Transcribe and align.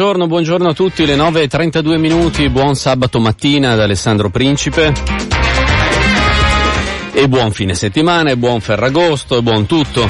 Buongiorno, 0.00 0.28
buongiorno 0.28 0.68
a 0.70 0.72
tutti, 0.72 1.04
le 1.04 1.14
9.32 1.14 1.98
minuti, 1.98 2.48
buon 2.48 2.74
sabato 2.74 3.20
mattina 3.20 3.74
da 3.74 3.82
Alessandro 3.82 4.30
Principe. 4.30 4.94
E 7.12 7.28
buon 7.28 7.52
fine 7.52 7.74
settimana, 7.74 8.30
e 8.30 8.38
buon 8.38 8.62
Ferragosto, 8.62 9.36
e 9.36 9.42
buon 9.42 9.66
tutto. 9.66 10.08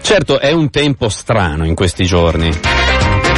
Certo, 0.00 0.38
è 0.38 0.52
un 0.52 0.70
tempo 0.70 1.08
strano 1.08 1.66
in 1.66 1.74
questi 1.74 2.04
giorni. 2.04 2.56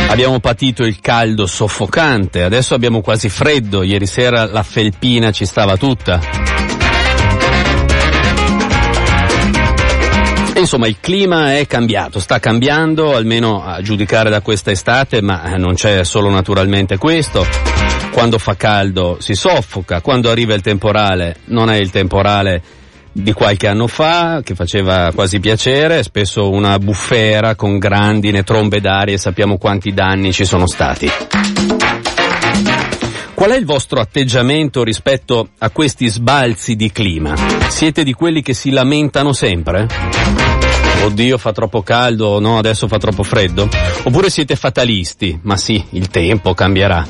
Abbiamo 0.09 0.39
patito 0.39 0.85
il 0.85 1.01
caldo 1.01 1.47
soffocante, 1.47 2.43
adesso 2.43 2.75
abbiamo 2.75 3.01
quasi 3.01 3.31
freddo, 3.31 3.83
ieri 3.83 4.05
sera 4.05 4.45
la 4.45 4.63
felpina 4.63 5.33
ci 5.33 5.47
stava 5.47 5.79
tutta. 5.79 6.52
Insomma, 10.63 10.87
il 10.87 10.99
clima 11.01 11.57
è 11.57 11.67
cambiato, 11.67 12.21
sta 12.21 12.39
cambiando, 12.39 13.17
almeno 13.17 13.65
a 13.65 13.83
giudicare 13.83 14.31
da 14.31 14.43
questa 14.43 14.71
estate, 14.71 15.21
ma 15.21 15.53
eh, 15.53 15.59
non 15.59 15.75
c'è 15.75 16.05
solo 16.05 16.31
naturalmente 16.31 16.99
questo. 16.99 17.45
Quando 18.13 18.39
fa 18.39 18.55
caldo 18.55 19.17
si 19.19 19.35
soffoca, 19.35 20.01
quando 20.01 20.31
arriva 20.31 20.55
il 20.55 20.61
temporale 20.61 21.39
non 21.47 21.69
è 21.69 21.77
il 21.77 21.91
temporale 21.91 22.63
di 23.11 23.33
qualche 23.33 23.67
anno 23.67 23.89
fa 23.89 24.41
che 24.45 24.55
faceva 24.55 25.11
quasi 25.13 25.41
piacere, 25.41 26.05
spesso 26.05 26.49
una 26.49 26.79
bufera 26.79 27.57
con 27.57 27.79
grandine, 27.79 28.45
trombe 28.45 28.81
d'aria 28.81 29.15
e 29.15 29.19
sappiamo 29.19 29.59
quanti 29.59 29.93
danni 29.93 30.33
ci 30.33 30.45
sono 30.45 30.69
stati. 30.69 31.11
Qual 33.43 33.51
è 33.51 33.57
il 33.57 33.65
vostro 33.65 33.99
atteggiamento 34.01 34.85
rispetto 34.85 35.49
a 35.59 35.71
questi 35.71 36.07
sbalzi 36.07 36.77
di 36.77 36.93
clima? 36.93 37.35
Siete 37.67 38.05
di 38.05 38.13
quelli 38.13 38.41
che 38.41 38.55
si 38.55 38.71
lamentano 38.71 39.33
sempre? 39.33 40.42
Oddio 41.05 41.39
fa 41.39 41.53
troppo 41.53 41.83
caldo, 41.83 42.39
no 42.41 42.59
adesso 42.59 42.89
fa 42.89 42.99
troppo 42.99 43.23
freddo? 43.23 43.69
Oppure 44.05 44.31
siete 44.31 44.57
fatalisti? 44.57 45.39
Ma 45.43 45.57
sì, 45.57 45.83
il 45.91 46.09
tempo 46.09 46.55
cambierà. 46.55 47.07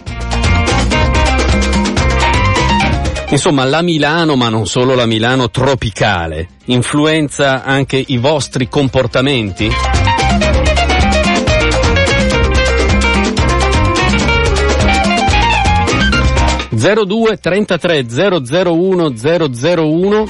Insomma, 3.28 3.64
la 3.64 3.80
Milano, 3.80 4.36
ma 4.36 4.50
non 4.50 4.66
solo 4.66 4.94
la 4.94 5.06
Milano 5.06 5.48
tropicale, 5.50 6.48
influenza 6.66 7.64
anche 7.64 8.02
i 8.06 8.18
vostri 8.18 8.68
comportamenti? 8.68 9.70
Zero 16.76 17.04
due 17.04 17.38
trentatré 17.38 18.08
zero 18.08 18.44
zero 18.44 18.74
uno 18.74 19.16
zero 19.16 19.54
zero 19.54 19.88
uno 19.88 20.26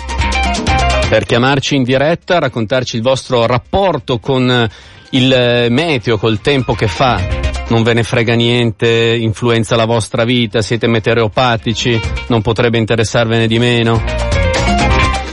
per 1.12 1.26
chiamarci 1.26 1.76
in 1.76 1.82
diretta, 1.82 2.38
raccontarci 2.38 2.96
il 2.96 3.02
vostro 3.02 3.44
rapporto 3.44 4.18
con 4.18 4.50
eh, 4.50 4.70
il 5.10 5.30
eh, 5.30 5.68
meteo, 5.68 6.16
col 6.16 6.40
tempo 6.40 6.72
che 6.72 6.86
fa. 6.86 7.20
Non 7.68 7.82
ve 7.82 7.92
ne 7.92 8.02
frega 8.02 8.32
niente, 8.32 9.14
influenza 9.20 9.76
la 9.76 9.84
vostra 9.84 10.24
vita, 10.24 10.62
siete 10.62 10.86
meteoropatici, 10.86 12.00
non 12.28 12.40
potrebbe 12.40 12.78
interessarvene 12.78 13.46
di 13.46 13.58
meno. 13.58 14.02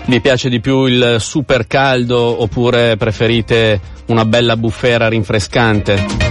Vi 0.05 0.19
piace 0.19 0.49
di 0.49 0.59
più 0.59 0.83
il 0.83 1.15
super 1.19 1.65
caldo 1.65 2.41
oppure 2.41 2.97
preferite 2.97 3.79
una 4.07 4.25
bella 4.25 4.57
bufera 4.57 5.07
rinfrescante? 5.07 6.28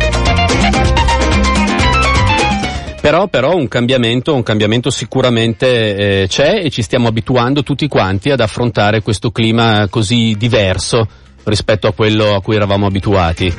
Però, 3.09 3.27
però 3.27 3.57
un 3.57 3.69
cambiamento, 3.69 4.35
un 4.35 4.43
cambiamento 4.43 4.91
sicuramente 4.91 6.25
eh, 6.25 6.27
c'è 6.29 6.61
e 6.63 6.69
ci 6.69 6.83
stiamo 6.83 7.09
abituando 7.09 7.63
tutti 7.63 7.89
quanti 7.89 8.31
ad 8.31 8.41
affrontare 8.41 9.01
questo 9.01 9.31
clima 9.31 9.87
così 9.89 10.35
diverso 10.37 11.09
rispetto 11.45 11.87
a 11.87 11.95
quello 11.95 12.35
a 12.35 12.43
cui 12.43 12.57
eravamo 12.57 12.85
abituati. 12.85 13.51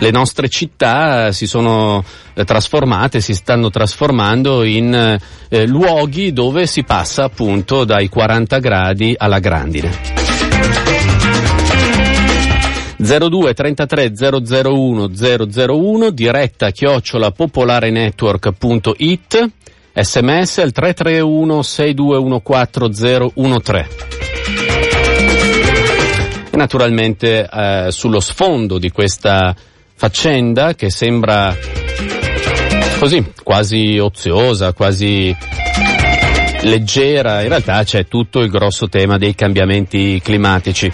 Le 0.00 0.10
nostre 0.10 0.48
città 0.48 1.30
si 1.30 1.46
sono 1.46 2.02
eh, 2.34 2.42
trasformate, 2.44 3.20
si 3.20 3.32
stanno 3.32 3.70
trasformando 3.70 4.64
in 4.64 4.92
eh, 5.48 5.66
luoghi 5.68 6.32
dove 6.32 6.66
si 6.66 6.82
passa 6.82 7.22
appunto 7.22 7.84
dai 7.84 8.08
40 8.08 8.58
gradi 8.58 9.14
alla 9.16 9.38
grandine. 9.38 10.29
02 13.00 13.54
33 13.54 14.12
001 14.14 15.08
001 15.10 16.10
diretta 16.10 16.70
chiocciola 16.70 17.30
popolarenetwork.it 17.30 19.50
sms 19.94 20.58
al 20.58 20.72
331 20.72 21.62
6214 21.62 23.32
e 26.50 26.56
naturalmente 26.56 27.48
eh, 27.50 27.86
sullo 27.88 28.20
sfondo 28.20 28.78
di 28.78 28.90
questa 28.90 29.56
faccenda 29.94 30.74
che 30.74 30.90
sembra 30.90 31.56
così 32.98 33.32
quasi 33.42 33.96
oziosa 33.98 34.74
quasi 34.74 35.34
leggera 36.62 37.42
in 37.42 37.48
realtà 37.48 37.82
c'è 37.84 38.06
tutto 38.06 38.40
il 38.40 38.50
grosso 38.50 38.88
tema 38.88 39.18
dei 39.18 39.34
cambiamenti 39.34 40.20
climatici 40.22 40.90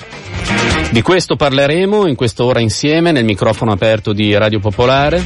di 0.90 1.02
questo 1.02 1.36
parleremo 1.36 2.06
in 2.06 2.14
quest'ora 2.14 2.60
insieme 2.60 3.10
nel 3.10 3.24
microfono 3.24 3.72
aperto 3.72 4.12
di 4.12 4.34
Radio 4.34 4.60
Popolare. 4.60 5.22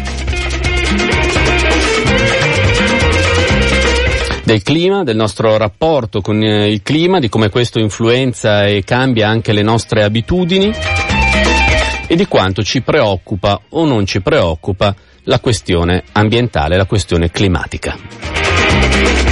Del 4.42 4.62
clima, 4.62 5.04
del 5.04 5.14
nostro 5.14 5.56
rapporto 5.56 6.20
con 6.22 6.42
eh, 6.42 6.70
il 6.70 6.82
clima, 6.82 7.20
di 7.20 7.28
come 7.28 7.50
questo 7.50 7.78
influenza 7.78 8.66
e 8.66 8.82
cambia 8.84 9.28
anche 9.28 9.52
le 9.52 9.62
nostre 9.62 10.02
abitudini 10.02 10.72
e 12.08 12.16
di 12.16 12.26
quanto 12.26 12.64
ci 12.64 12.80
preoccupa 12.80 13.60
o 13.68 13.84
non 13.84 14.06
ci 14.06 14.20
preoccupa 14.20 14.92
la 15.24 15.38
questione 15.38 16.02
ambientale, 16.12 16.76
la 16.76 16.86
questione 16.86 17.30
climatica. 17.30 19.29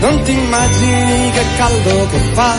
non 0.00 0.22
ti 0.22 0.32
immagini 0.32 1.30
che 1.30 1.44
caldo 1.56 2.06
che 2.08 2.18
fa. 2.32 2.54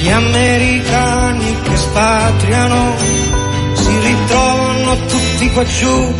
Gli 0.00 0.08
americani 0.08 1.60
che 1.62 1.76
spatriano 1.76 2.94
si 3.74 3.98
ritrovano 4.00 4.96
tutti 5.06 5.50
qua 5.50 5.64
giù. 5.64 6.14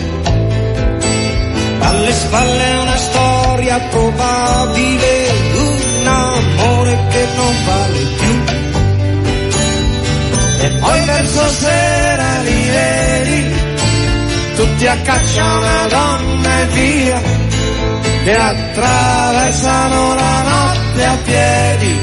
Alle 1.80 2.12
spalle 2.12 2.74
una 2.82 2.96
storia 2.96 3.78
probabile, 3.80 5.28
un 5.54 6.06
amore 6.06 6.98
che 7.10 7.26
non 7.36 7.54
vale 7.64 7.98
più. 8.18 8.44
E 10.62 10.70
poi 10.78 11.04
verso 11.06 11.48
sera 11.48 12.38
li 12.42 12.68
vedi, 12.68 13.54
tutti 14.56 14.86
a 14.86 14.96
caccia 14.98 15.42
una 15.42 15.86
donna 15.88 16.60
e 16.60 16.66
via 16.66 17.39
che 18.24 18.36
attraversano 18.36 20.14
la 20.14 20.42
notte 20.42 21.04
a 21.04 21.16
piedi 21.24 22.00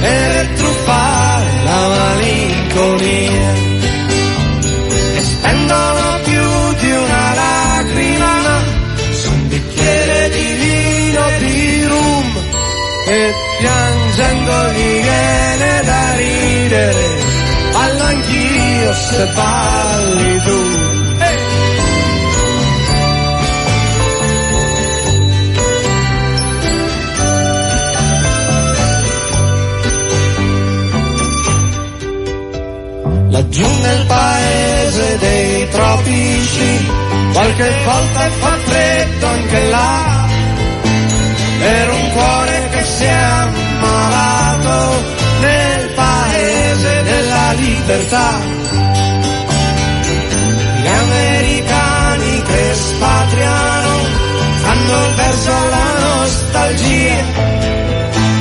per 0.00 0.46
truffare 0.56 1.50
la 1.64 1.88
malinconia. 1.88 3.52
E 5.16 5.20
spendono 5.20 6.20
più 6.24 6.74
di 6.80 6.90
una 6.90 7.34
lacrima 7.34 8.62
su 9.12 9.30
un 9.30 9.48
bicchiere 9.48 10.30
di 10.30 10.52
vino 10.64 11.22
di 11.38 11.84
rum 11.84 12.36
e 13.06 13.34
piangendo 13.58 14.72
gli 14.72 15.00
viene 15.02 15.82
da 15.84 16.14
ridere. 16.16 17.22
Ballo 17.72 18.02
anch'io 18.04 18.92
se 18.92 19.26
balli 19.34 20.42
tu 20.42 20.83
Laggiù 33.34 33.66
nel 33.80 34.06
paese 34.06 35.18
dei 35.18 35.68
tropici, 35.68 36.88
qualche 37.32 37.68
volta 37.84 38.20
fa 38.30 38.56
freddo 38.64 39.26
anche 39.26 39.68
là, 39.70 40.26
per 41.58 41.90
un 41.90 42.10
cuore 42.12 42.68
che 42.70 42.84
si 42.84 43.02
è 43.02 43.08
ammalato 43.08 45.02
nel 45.40 45.88
paese 45.96 47.02
della 47.02 47.52
libertà. 47.54 48.38
Gli 50.80 50.86
americani 50.86 52.42
che 52.42 52.72
spatriano 52.72 53.98
fanno 54.62 55.06
il 55.06 55.14
verso 55.16 55.50
alla 55.50 55.98
nostalgia, 56.06 57.24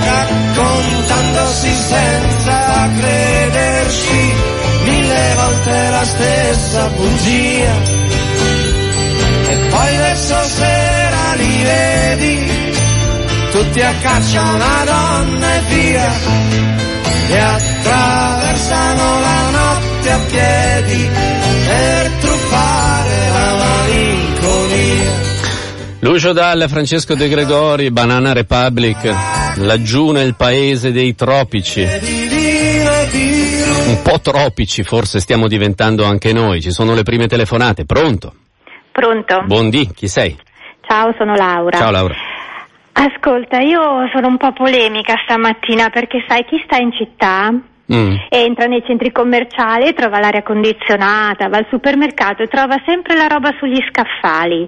raccontandosi 0.06 1.74
senza 1.74 2.90
crederci 2.96 4.23
volte 5.64 5.90
la 5.90 6.04
stessa 6.04 6.88
bugia 6.90 7.74
e 9.48 9.58
poi 9.70 9.98
verso 9.98 10.44
sera 10.44 11.34
li 11.36 11.64
vedi 11.64 12.40
tutti 13.52 13.82
a 13.82 13.94
caccia 14.02 14.42
una 14.42 14.84
donna 14.84 15.56
e 15.56 15.62
via 15.70 16.12
e 17.30 17.38
attraversano 17.38 19.20
la 19.20 19.50
notte 19.52 20.12
a 20.12 20.20
piedi 20.30 21.10
per 21.68 22.12
truffare 22.20 23.30
la 23.32 23.56
malinconia 23.56 25.32
Lucio 26.00 26.34
Dalla, 26.34 26.68
Francesco 26.68 27.16
De 27.16 27.30
Gregori, 27.30 27.90
Banana 27.90 28.34
Republic, 28.34 29.10
laggiù 29.56 30.12
nel 30.12 30.36
paese 30.36 30.92
dei 30.92 31.16
tropici. 31.16 31.88
Un 33.06 34.02
po' 34.02 34.20
tropici 34.22 34.84
forse 34.84 35.20
stiamo 35.20 35.48
diventando 35.48 36.06
anche 36.06 36.32
noi, 36.32 36.62
ci 36.62 36.72
sono 36.72 36.94
le 36.94 37.04
prime 37.04 37.28
telefonate, 37.28 37.86
pronto? 37.86 38.34
Pronto? 38.92 39.44
Buondì, 39.46 39.92
chi 39.94 40.08
sei? 40.08 40.38
Ciao, 40.88 41.14
sono 41.18 41.36
Laura. 41.36 41.78
Ciao 41.78 41.92
Laura. 41.92 42.16
Ascolta, 42.94 43.60
io 43.60 44.08
sono 44.14 44.28
un 44.28 44.38
po' 44.38 44.54
polemica 44.54 45.16
stamattina 45.24 45.90
perché 45.90 46.24
sai 46.28 46.46
chi 46.46 46.62
sta 46.64 46.78
in 46.78 46.92
città? 46.92 47.52
Mm. 47.92 48.16
Entra 48.30 48.66
nei 48.68 48.82
centri 48.88 49.12
commerciali, 49.12 49.94
trova 49.94 50.20
l'aria 50.20 50.42
condizionata, 50.42 51.50
va 51.50 51.58
al 51.58 51.68
supermercato 51.70 52.42
e 52.42 52.48
trova 52.48 52.82
sempre 52.86 53.16
la 53.16 53.28
roba 53.28 53.54
sugli 53.60 53.80
scaffali. 53.90 54.68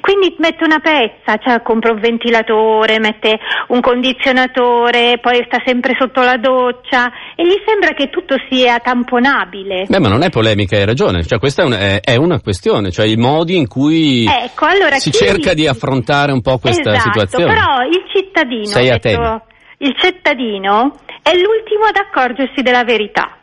Quindi 0.00 0.34
mette 0.38 0.64
una 0.64 0.78
pezza, 0.80 1.36
cioè 1.36 1.60
compra 1.62 1.92
un 1.92 2.00
ventilatore, 2.00 2.98
mette 2.98 3.38
un 3.68 3.80
condizionatore, 3.80 5.18
poi 5.20 5.44
sta 5.46 5.60
sempre 5.64 5.94
sotto 5.98 6.22
la 6.22 6.36
doccia 6.38 7.12
e 7.36 7.44
gli 7.44 7.60
sembra 7.66 7.90
che 7.90 8.08
tutto 8.08 8.36
sia 8.48 8.78
tamponabile. 8.78 9.84
Beh, 9.86 10.00
ma 10.00 10.08
non 10.08 10.22
è 10.22 10.30
polemica, 10.30 10.76
hai 10.76 10.86
ragione, 10.86 11.22
cioè 11.24 11.38
questa 11.38 11.62
è, 11.62 11.66
un- 11.66 11.72
è- 11.72 12.00
è 12.00 12.16
una 12.16 12.40
questione, 12.40 12.90
cioè 12.90 13.06
i 13.06 13.16
modi 13.16 13.56
in 13.56 13.68
cui 13.68 14.24
Ecco, 14.24 14.64
allora 14.64 14.96
si 14.96 15.10
cerca 15.12 15.52
di 15.52 15.66
affrontare 15.66 16.32
un 16.32 16.40
po' 16.40 16.58
questa 16.58 16.92
esatto, 16.92 17.10
situazione. 17.10 17.52
Però 17.52 17.82
il 17.82 18.04
cittadino, 18.12 18.64
Sei 18.64 18.88
a 18.88 18.98
detto, 18.98 19.42
il 19.78 19.94
cittadino 19.98 20.94
è 21.24 21.34
l'ultimo 21.38 21.84
ad 21.86 21.96
accorgersi 21.96 22.60
della 22.60 22.84
verità. 22.84 23.38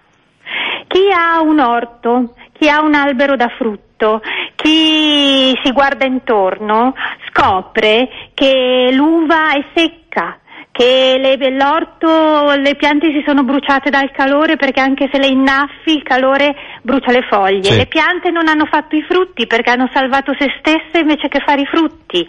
Chi 0.87 1.09
ha 1.11 1.41
un 1.41 1.59
orto, 1.59 2.35
chi 2.53 2.69
ha 2.69 2.81
un 2.81 2.93
albero 2.93 3.35
da 3.35 3.47
frutto, 3.57 4.21
chi 4.55 5.57
si 5.63 5.71
guarda 5.71 6.05
intorno 6.05 6.93
scopre 7.27 8.07
che 8.35 8.89
l'uva 8.93 9.53
è 9.53 9.65
secca, 9.73 10.37
che 10.71 11.17
le- 11.17 11.55
l'orto, 11.57 12.53
le 12.55 12.75
piante 12.75 13.07
si 13.07 13.23
sono 13.25 13.43
bruciate 13.43 13.89
dal 13.89 14.11
calore 14.11 14.57
perché 14.57 14.79
anche 14.79 15.09
se 15.11 15.19
le 15.19 15.27
innaffi 15.27 15.95
il 15.95 16.03
calore 16.03 16.55
brucia 16.83 17.11
le 17.11 17.25
foglie. 17.27 17.63
Sì. 17.63 17.77
Le 17.77 17.87
piante 17.87 18.29
non 18.29 18.47
hanno 18.47 18.65
fatto 18.65 18.95
i 18.95 19.01
frutti 19.03 19.47
perché 19.47 19.71
hanno 19.71 19.89
salvato 19.91 20.33
se 20.37 20.53
stesse 20.59 20.99
invece 20.99 21.29
che 21.29 21.41
fare 21.43 21.61
i 21.61 21.65
frutti. 21.65 22.27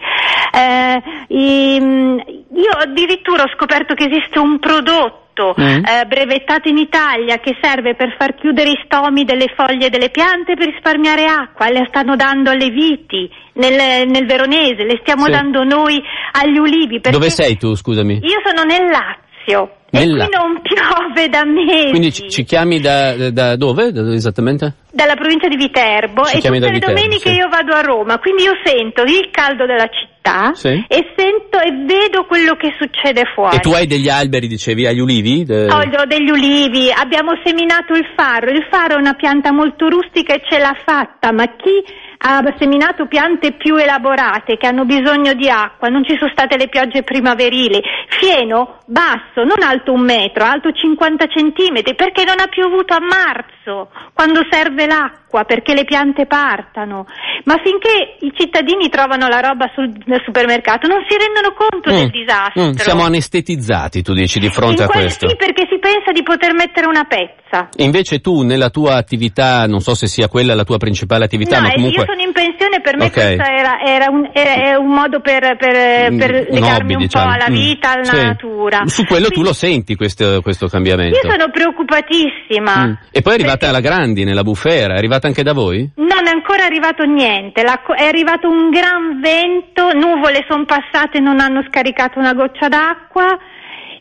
Eh, 0.55 1.03
io 1.29 2.71
addirittura 2.79 3.43
ho 3.43 3.51
scoperto 3.55 3.95
che 3.95 4.07
esiste 4.07 4.39
un 4.39 4.59
prodotto 4.59 5.22
Mm. 5.59 5.85
eh, 5.85 6.05
brevettato 6.07 6.69
in 6.69 6.77
Italia 6.77 7.39
che 7.39 7.57
serve 7.61 7.95
per 7.95 8.15
far 8.19 8.35
chiudere 8.35 8.71
i 8.71 8.81
stomi 8.85 9.25
delle 9.25 9.47
foglie 9.57 9.89
delle 9.89 10.11
piante 10.11 10.55
per 10.55 10.67
risparmiare 10.69 11.27
acqua, 11.27 11.71
le 11.71 11.87
stanno 11.89 12.17
dando 12.17 12.51
alle 12.51 12.69
viti 12.69 13.31
nel, 13.55 14.09
nel 14.09 14.27
veronese, 14.27 14.85
le 14.85 14.99
stiamo 15.01 15.25
Sì. 15.25 15.31
dando 15.31 15.65
noi 15.65 16.03
agli 16.33 16.59
ulivi. 16.59 17.01
Dove 17.01 17.31
sei 17.31 17.57
tu, 17.57 17.75
scusami? 17.75 18.19
Io 18.23 18.41
sono 18.45 18.65
nel 18.65 18.91
Lazio 18.91 19.77
Nel 19.93 20.11
e 20.11 20.17
La- 20.17 20.27
qui 20.27 20.35
non 20.37 20.61
piove 20.63 21.29
da 21.29 21.45
mesi. 21.45 21.91
Quindi 21.91 22.13
ci, 22.13 22.29
ci 22.31 22.45
chiami 22.45 22.81
da, 22.81 23.31
da 23.31 23.57
dove 23.57 23.93
da 23.93 24.03
dove 24.03 24.15
esattamente? 24.15 24.75
dalla 24.93 25.15
provincia 25.15 25.49
di 25.49 25.57
Viterbo 25.57 26.23
Ci 26.25 26.37
e 26.37 26.41
tutte 26.41 26.51
le 26.51 26.71
Viterbo, 26.71 26.87
domeniche 26.87 27.31
sì. 27.31 27.35
io 27.37 27.49
vado 27.49 27.73
a 27.73 27.81
Roma, 27.81 28.19
quindi 28.19 28.43
io 28.43 28.53
sento 28.63 29.03
il 29.05 29.31
caldo 29.31 29.65
della 29.65 29.89
città 29.89 30.53
Sì. 30.53 30.69
e 30.87 31.13
sento 31.17 31.59
e 31.61 31.71
vedo 31.87 32.25
quello 32.27 32.55
che 32.57 32.75
succede 32.79 33.23
fuori. 33.35 33.57
E 33.57 33.61
tu 33.61 33.71
hai 33.71 33.87
degli 33.87 34.11
alberi, 34.11 34.47
dicevi, 34.49 34.87
agli 34.87 35.01
ulivi? 35.01 35.45
De- 35.45 35.67
Ho 35.71 35.79
ho 35.81 36.05
degli 36.07 36.29
ulivi, 36.31 36.91
abbiamo 36.93 37.33
seminato 37.43 37.95
il 37.95 38.07
faro, 38.15 38.51
il 38.51 38.67
faro 38.71 38.97
è 38.97 38.99
una 38.99 39.15
pianta 39.15 39.51
molto 39.51 39.89
rustica 39.89 40.35
e 40.35 40.43
ce 40.47 40.59
l'ha 40.59 40.77
fatta, 40.85 41.33
ma 41.33 41.47
chi 41.57 41.83
ha 42.25 42.55
seminato 42.59 43.07
piante 43.07 43.53
più 43.53 43.77
elaborate 43.77 44.57
che 44.57 44.67
hanno 44.69 44.85
bisogno 44.85 45.35
di 45.35 45.49
acqua, 45.51 45.89
non 45.89 46.05
ci 46.05 46.17
sono 46.19 46.31
state 46.31 46.57
le 46.57 46.69
piogge 46.69 47.03
primaverili, 47.03 47.81
fieno 48.09 48.79
basso, 48.87 49.43
non 49.43 49.63
alto 49.63 49.93
un 49.93 50.03
metro, 50.05 50.45
alto 50.45 50.71
50 50.71 51.27
centimetri, 51.27 51.95
perché 51.95 52.23
non 52.25 52.37
ha 52.39 52.47
piovuto 52.47 52.95
a 52.95 53.01
marzo, 53.01 53.91
quando 54.15 54.41
serve 54.51 54.87
l'acqua, 54.87 55.45
perché 55.45 55.75
le 55.75 55.85
piante 55.85 56.27
partano, 56.27 57.07
ma 57.45 57.57
finché 57.63 58.17
i 58.21 58.33
cittadini 58.37 58.89
trovano 58.89 59.27
la 59.29 59.41
roba 59.41 59.71
sul, 59.75 59.91
nel 60.05 60.23
supermercato 60.25 60.87
non 60.87 61.05
si 61.09 61.17
rendono 61.17 61.55
conto 61.55 61.91
del 61.91 62.07
Mm, 62.07 62.11
disastro. 62.11 62.63
mm, 62.69 62.73
siamo 62.73 63.05
anestetizzati, 63.05 64.03
tu 64.03 64.13
dici, 64.13 64.39
di 64.39 64.49
fronte 64.51 64.83
In 64.83 64.89
a 64.89 64.91
quel- 64.93 65.05
questo. 65.05 65.29
Sì, 65.29 65.37
perché 65.37 65.67
si 65.69 65.79
pensa 65.79 66.13
di 66.13 66.23
poter 66.23 66.53
mettere 66.55 66.87
una 66.87 67.05
pezza. 67.05 67.69
Invece 67.77 68.21
tu 68.21 68.43
nella 68.43 68.71
tua 68.71 68.95
attività, 68.97 69.67
non 69.67 69.81
so 69.81 69.95
se 69.95 70.07
sia 70.07 70.29
quella 70.29 70.55
la 70.55 70.65
tua 70.65 70.79
principale 70.79 71.25
attività, 71.25 71.57
no, 71.61 71.67
ma 71.69 71.73
comunque... 71.75 72.05
sono 72.13 72.21
in 72.23 72.33
pensione, 72.33 72.81
per 72.81 72.97
me 72.97 73.07
Ok. 73.07 73.13
questo 73.13 73.43
era, 73.43 73.81
era 73.81 74.07
un, 74.11 74.29
era- 74.33 74.79
un 74.79 74.89
modo 74.93 75.21
per, 75.21 75.57
per, 75.57 76.13
Mm, 76.13 76.19
per 76.19 76.31
un 76.49 76.55
legarmi 76.55 76.83
hobby, 76.83 76.95
un 76.95 76.99
diciamo. 77.01 77.25
po' 77.27 77.33
alla 77.33 77.49
Mm. 77.51 77.55
vita, 77.55 77.91
alla 77.93 78.05
Sì. 78.05 78.23
natura. 78.23 78.81
Su 78.87 79.05
quello 79.05 79.27
tu 79.29 79.31
Quindi 79.33 79.49
lo 79.49 79.55
senti 79.55 79.95
questo, 79.97 80.41
questo 80.43 80.67
cambiamento. 80.69 81.17
Io 81.17 81.31
sono 81.31 81.51
preoccupatissima. 81.51 82.87
Mm. 82.87 82.93
E 83.11 83.23
poi 83.23 83.33
è 83.33 83.37
arrivata 83.37 83.59
Perché 83.63 83.67
alla 83.67 83.81
Grandi, 83.81 84.25
nella 84.25 84.43
bufera, 84.43 84.95
è 84.95 84.97
arrivata 84.97 85.27
anche 85.27 85.43
da 85.43 85.53
voi? 85.53 85.91
Non 85.97 86.27
è 86.27 86.31
ancora 86.31 86.65
arrivato 86.65 87.05
niente, 87.05 87.63
La 87.63 87.81
è 87.97 88.05
arrivato 88.05 88.49
un 88.49 88.71
gran 88.71 89.21
vento, 89.21 89.93
nuvole 89.93 90.45
sono 90.49 90.65
passate 90.65 91.21
non 91.21 91.41
hanno 91.41 91.63
scaricato 91.69 92.19
una 92.19 92.33
goccia 92.35 92.69
d'acqua 92.69 93.39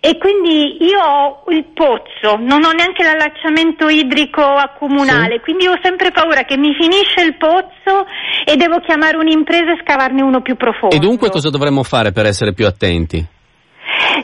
e 0.03 0.17
quindi 0.17 0.83
io 0.83 0.99
ho 0.99 1.43
il 1.49 1.63
pozzo, 1.75 2.35
non 2.39 2.63
ho 2.65 2.71
neanche 2.71 3.03
l'allacciamento 3.03 3.87
idrico 3.87 4.41
comunale, 4.79 5.35
Sì. 5.35 5.41
quindi 5.41 5.67
ho 5.67 5.77
sempre 5.83 6.09
paura 6.09 6.41
che 6.41 6.57
mi 6.57 6.73
finisce 6.73 7.21
il 7.21 7.37
pozzo 7.37 8.07
e 8.43 8.55
devo 8.55 8.79
chiamare 8.79 9.17
un'impresa 9.17 9.73
e 9.73 9.79
scavarne 9.83 10.23
uno 10.23 10.41
più 10.41 10.55
profondo. 10.55 10.95
E 10.95 10.99
dunque 10.99 11.29
cosa 11.29 11.51
dovremmo 11.51 11.83
fare 11.83 12.11
per 12.11 12.25
essere 12.25 12.51
più 12.53 12.65
attenti? 12.65 13.23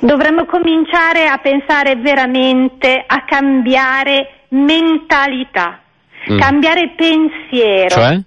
Dovremmo 0.01 0.45
cominciare 0.45 1.27
a 1.27 1.37
pensare 1.37 1.95
veramente 1.95 3.03
a 3.05 3.23
cambiare 3.25 4.45
mentalità, 4.49 5.79
Mm. 6.31 6.39
cambiare 6.39 6.93
pensiero. 6.95 7.89
Cioè? 7.89 8.19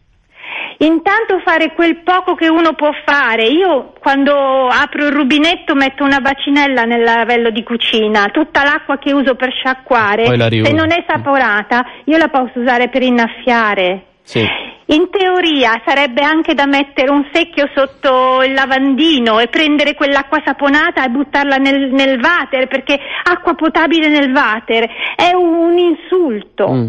Intanto 0.82 1.40
fare 1.44 1.72
quel 1.74 1.98
poco 1.98 2.34
che 2.34 2.48
uno 2.48 2.72
può 2.72 2.90
fare. 3.04 3.44
Io 3.44 3.92
quando 4.00 4.66
apro 4.66 5.04
il 5.04 5.12
rubinetto 5.12 5.74
metto 5.74 6.04
una 6.04 6.20
bacinella 6.20 6.84
nel 6.84 7.02
lavello 7.02 7.50
di 7.50 7.62
cucina, 7.62 8.28
tutta 8.32 8.64
l'acqua 8.64 8.96
che 8.96 9.12
uso 9.12 9.34
per 9.34 9.52
sciacquare, 9.52 10.24
se 10.24 10.72
non 10.72 10.90
è 10.90 11.04
saporata, 11.06 11.84
io 12.04 12.16
la 12.16 12.28
posso 12.28 12.60
usare 12.60 12.88
per 12.88 13.02
innaffiare. 13.02 14.04
Sì. 14.22 14.46
In 14.86 15.08
teoria 15.10 15.82
sarebbe 15.84 16.22
anche 16.22 16.54
da 16.54 16.66
mettere 16.66 17.10
un 17.10 17.28
secchio 17.30 17.68
sotto 17.74 18.42
il 18.42 18.54
lavandino 18.54 19.38
e 19.38 19.48
prendere 19.48 19.94
quell'acqua 19.94 20.42
saponata 20.44 21.04
e 21.04 21.10
buttarla 21.10 21.56
nel, 21.56 21.92
nel 21.92 22.18
water 22.20 22.66
perché 22.66 22.98
acqua 23.24 23.54
potabile 23.54 24.08
nel 24.08 24.32
water 24.32 24.88
è 25.14 25.32
un 25.34 25.76
insulto. 25.78 26.68
Mm. 26.70 26.88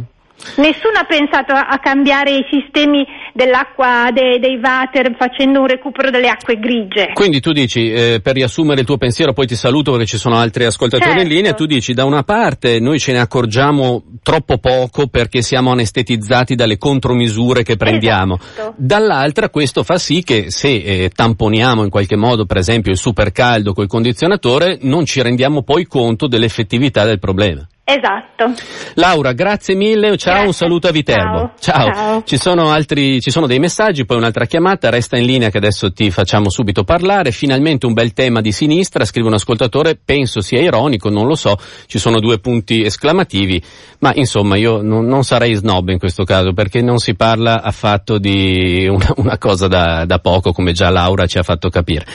Nessuno 0.58 0.98
ha 1.00 1.06
pensato 1.06 1.54
a, 1.54 1.80
cambiare 1.80 2.32
i 2.32 2.46
sistemi 2.50 3.06
dell'acqua 3.34 4.10
de, 4.12 4.40
dei 4.40 4.60
water 4.62 5.16
facendo 5.18 5.62
un 5.62 5.68
recupero 5.68 6.10
delle 6.10 6.28
acque 6.28 6.60
grigie. 6.60 7.12
Quindi 7.14 7.40
tu 7.40 7.52
dici, 7.52 7.92
eh, 7.92 8.20
per 8.22 8.36
riassumere 8.36 8.82
il 8.82 8.86
tuo 8.86 8.98
pensiero, 8.98 9.34
poi 9.34 9.48
ti 9.48 9.56
saluto 9.56 9.92
perché 9.92 10.08
ci 10.08 10.18
sono 10.18 10.38
altri 10.38 10.66
ascoltatori 10.66 11.12
certo. 11.12 11.28
in 11.28 11.34
linea, 11.34 11.54
tu 11.54 11.66
dici 11.66 11.94
da 11.94 12.06
una 12.06 12.24
parte 12.24 12.80
noi 12.80 13.00
ce 13.00 13.14
ne 13.14 13.20
accorgiamo 13.20 14.04
troppo 14.24 14.58
poco 14.58 15.08
perché 15.08 15.42
siamo 15.42 15.72
anestetizzati 15.72 16.56
dalle 16.56 16.78
contromisure 16.78 17.64
che 17.64 17.78
prendiamo, 17.78 18.38
esatto. 18.38 18.74
dall'altra 18.78 19.50
questo 19.50 19.84
fa 19.84 19.98
sì 19.98 20.24
che 20.24 20.52
se 20.52 20.70
eh, 20.70 21.12
tamponiamo 21.14 21.84
in 21.84 21.90
qualche 21.90 22.16
modo 22.16 22.46
per 22.46 22.58
esempio 22.58 22.92
il 22.92 22.98
supercaldo 22.98 23.74
col 23.74 23.88
condizionatore 23.88 24.78
non 24.82 25.06
ci 25.06 25.22
rendiamo 25.22 25.64
poi 25.64 25.86
conto 25.86 26.28
dell'effettività 26.28 27.06
del 27.06 27.20
problema. 27.20 27.68
Esatto. 27.94 28.54
Laura, 28.94 29.34
grazie 29.34 29.76
mille, 29.76 30.16
ciao, 30.16 30.32
grazie. 30.32 30.48
un 30.48 30.54
saluto 30.54 30.88
a 30.88 30.92
Viterbo. 30.92 31.52
Ciao. 31.60 31.84
ciao. 31.84 31.94
ciao. 31.94 32.24
Ci 32.24 32.38
sono 32.38 32.72
altri, 32.72 33.20
ci 33.20 33.32
sono 33.32 33.48
dei 33.48 33.60
messaggi, 33.60 34.06
poi 34.06 34.16
un'altra 34.16 34.46
chiamata, 34.46 34.90
resta 34.90 35.18
in 35.18 35.26
linea 35.26 35.50
che 35.50 35.58
adesso 35.58 35.92
ti 35.92 36.10
facciamo 36.10 36.50
subito 36.50 36.86
parlare. 36.86 37.32
Finalmente 37.32 37.86
un 37.86 37.94
bel 37.94 38.14
tema 38.14 38.40
di 38.40 38.54
sinistra, 38.54 39.04
scrive 39.04 39.28
un 39.28 39.34
ascoltatore, 39.34 40.00
penso 40.04 40.40
sia 40.40 40.62
ironico, 40.62 41.10
non 41.10 41.28
lo 41.28 41.36
so, 41.36 41.58
ci 41.86 42.00
sono 42.00 42.22
due 42.22 42.40
punti 42.40 42.82
esclamativi, 42.84 43.62
ma 44.00 44.14
insomma 44.16 44.56
io 44.56 44.82
non, 44.82 45.06
non 45.06 45.24
sarei 45.24 45.54
snob 45.54 45.90
in 45.90 46.00
questo 46.00 46.24
caso 46.24 46.54
perché 46.54 46.82
non 46.82 46.98
si 46.98 47.14
parla 47.16 47.62
affatto 47.62 48.20
di 48.20 48.88
una, 48.90 49.14
una 49.18 49.38
cosa 49.38 49.68
da, 49.68 50.06
da 50.06 50.20
poco 50.20 50.54
come 50.54 50.72
già 50.72 50.90
Laura 50.90 51.28
ci 51.28 51.40
ha 51.40 51.44
fatto 51.44 51.68
capire. 51.68 52.06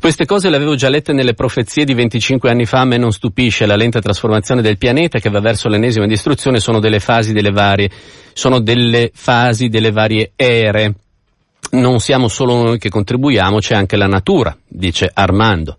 Queste 0.00 0.26
cose 0.26 0.50
le 0.50 0.56
avevo 0.56 0.74
già 0.74 0.88
lette 0.88 1.12
nelle 1.12 1.34
profezie 1.34 1.84
di 1.84 1.94
25 1.94 2.50
anni 2.50 2.66
fa, 2.66 2.80
a 2.80 2.84
me 2.84 2.96
non 2.96 3.12
stupisce 3.12 3.64
la 3.64 3.76
lenta 3.76 4.00
trasformazione 4.00 4.60
del 4.60 4.76
pianeta 4.76 5.18
che 5.20 5.30
va 5.30 5.40
verso 5.40 5.68
l'ennesima 5.68 6.06
distruzione 6.06 6.58
sono 6.60 6.80
delle 6.80 7.00
fasi 7.00 7.32
delle 7.32 7.50
varie, 7.50 7.90
sono 8.32 8.60
delle 8.60 9.10
fasi 9.12 9.68
delle 9.68 9.90
varie 9.90 10.32
ere. 10.36 10.94
Non 11.72 12.00
siamo 12.00 12.28
solo 12.28 12.62
noi 12.62 12.78
che 12.78 12.88
contribuiamo, 12.88 13.58
c'è 13.58 13.74
anche 13.74 13.96
la 13.96 14.06
natura, 14.06 14.56
dice 14.66 15.10
Armando. 15.12 15.76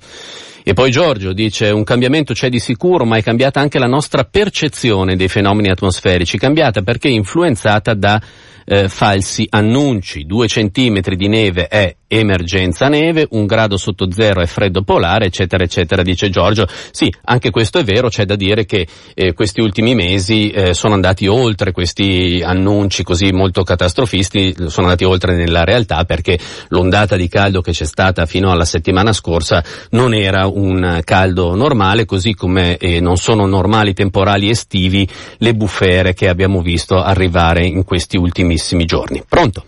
E 0.63 0.73
poi 0.73 0.91
Giorgio 0.91 1.33
dice 1.33 1.69
un 1.69 1.83
cambiamento 1.83 2.33
c'è 2.33 2.49
di 2.49 2.59
sicuro, 2.59 3.03
ma 3.03 3.17
è 3.17 3.23
cambiata 3.23 3.59
anche 3.59 3.79
la 3.79 3.87
nostra 3.87 4.23
percezione 4.23 5.15
dei 5.15 5.27
fenomeni 5.27 5.69
atmosferici, 5.69 6.37
cambiata 6.37 6.83
perché 6.83 7.09
influenzata 7.09 7.93
da 7.95 8.21
eh, 8.65 8.87
falsi 8.87 9.47
annunci. 9.49 10.25
Due 10.25 10.47
centimetri 10.47 11.15
di 11.15 11.27
neve 11.27 11.67
è 11.67 11.95
emergenza 12.13 12.89
neve, 12.89 13.25
un 13.31 13.45
grado 13.45 13.77
sotto 13.77 14.11
zero 14.11 14.41
è 14.41 14.45
freddo 14.45 14.81
polare, 14.81 15.27
eccetera, 15.27 15.63
eccetera, 15.63 16.01
dice 16.01 16.29
Giorgio. 16.29 16.67
Sì, 16.91 17.11
anche 17.25 17.51
questo 17.51 17.79
è 17.79 17.83
vero, 17.85 18.09
c'è 18.09 18.25
da 18.25 18.35
dire 18.35 18.65
che 18.65 18.85
eh, 19.13 19.33
questi 19.33 19.61
ultimi 19.61 19.95
mesi 19.95 20.49
eh, 20.49 20.73
sono 20.73 20.93
andati 20.93 21.27
oltre 21.27 21.71
questi 21.71 22.41
annunci 22.43 23.03
così 23.03 23.31
molto 23.31 23.63
catastrofisti, 23.63 24.53
sono 24.67 24.87
andati 24.87 25.05
oltre 25.05 25.35
nella 25.35 25.63
realtà 25.63 26.03
perché 26.03 26.37
l'ondata 26.67 27.15
di 27.15 27.29
caldo 27.29 27.61
che 27.61 27.71
c'è 27.71 27.85
stata 27.85 28.25
fino 28.25 28.51
alla 28.51 28.65
settimana 28.65 29.13
scorsa 29.13 29.63
non 29.91 30.13
era 30.13 30.47
un 30.47 30.99
caldo 31.05 31.55
normale, 31.55 32.05
così 32.05 32.33
come 32.33 32.75
eh, 32.75 32.99
non 32.99 33.15
sono 33.15 33.45
normali 33.45 33.93
temporali 33.93 34.49
estivi 34.49 35.07
le 35.37 35.53
bufere 35.53 36.13
che 36.13 36.27
abbiamo 36.27 36.61
visto 36.61 37.01
arrivare 37.01 37.65
in 37.65 37.85
questi 37.85 38.17
ultimissimi 38.17 38.83
giorni. 38.83 39.23
Pronto? 39.27 39.65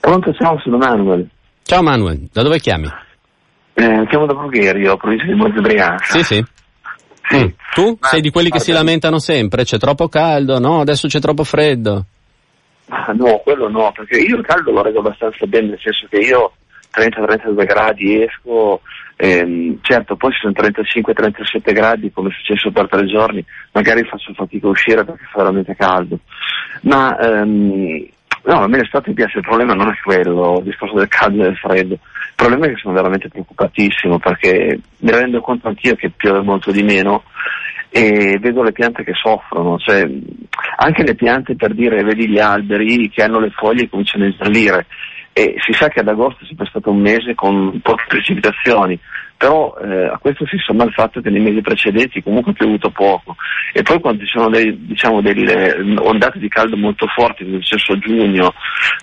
Pronto, 0.00 0.32
ciao, 0.34 0.58
sono 0.60 0.76
Manuel. 0.76 1.28
Ciao 1.62 1.82
Manuel, 1.82 2.28
da 2.32 2.42
dove 2.42 2.60
chiami? 2.60 2.88
Eh, 3.74 4.06
chiamo 4.08 4.26
da 4.26 4.34
Brugherio, 4.34 4.96
provincia 4.96 5.26
di 5.26 5.34
Monte 5.34 5.60
Brianza. 5.60 6.18
Sì, 6.18 6.22
sì. 6.22 6.44
Sì. 7.28 7.38
Mm. 7.38 7.48
Tu 7.74 7.98
Ma, 8.00 8.08
sei 8.08 8.20
di 8.20 8.30
quelli 8.30 8.50
che 8.50 8.60
si 8.60 8.72
lamentano 8.72 9.18
sempre? 9.18 9.64
C'è 9.64 9.78
troppo 9.78 10.08
caldo? 10.08 10.58
No, 10.58 10.80
adesso 10.80 11.08
c'è 11.08 11.18
troppo 11.18 11.44
freddo. 11.44 12.04
Ah, 12.88 13.12
no, 13.12 13.40
quello 13.42 13.68
no, 13.68 13.92
perché 13.92 14.18
io 14.18 14.36
il 14.36 14.46
caldo 14.46 14.70
lo 14.70 14.82
reggo 14.82 15.00
abbastanza 15.00 15.44
bene, 15.46 15.70
nel 15.70 15.80
senso 15.80 16.06
che 16.08 16.18
io 16.18 16.52
30-32 16.92 17.66
gradi 17.66 18.22
esco, 18.22 18.80
ehm, 19.16 19.78
certo 19.82 20.14
poi 20.14 20.32
ci 20.32 20.38
sono 20.40 20.52
35-37 20.52 21.72
gradi 21.72 22.12
come 22.12 22.28
è 22.28 22.32
successo 22.32 22.70
per 22.70 22.88
tre 22.88 23.04
giorni, 23.06 23.44
magari 23.72 24.04
faccio 24.04 24.32
fatica 24.34 24.68
a 24.68 24.70
uscire 24.70 25.04
perché 25.04 25.24
fa 25.30 25.38
veramente 25.38 25.74
caldo, 25.74 26.20
ma 26.82 27.18
ehm, 27.18 28.06
No, 28.46 28.62
a 28.62 28.68
me 28.68 28.78
l'estate 28.78 29.12
piace, 29.12 29.38
il 29.38 29.44
problema 29.44 29.74
non 29.74 29.88
è 29.88 29.98
quello, 30.04 30.58
il 30.58 30.64
discorso 30.64 30.94
del 30.94 31.08
caldo 31.08 31.42
e 31.42 31.46
del 31.46 31.56
freddo. 31.56 31.94
Il 31.94 32.34
problema 32.36 32.66
è 32.66 32.68
che 32.68 32.76
sono 32.76 32.94
veramente 32.94 33.28
preoccupatissimo 33.28 34.20
perché 34.20 34.78
mi 34.98 35.10
rendo 35.10 35.40
conto 35.40 35.66
anch'io 35.66 35.96
che 35.96 36.10
piove 36.10 36.42
molto 36.42 36.70
di 36.70 36.84
meno 36.84 37.24
e 37.88 38.38
vedo 38.40 38.62
le 38.62 38.70
piante 38.70 39.02
che 39.02 39.14
soffrono, 39.14 39.78
cioè, 39.78 40.08
anche 40.76 41.02
le 41.02 41.16
piante 41.16 41.56
per 41.56 41.74
dire, 41.74 42.04
vedi 42.04 42.28
gli 42.28 42.38
alberi 42.38 43.10
che 43.10 43.24
hanno 43.24 43.40
le 43.40 43.50
foglie 43.50 43.84
e 43.84 43.88
cominciano 43.88 44.24
a 44.24 44.28
ingiallire 44.28 44.86
e 45.38 45.54
si 45.58 45.74
sa 45.74 45.88
che 45.88 46.00
ad 46.00 46.08
agosto 46.08 46.44
è 46.44 46.46
sempre 46.46 46.64
stato 46.64 46.90
un 46.90 46.98
mese 46.98 47.34
con 47.34 47.78
poche 47.82 48.06
precipitazioni, 48.08 48.98
però 49.36 49.76
eh, 49.84 50.06
a 50.06 50.16
questo 50.16 50.46
si 50.46 50.56
somma 50.56 50.84
il 50.84 50.94
fatto 50.94 51.20
che 51.20 51.28
nei 51.28 51.42
mesi 51.42 51.60
precedenti 51.60 52.22
comunque 52.22 52.52
ha 52.52 52.54
piovuto 52.54 52.88
poco 52.88 53.36
e 53.74 53.82
poi 53.82 54.00
quando 54.00 54.24
ci 54.24 54.30
sono 54.30 54.48
dei, 54.48 54.86
diciamo, 54.86 55.20
delle 55.20 55.76
ondate 55.98 56.38
di 56.38 56.48
caldo 56.48 56.78
molto 56.78 57.06
forti, 57.14 57.44
successo 57.44 57.92
a 57.92 57.98
giugno 57.98 58.54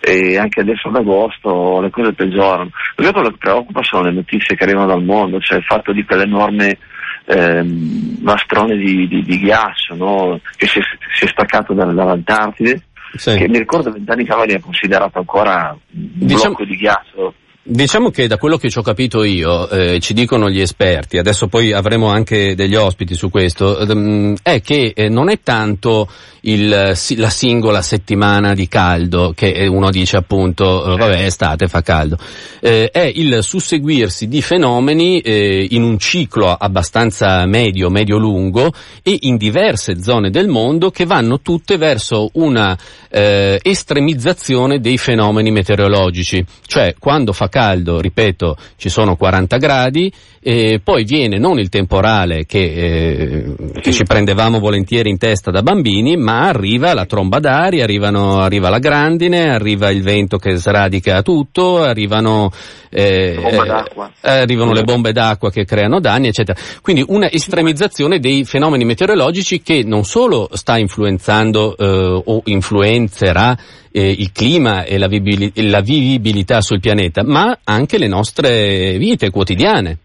e 0.02 0.36
anche 0.40 0.62
adesso 0.62 0.88
ad 0.88 0.96
agosto, 0.96 1.80
le 1.82 1.92
cose 1.92 2.14
peggiorano. 2.14 2.72
Perché 2.96 3.12
quello 3.12 3.30
che 3.30 3.38
preoccupa 3.38 3.84
sono 3.84 4.06
le 4.06 4.14
notizie 4.14 4.56
che 4.56 4.64
arrivano 4.64 4.88
dal 4.88 5.04
mondo, 5.04 5.40
cioè 5.40 5.60
il 5.60 5.66
fatto 5.66 5.92
di 5.92 6.04
quell'enorme 6.04 6.80
ehm, 7.26 8.18
mastrone 8.24 8.76
di, 8.76 9.08
di, 9.08 9.22
di 9.22 9.38
ghiaccio 9.38 9.94
no? 9.94 10.40
che 10.56 10.66
si 10.66 10.80
è, 10.80 10.82
si 11.16 11.26
è 11.26 11.28
staccato 11.28 11.74
dall'Antartide 11.74 12.82
sì. 13.16 13.36
che 13.36 13.48
mi 13.48 13.58
ricordo 13.58 13.92
vent'anni 13.92 14.26
fa 14.26 14.38
veniva 14.38 14.60
considerato 14.60 15.20
ancora 15.20 15.72
un 15.72 16.10
diciamo, 16.14 16.56
blocco 16.56 16.66
di 16.66 16.76
ghiaccio. 16.76 17.34
Diciamo 17.66 18.10
che 18.10 18.28
da 18.28 18.38
quello 18.38 18.58
che 18.58 18.70
ci 18.70 18.78
ho 18.78 18.82
capito 18.82 19.24
io, 19.24 19.70
eh, 19.70 20.02
ci 20.02 20.14
dicono 20.14 20.50
gli 20.50 20.60
esperti, 20.60 21.18
adesso 21.18 21.48
poi 21.48 21.72
avremo 21.72 22.08
anche 22.08 22.56
degli 22.56 22.76
ospiti 22.76 23.16
su 23.16 23.30
questo, 23.30 23.80
ehm, 23.80 24.36
è 24.44 24.60
che 24.60 24.92
eh, 24.94 25.08
non 25.08 25.30
è 25.30 25.40
tanto 25.42 26.10
il, 26.42 26.68
la 26.68 27.30
singola 27.30 27.82
settimana 27.82 28.54
di 28.54 28.68
caldo 28.68 29.32
che 29.34 29.66
uno 29.70 29.90
dice 29.92 30.18
appunto, 30.18 30.94
eh, 30.94 30.98
vabbè 30.98 31.20
è 31.20 31.26
estate, 31.26 31.68
fa 31.68 31.82
caldo, 31.82 32.18
eh, 32.60 32.90
è 32.92 33.10
il 33.16 33.38
susseguirsi 33.42 34.28
di 34.28 34.42
fenomeni 34.42 35.22
eh, 35.22 35.66
in 35.70 35.84
un 35.84 35.98
ciclo 36.00 36.52
abbastanza 36.52 37.46
medio, 37.46 37.90
medio-lungo 37.90 38.74
e 39.02 39.20
in 39.22 39.38
diverse 39.38 40.02
zone 40.02 40.32
del 40.32 40.50
mondo 40.50 40.92
che 40.92 41.06
vanno 41.06 41.40
tutte 41.40 41.78
verso 41.78 42.30
una 42.34 42.78
eh, 43.10 43.58
estremizzazione 43.62 44.82
dei 44.82 44.98
fenomeni 44.98 45.50
meteorologici, 45.50 46.44
cioè 46.66 46.96
quando 47.00 47.32
fa 47.32 47.48
caldo, 47.54 48.02
ripeto, 48.02 48.58
ci 48.78 48.90
sono 48.90 49.16
40 49.16 49.58
gradi, 49.58 50.12
e 50.46 50.82
poi 50.84 51.06
viene 51.06 51.38
non 51.40 51.58
il 51.58 51.70
temporale 51.70 52.46
che, 52.46 52.60
eh, 52.60 53.56
che 53.80 53.94
ci 53.94 54.04
prendevamo 54.04 54.60
volentieri 54.60 55.10
in 55.10 55.18
testa 55.18 55.52
da 55.52 55.62
bambini, 55.62 56.18
ma 56.18 56.48
arriva 56.50 56.94
la 56.94 57.06
tromba 57.06 57.40
d'aria, 57.40 57.86
arrivano, 57.86 58.40
arriva 58.40 58.70
la 58.70 58.80
grandine, 58.80 59.50
arriva 59.54 59.90
il 59.90 60.04
vento 60.04 60.38
che 60.38 60.58
sradica 60.58 61.22
tutto, 61.22 61.82
arrivano, 61.82 62.52
eh, 62.90 63.40
eh, 63.42 64.30
arrivano 64.30 64.74
le 64.74 64.84
bombe 64.84 65.14
d'acqua 65.14 65.50
che 65.50 65.64
creano 65.64 66.02
danni, 66.02 66.28
eccetera. 66.28 66.60
Quindi 66.82 67.06
una 67.08 67.32
estremizzazione 67.32 68.20
dei 68.20 68.44
fenomeni 68.44 68.84
meteorologici 68.84 69.62
che 69.62 69.84
non 69.86 70.04
solo 70.04 70.50
sta 70.52 70.78
influenzando 70.78 71.78
eh, 71.78 72.22
o 72.26 72.42
influenzerà 72.46 73.58
eh, 73.94 74.10
il 74.10 74.34
clima 74.34 74.84
e 74.84 74.98
la, 74.98 75.08
la 75.08 75.80
vivibilità 75.80 76.60
sul 76.60 76.82
pianeta, 76.82 77.24
ma 77.24 77.60
anche 77.64 77.98
le 77.98 78.08
nostre 78.08 78.98
vite 78.98 79.30
quotidiane. 79.30 80.00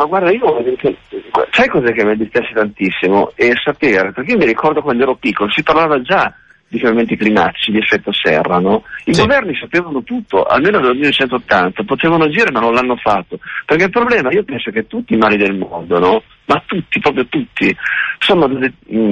Ma 0.00 0.06
guarda, 0.06 0.30
io 0.30 0.64
sai 1.50 1.68
cos'è 1.68 1.92
che 1.92 2.04
mi 2.06 2.16
dispiace 2.16 2.54
tantissimo? 2.54 3.32
È 3.34 3.52
sapere, 3.62 4.12
perché 4.12 4.32
io 4.32 4.38
mi 4.38 4.46
ricordo 4.46 4.80
quando 4.80 5.02
ero 5.02 5.14
piccolo, 5.16 5.50
si 5.50 5.62
parlava 5.62 6.00
già 6.00 6.34
di 6.68 6.78
cambiamenti 6.78 7.16
climatici, 7.16 7.70
di 7.70 7.76
effetto 7.76 8.10
serra, 8.10 8.60
no? 8.60 8.84
I 9.04 9.12
sì. 9.12 9.20
governi 9.20 9.54
sapevano 9.56 10.02
tutto, 10.02 10.44
almeno 10.44 10.78
nel 10.78 10.92
1980, 10.92 11.82
potevano 11.82 12.24
agire 12.24 12.50
ma 12.50 12.60
non 12.60 12.72
l'hanno 12.72 12.96
fatto. 12.96 13.40
Perché 13.66 13.84
il 13.84 13.90
problema, 13.90 14.30
io 14.30 14.42
penso 14.42 14.70
che 14.70 14.86
tutti 14.86 15.12
i 15.12 15.18
mali 15.18 15.36
del 15.36 15.54
mondo, 15.54 15.98
no? 15.98 16.22
Ma 16.46 16.62
tutti, 16.64 16.98
proprio 16.98 17.26
tutti, 17.26 17.76
sono 18.20 18.48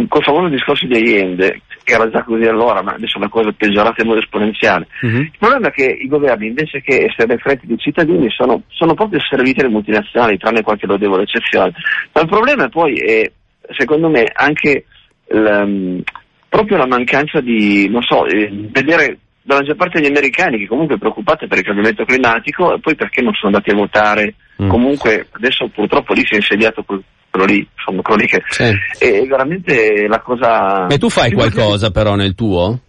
col 0.09 0.23
famoso 0.23 0.49
discorso 0.49 0.87
di 0.87 0.97
Allende, 0.97 1.61
era 1.92 2.09
già 2.11 2.23
così 2.23 2.45
allora, 2.45 2.83
ma 2.83 2.92
adesso 2.92 3.18
la 3.18 3.28
cosa 3.28 3.50
è 3.50 3.52
peggiorata 3.52 4.02
in 4.02 4.09
modo 4.09 4.21
esponenziale. 4.21 4.87
Mhm. 5.02 5.21
Il 5.21 5.38
problema 5.38 5.68
è 5.68 5.73
che 5.73 5.85
i 5.85 6.09
governi, 6.09 6.47
invece 6.49 6.80
che 6.80 7.07
essere 7.09 7.38
freddi 7.38 7.66
dei 7.66 7.78
cittadini, 7.78 8.30
sono, 8.30 8.62
sono 8.68 8.95
proprio 8.95 9.21
serviti 9.21 9.61
alle 9.61 9.71
multinazionali, 9.71 10.38
tranne 10.38 10.62
qualche 10.62 10.87
lodevole 10.87 11.23
eccezione. 11.23 11.73
Ma 12.12 12.21
il 12.21 12.28
problema 12.28 12.68
poi, 12.68 12.95
è, 12.97 13.30
secondo 13.76 14.09
me, 14.09 14.30
anche 14.33 14.85
il, 15.30 15.61
um, 15.62 16.02
proprio 16.49 16.76
la 16.78 16.87
mancanza 16.87 17.40
di, 17.40 17.88
non 17.88 18.02
so, 18.02 18.26
eh, 18.26 18.50
vedere 18.71 19.18
dalla 19.49 19.61
maggior 19.61 19.76
parte 19.76 20.00
degli 20.00 20.11
americani 20.11 20.59
che 20.59 20.66
comunque 20.66 20.99
preoccupati 20.99 21.47
per 21.47 21.59
il 21.59 21.64
cambiamento 21.64 22.04
climatico 22.04 22.75
e 22.75 22.80
poi 22.80 22.95
perché 22.95 23.23
non 23.23 23.33
sono 23.33 23.54
andati 23.54 23.71
a 23.71 23.78
votare. 23.78 24.35
Mm. 24.62 24.68
Comunque 24.68 25.26
adesso 25.30 25.68
purtroppo 25.68 26.12
lì 26.12 26.21
si 26.26 26.35
è 26.35 26.37
insediato 26.37 26.83
quel- 26.83 27.02
lì, 27.44 27.66
insomma, 27.76 28.02
quello 28.02 28.20
lì 28.23 28.26
che 28.26 28.42
Sì. 28.49 28.64
è 28.99 29.26
veramente 29.26 30.06
la 30.08 30.20
cosa... 30.20 30.87
E 30.87 30.99
tu 30.99 31.08
fai 31.08 31.32
qualcosa 31.32 31.90
però 31.90 32.14
nel 32.14 32.35
tuo? 32.35 32.80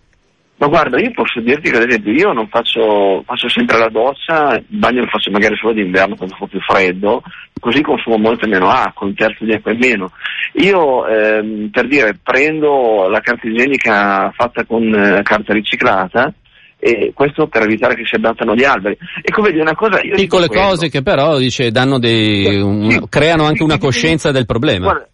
ma 0.59 0.67
guarda, 0.67 0.99
io 0.99 1.11
posso 1.11 1.39
dirti 1.39 1.71
che 1.71 1.77
ad 1.77 1.87
esempio 1.87 2.11
io 2.11 2.33
non 2.33 2.49
faccio, 2.49 3.23
faccio 3.25 3.47
sempre 3.47 3.77
la 3.77 3.87
doccia, 3.87 4.55
il 4.55 4.65
bagno 4.77 5.01
lo 5.01 5.07
faccio 5.07 5.31
magari 5.31 5.55
solo 5.55 5.71
d'inverno 5.71 6.17
quando 6.17 6.35
fa 6.35 6.47
più 6.47 6.59
freddo, 6.59 7.23
così 7.61 7.81
consumo 7.81 8.17
molto 8.17 8.45
meno 8.45 8.69
acqua, 8.69 9.07
un 9.07 9.15
terzo 9.15 9.45
di 9.45 9.53
acqua 9.53 9.71
in 9.71 9.77
meno. 9.79 10.11
Io 10.55 11.07
ehm, 11.07 11.69
per 11.71 11.87
dire 11.87 12.19
prendo 12.21 13.07
la 13.07 13.21
carta 13.21 13.47
igienica 13.47 14.31
fatta 14.35 14.65
con 14.65 14.93
eh, 14.93 15.21
carta 15.23 15.53
riciclata 15.53 16.33
e 16.79 17.11
questo 17.13 17.47
per 17.47 17.63
evitare 17.63 17.95
che 17.95 18.05
si 18.05 18.15
abbattano 18.15 18.55
gli 18.55 18.63
alberi. 18.63 18.97
E 19.21 19.31
come 19.31 19.49
vedi 19.49 19.59
una 19.59 19.75
cosa... 19.75 19.99
Io 20.01 20.15
Piccole 20.15 20.47
quello. 20.47 20.63
cose 20.63 20.89
che 20.89 21.01
però 21.01 21.37
dice, 21.37 21.71
danno 21.71 21.99
dei, 21.99 22.61
un- 22.61 22.89
sì, 22.89 23.01
creano 23.09 23.43
anche 23.43 23.57
sì, 23.57 23.63
una 23.63 23.73
sì, 23.73 23.79
coscienza 23.79 24.31
del 24.31 24.45
problema. 24.45 24.85
Guarda, 24.85 25.09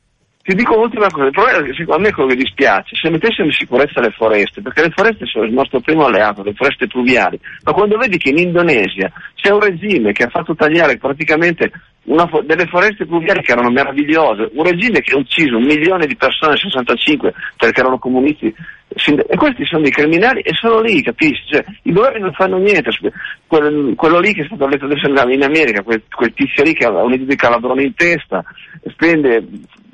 ti 0.46 0.54
dico 0.54 0.76
un'ultima 0.76 1.10
cosa, 1.10 1.26
il 1.26 1.32
problema 1.32 1.58
è 1.58 1.64
che 1.64 1.74
secondo 1.74 2.04
me 2.04 2.14
quello 2.14 2.30
che 2.30 2.36
dispiace, 2.36 2.96
se 2.96 3.10
mettessimo 3.10 3.48
in 3.48 3.54
sicurezza 3.54 4.00
le 4.00 4.12
foreste, 4.12 4.62
perché 4.62 4.84
le 4.84 4.92
foreste 4.96 5.26
sono 5.26 5.46
il 5.46 5.54
nostro 5.54 5.80
primo 5.80 6.06
alleato, 6.06 6.44
le 6.44 6.54
foreste 6.54 6.86
pluviali, 6.86 7.40
ma 7.64 7.72
quando 7.72 7.98
vedi 7.98 8.20
che 8.20 8.30
in 8.30 8.38
Indonesia 8.38 9.12
c'è 9.34 9.50
un 9.50 9.60
regime 9.60 10.12
che 10.12 10.26
ha 10.26 10.30
fatto 10.30 10.54
tagliare 10.54 10.98
praticamente 10.98 11.72
fo- 12.30 12.44
delle 12.44 12.68
foreste 12.68 13.08
pluviali 13.08 13.42
che 13.42 13.54
erano 13.54 13.72
meravigliose, 13.72 14.52
un 14.54 14.64
regime 14.64 15.02
che 15.02 15.16
ha 15.16 15.18
ucciso 15.18 15.58
un 15.58 15.64
milione 15.64 16.06
di 16.06 16.16
persone 16.16 16.52
nel 16.52 16.60
65 16.60 17.34
perché 17.58 17.80
erano 17.80 17.98
comunisti, 17.98 18.54
e 18.88 19.36
questi 19.38 19.66
sono 19.66 19.82
dei 19.82 19.92
criminali 19.92 20.42
e 20.42 20.52
sono 20.54 20.80
lì, 20.80 21.02
capisci? 21.02 21.42
Cioè, 21.48 21.66
I 21.82 21.92
governi 21.92 22.20
non 22.20 22.34
fanno 22.34 22.58
niente, 22.58 22.92
su- 22.92 23.10
quel- 23.48 23.96
quello 23.96 24.20
lì 24.20 24.32
che 24.36 24.44
è 24.44 24.46
stato 24.46 24.68
letto 24.68 24.86
adesso 24.86 25.08
in 25.08 25.44
America, 25.44 25.82
quel, 25.82 26.04
quel 26.16 26.34
tizio 26.36 26.62
lì 26.62 26.76
che 26.76 26.86
ha 26.86 26.92
un 26.92 27.10
dito 27.10 27.26
di 27.26 27.36
calabrone 27.36 27.82
in 27.82 27.96
testa, 27.96 28.44
spende 28.92 29.44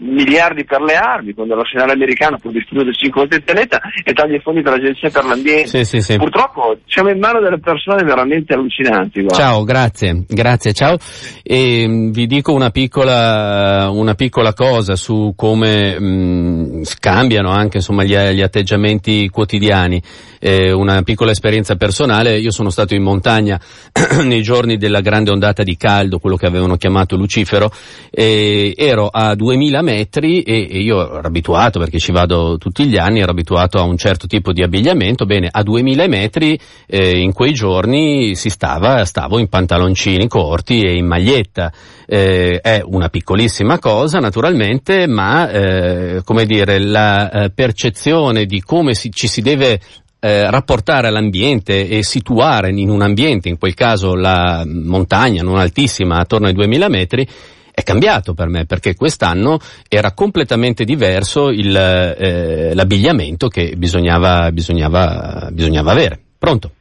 miliardi 0.01 0.65
per 0.65 0.81
le 0.81 0.95
armi, 0.95 1.33
quando 1.33 1.55
l'arsenale 1.55 1.93
americano 1.93 2.37
può 2.37 2.49
distruggere 2.49 2.93
5 2.93 3.21
volte 3.21 3.35
il 3.35 3.43
pianeta 3.43 3.79
e 4.03 4.13
taglia 4.13 4.35
i 4.35 4.39
fondi 4.39 4.61
per 4.61 4.73
l'agenzia 4.73 5.09
per 5.09 5.25
l'ambiente. 5.25 5.67
Sì, 5.67 5.85
sì, 5.85 6.01
sì. 6.01 6.17
Purtroppo 6.17 6.77
siamo 6.87 7.09
in 7.09 7.19
mano 7.19 7.39
delle 7.39 7.59
persone 7.59 8.03
veramente 8.03 8.53
allucinanti. 8.53 9.21
guarda. 9.21 9.43
Ciao, 9.43 9.63
grazie, 9.63 10.23
grazie, 10.27 10.73
ciao. 10.73 10.97
E, 11.43 11.87
mh, 11.87 12.11
vi 12.11 12.25
dico 12.25 12.51
una 12.53 12.71
piccola, 12.71 13.89
una 13.91 14.15
piccola 14.15 14.53
cosa 14.53 14.95
su 14.95 15.33
come 15.35 15.99
mh, 15.99 16.83
cambiano 16.99 17.51
anche 17.51 17.77
insomma, 17.77 18.03
gli, 18.03 18.15
gli 18.15 18.41
atteggiamenti 18.41 19.29
quotidiani. 19.29 20.01
Eh, 20.43 20.71
una 20.71 21.03
piccola 21.03 21.29
esperienza 21.29 21.75
personale, 21.75 22.39
io 22.39 22.49
sono 22.49 22.71
stato 22.71 22.95
in 22.95 23.03
montagna 23.03 23.59
nei 24.25 24.41
giorni 24.41 24.77
della 24.77 25.01
grande 25.01 25.29
ondata 25.29 25.61
di 25.61 25.77
caldo, 25.77 26.17
quello 26.17 26.35
che 26.35 26.47
avevano 26.47 26.77
chiamato 26.77 27.15
Lucifero, 27.15 27.71
e 28.09 28.73
ero 28.75 29.07
a 29.07 29.35
2000 29.35 29.81
metri 29.83 29.90
e, 29.99 30.67
e 30.69 30.79
io 30.79 31.17
ero 31.17 31.27
abituato, 31.27 31.79
perché 31.79 31.99
ci 31.99 32.11
vado 32.11 32.57
tutti 32.57 32.85
gli 32.85 32.97
anni, 32.97 33.19
ero 33.19 33.31
abituato 33.31 33.77
a 33.77 33.83
un 33.83 33.97
certo 33.97 34.27
tipo 34.27 34.51
di 34.53 34.63
abbigliamento, 34.63 35.25
bene, 35.25 35.49
a 35.51 35.63
2000 35.63 36.07
metri 36.07 36.59
eh, 36.87 37.19
in 37.19 37.33
quei 37.33 37.53
giorni 37.53 38.35
si 38.35 38.49
stava, 38.49 39.05
stavo 39.05 39.39
in 39.39 39.47
pantaloncini 39.47 40.27
corti 40.27 40.81
e 40.81 40.95
in 40.95 41.05
maglietta. 41.05 41.71
Eh, 42.05 42.59
è 42.61 42.81
una 42.83 43.09
piccolissima 43.09 43.79
cosa 43.79 44.19
naturalmente, 44.19 45.07
ma 45.07 45.49
eh, 45.49 46.21
come 46.23 46.45
dire, 46.45 46.79
la 46.79 47.29
eh, 47.29 47.49
percezione 47.51 48.45
di 48.45 48.61
come 48.61 48.93
si- 48.93 49.11
ci 49.11 49.27
si 49.27 49.41
deve 49.41 49.79
eh, 50.23 50.49
rapportare 50.51 51.07
all'ambiente 51.07 51.87
e 51.87 52.03
situare 52.03 52.69
in 52.69 52.89
un 52.89 53.01
ambiente, 53.01 53.49
in 53.49 53.57
quel 53.57 53.73
caso 53.73 54.13
la 54.13 54.63
montagna 54.65 55.41
non 55.41 55.57
altissima, 55.57 56.19
attorno 56.19 56.45
ai 56.45 56.53
2000 56.53 56.89
metri, 56.89 57.27
è 57.73 57.83
cambiato 57.83 58.33
per 58.33 58.47
me 58.47 58.65
perché 58.65 58.95
quest'anno 58.95 59.59
era 59.87 60.11
completamente 60.13 60.83
diverso 60.83 61.49
il, 61.49 61.75
eh, 61.75 62.73
l'abbigliamento 62.73 63.47
che 63.47 63.73
bisognava, 63.77 64.51
bisognava, 64.51 65.49
bisognava 65.51 65.91
avere. 65.91 66.19
Pronto? 66.37 66.71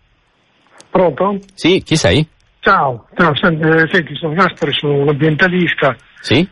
Pronto? 0.90 1.38
Sì, 1.54 1.82
chi 1.84 1.96
sei? 1.96 2.26
Ciao, 2.60 3.06
ciao 3.16 3.34
sen- 3.36 3.62
eh, 3.62 3.88
senti, 3.90 4.14
sono 4.16 4.34
Gaspari, 4.34 4.72
sono 4.72 4.94
un 5.00 5.08
ambientalista, 5.08 5.96
Sì? 6.20 6.46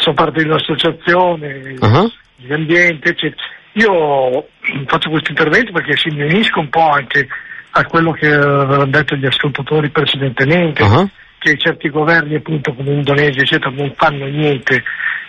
sono 0.00 0.14
parte 0.14 0.42
di 0.42 0.48
un'associazione 0.48 1.74
Ah, 1.80 2.06
di 2.36 2.52
ambiente, 2.52 3.08
eccetera. 3.10 3.42
Io 3.72 4.46
faccio 4.86 5.10
questo 5.10 5.30
intervento 5.30 5.72
perché 5.72 5.96
si 5.96 6.10
mi 6.10 6.22
unisco 6.22 6.60
un 6.60 6.68
po' 6.68 6.88
anche 6.90 7.26
a 7.70 7.84
quello 7.84 8.12
che 8.12 8.26
avevano 8.26 8.86
detto 8.86 9.14
gli 9.16 9.26
ascoltatori 9.26 9.90
precedentemente, 9.90 10.82
ah. 10.82 11.08
Che 11.38 11.56
certi 11.56 11.88
governi 11.88 12.34
appunto 12.34 12.74
come 12.74 12.92
Indonesia 12.92 13.42
eccetera 13.42 13.70
non 13.70 13.92
fanno 13.96 14.26
niente 14.26 14.82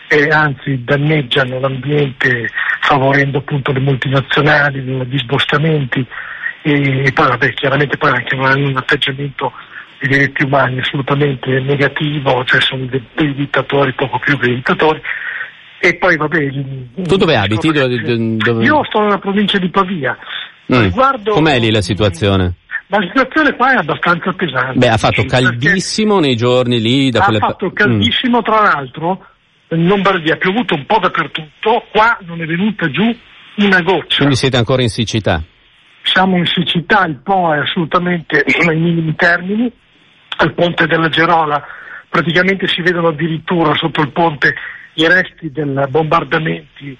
e 0.07 0.27
anzi 0.29 0.83
danneggiano 0.83 1.59
l'ambiente 1.59 2.49
favorendo 2.81 3.37
appunto 3.37 3.71
le 3.71 3.79
multinazionali, 3.79 4.81
gli 4.81 5.17
spostamenti 5.19 6.05
e, 6.63 7.11
poi 7.13 7.27
vabbè 7.27 7.53
chiaramente 7.53 7.97
poi 7.97 8.11
anche 8.11 8.35
hanno 8.35 8.69
un 8.69 8.77
atteggiamento 8.77 9.53
dei 9.99 10.09
diritti 10.09 10.43
umani 10.43 10.79
assolutamente 10.79 11.59
negativo, 11.59 12.43
cioè 12.45 12.61
sono 12.61 12.85
dei, 12.85 13.03
dei 13.15 13.33
dittatori 13.35 13.93
poco 13.93 14.17
più 14.19 14.37
che 14.39 14.47
dittatori. 14.47 15.01
E 15.81 15.95
poi 15.95 16.17
vabbè. 16.17 16.49
Tu 17.05 17.15
dove 17.15 17.35
abiti? 17.37 17.71
Dove- 17.71 18.63
Io 18.63 18.83
sto 18.85 19.01
nella 19.01 19.17
provincia 19.17 19.57
di 19.57 19.69
Pavia. 19.69 20.17
Mm. 20.73 20.81
Riguardo- 20.81 21.33
Com'è 21.33 21.59
lì 21.59 21.71
la 21.71 21.81
situazione? 21.81 22.53
La 22.91 22.99
situazione 23.01 23.55
qua 23.55 23.73
è 23.73 23.75
abbastanza 23.75 24.31
pesante. 24.33 24.79
Beh, 24.79 24.89
ha 24.89 24.97
fatto 24.97 25.23
caldissimo 25.25 26.19
nei 26.19 26.35
giorni 26.35 26.81
lì 26.81 27.11
da 27.11 27.19
Ha 27.19 27.23
quelle 27.25 27.39
fatto 27.39 27.67
Mm. 27.67 27.73
caldissimo, 27.73 28.41
tra 28.41 28.61
l'altro, 28.61 29.25
in 29.69 29.85
Lombardia 29.85 30.33
ha 30.33 30.37
piovuto 30.37 30.73
un 30.73 30.85
po' 30.87 30.97
dappertutto, 30.97 31.85
qua 31.91 32.17
non 32.21 32.41
è 32.41 32.45
venuta 32.45 32.89
giù 32.89 33.15
una 33.57 33.81
goccia. 33.81 34.17
Quindi 34.17 34.35
siete 34.35 34.57
ancora 34.57 34.81
in 34.81 34.89
siccità? 34.89 35.43
Siamo 36.01 36.37
in 36.37 36.47
siccità, 36.47 37.05
il 37.05 37.17
Po 37.23 37.53
è 37.53 37.59
assolutamente 37.59 38.43
ai 38.67 38.79
minimi 38.79 39.13
termini, 39.15 39.71
al 40.37 40.53
ponte 40.53 40.87
della 40.87 41.09
Gerola 41.09 41.63
praticamente 42.09 42.67
si 42.67 42.81
vedono 42.81 43.09
addirittura 43.09 43.75
sotto 43.75 44.01
il 44.01 44.09
ponte 44.09 44.55
i 44.95 45.07
resti 45.07 45.51
dei 45.51 45.71
bombardamenti 45.89 46.97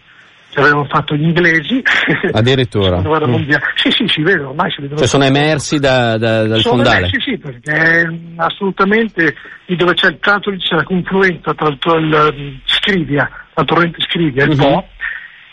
che 0.59 0.65
avevano 0.65 0.87
fatto 0.89 1.15
gli 1.15 1.23
inglesi. 1.23 1.81
Addirittura. 2.31 2.99
Mm. 2.99 3.49
Sì, 3.75 3.91
sì, 3.91 4.07
si 4.07 4.21
vedono, 4.21 4.49
ormai 4.49 4.69
si 4.71 4.81
vedono. 4.81 4.99
Cioè 4.99 5.07
sono 5.07 5.23
emersi 5.23 5.79
da- 5.79 6.17
da- 6.17 6.45
dal 6.47 6.59
Sono 6.61 6.75
fondale? 6.75 6.97
emersi, 6.97 7.19
sì, 7.21 7.37
perché 7.37 8.07
mm, 8.07 8.39
assolutamente 8.39 9.35
lì 9.65 9.75
dove 9.75 9.93
c'è 9.93 10.07
il 10.07 10.17
tratto 10.19 10.49
lì 10.49 10.57
c'è 10.57 10.75
la 10.75 10.83
confluenza 10.83 11.53
tra 11.53 11.67
il, 11.67 11.77
il 11.83 12.33
mm, 12.37 12.55
Scrivia, 12.65 13.29
la 13.53 13.63
torrente 13.63 13.97
Scrivia 14.01 14.43
e 14.43 14.47
il 14.47 14.51
Mhm. 14.57 14.57
Po 14.63 14.87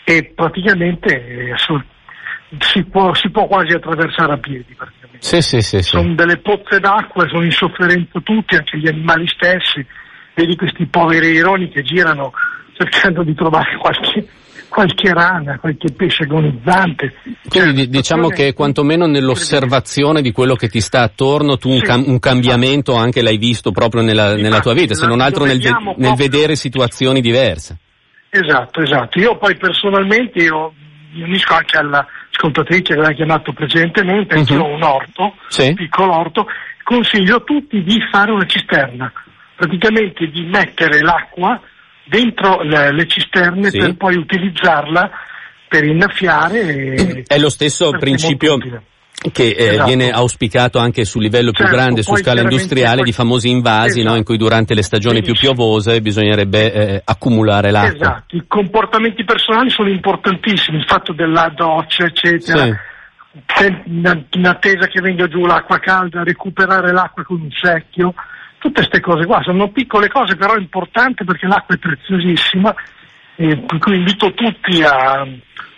e 0.03 0.31
praticamente 0.35 1.25
eh, 1.27 1.51
assolut- 1.51 1.85
si, 2.59 2.83
può, 2.85 3.13
si 3.13 3.29
può 3.29 3.45
quasi 3.45 3.73
attraversare 3.73 4.31
a 4.33 4.37
piedi. 4.37 4.75
Sì, 5.19 5.41
sì, 5.41 5.61
sì, 5.61 5.81
sì. 5.81 5.89
Sono 5.89 6.13
delle 6.15 6.37
pozze 6.37 6.79
d'acqua, 6.79 7.27
sono 7.27 7.43
in 7.43 7.51
sofferenza 7.51 8.19
tutti, 8.23 8.55
anche 8.55 8.77
gli 8.77 8.87
animali 8.87 9.27
stessi. 9.27 9.85
Vedi 10.33 10.55
questi 10.55 10.85
poveri 10.85 11.29
ironi 11.31 11.69
che 11.69 11.81
girano 11.81 12.31
cercando 12.77 13.23
di 13.23 13.33
trovare 13.33 13.75
qualche, 13.77 14.27
qualche 14.77 15.11
rana, 15.11 15.57
qualche 15.57 15.91
pesce 15.91 16.21
agonizzante. 16.25 17.15
Quindi 17.49 17.71
di- 17.73 17.77
Cioè, 17.81 17.87
diciamo 17.87 18.27
che 18.27 18.53
quantomeno 18.53 19.07
nell'osservazione 19.07 20.21
di 20.21 20.31
quello 20.31 20.53
che 20.53 20.67
ti 20.69 20.81
sta 20.81 21.01
attorno 21.01 21.57
tu 21.57 21.69
un, 21.69 21.79
Sì. 21.79 21.83
cam- 21.83 22.03
un 22.05 22.19
cambiamento 22.19 22.93
anche 22.93 23.23
l'hai 23.23 23.37
visto 23.39 23.71
proprio 23.71 24.03
nella, 24.03 24.35
nella 24.35 24.59
tua 24.59 24.75
vita, 24.75 24.93
se 24.93 25.07
non 25.07 25.19
altro 25.19 25.45
nel, 25.45 25.55
vediamo 25.57 25.95
nel 25.97 26.13
vedere 26.13 26.55
situazioni 26.55 27.21
diverse. 27.21 27.77
Esatto, 28.29 28.81
esatto. 28.81 29.17
Io 29.19 29.35
poi 29.37 29.57
personalmente 29.57 30.43
io 30.43 30.71
mi 31.13 31.23
unisco 31.23 31.55
anche 31.55 31.75
all'ascoltatrice 31.77 32.93
che 32.93 32.99
l'ha 33.01 33.13
chiamato 33.13 33.53
precedentemente, 33.53 34.35
anch'io 34.35 34.61
ho 34.61 34.75
un 34.75 34.83
orto, 34.83 35.33
Sì. 35.47 35.69
un 35.69 35.73
piccolo 35.73 36.13
orto, 36.15 36.45
consiglio 36.83 37.37
a 37.37 37.39
tutti 37.39 37.81
di 37.81 37.99
fare 38.11 38.29
una 38.29 38.45
cisterna, 38.45 39.11
praticamente 39.55 40.27
di 40.27 40.43
mettere 40.45 41.01
l'acqua 41.01 41.59
dentro 42.07 42.61
le, 42.61 42.93
le 42.93 43.07
cisterne 43.07 43.69
Sì. 43.69 43.77
per 43.79 43.95
poi 43.95 44.15
utilizzarla 44.15 45.09
per 45.67 45.83
innaffiare. 45.83 46.61
e- 46.61 47.23
È 47.27 47.37
lo 47.37 47.49
stesso 47.49 47.91
principio 47.91 48.57
che 49.31 49.49
eh, 49.49 49.67
esatto. 49.69 49.85
viene 49.87 50.11
auspicato 50.11 50.77
anche 50.77 51.03
su 51.03 51.19
livello 51.19 51.51
più 51.51 51.63
certo, 51.63 51.75
grande, 51.75 52.03
su 52.03 52.15
scala 52.15 52.41
industriale, 52.41 53.01
di 53.01 53.11
famosi 53.11 53.49
invasi 53.49 53.99
esatto. 53.99 54.09
no, 54.09 54.15
in 54.15 54.23
cui 54.23 54.37
durante 54.37 54.75
le 54.75 54.83
stagioni 54.83 55.21
Benissimo. 55.21 55.39
più 55.39 55.55
piovose 55.55 56.01
bisognerebbe 56.01 56.71
eh, 56.71 57.01
accumulare 57.03 57.71
l'acqua. 57.71 57.95
Esatto, 57.95 58.35
i 58.35 58.43
comportamenti 58.47 59.23
personali 59.23 59.71
sono 59.71 59.89
importantissimi, 59.89 60.77
il 60.77 60.85
fatto 60.85 61.13
della 61.13 61.51
doccia, 61.55 62.05
eccetera. 62.05 62.63
Sì. 62.65 62.75
In 63.85 64.45
attesa 64.47 64.87
che 64.87 64.99
venga 65.01 65.27
giù 65.27 65.45
l'acqua 65.45 65.77
calda, 65.79 66.23
recuperare 66.23 66.91
l'acqua 66.91 67.23
con 67.23 67.39
un 67.41 67.49
secchio, 67.51 68.13
tutte 68.59 68.81
queste 68.81 68.99
cose 68.99 69.25
qua 69.25 69.41
sono 69.43 69.69
piccole 69.69 70.07
cose 70.09 70.35
però 70.35 70.55
importanti 70.55 71.23
perché 71.23 71.47
l'acqua 71.47 71.75
è 71.75 71.79
preziosissima 71.79 72.73
e 73.35 73.65
cui 73.79 73.97
invito 73.97 74.33
tutti 74.33 74.81
a 74.81 75.27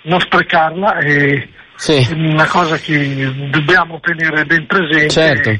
non 0.03 0.19
sprecarla 0.19 0.97
e 0.99 1.49
sì. 1.75 1.95
è 1.95 2.13
una 2.13 2.47
cosa 2.47 2.77
che 2.77 3.49
dobbiamo 3.49 3.99
tenere 3.99 4.45
ben 4.45 4.65
presente. 4.65 5.09
Certo. 5.09 5.59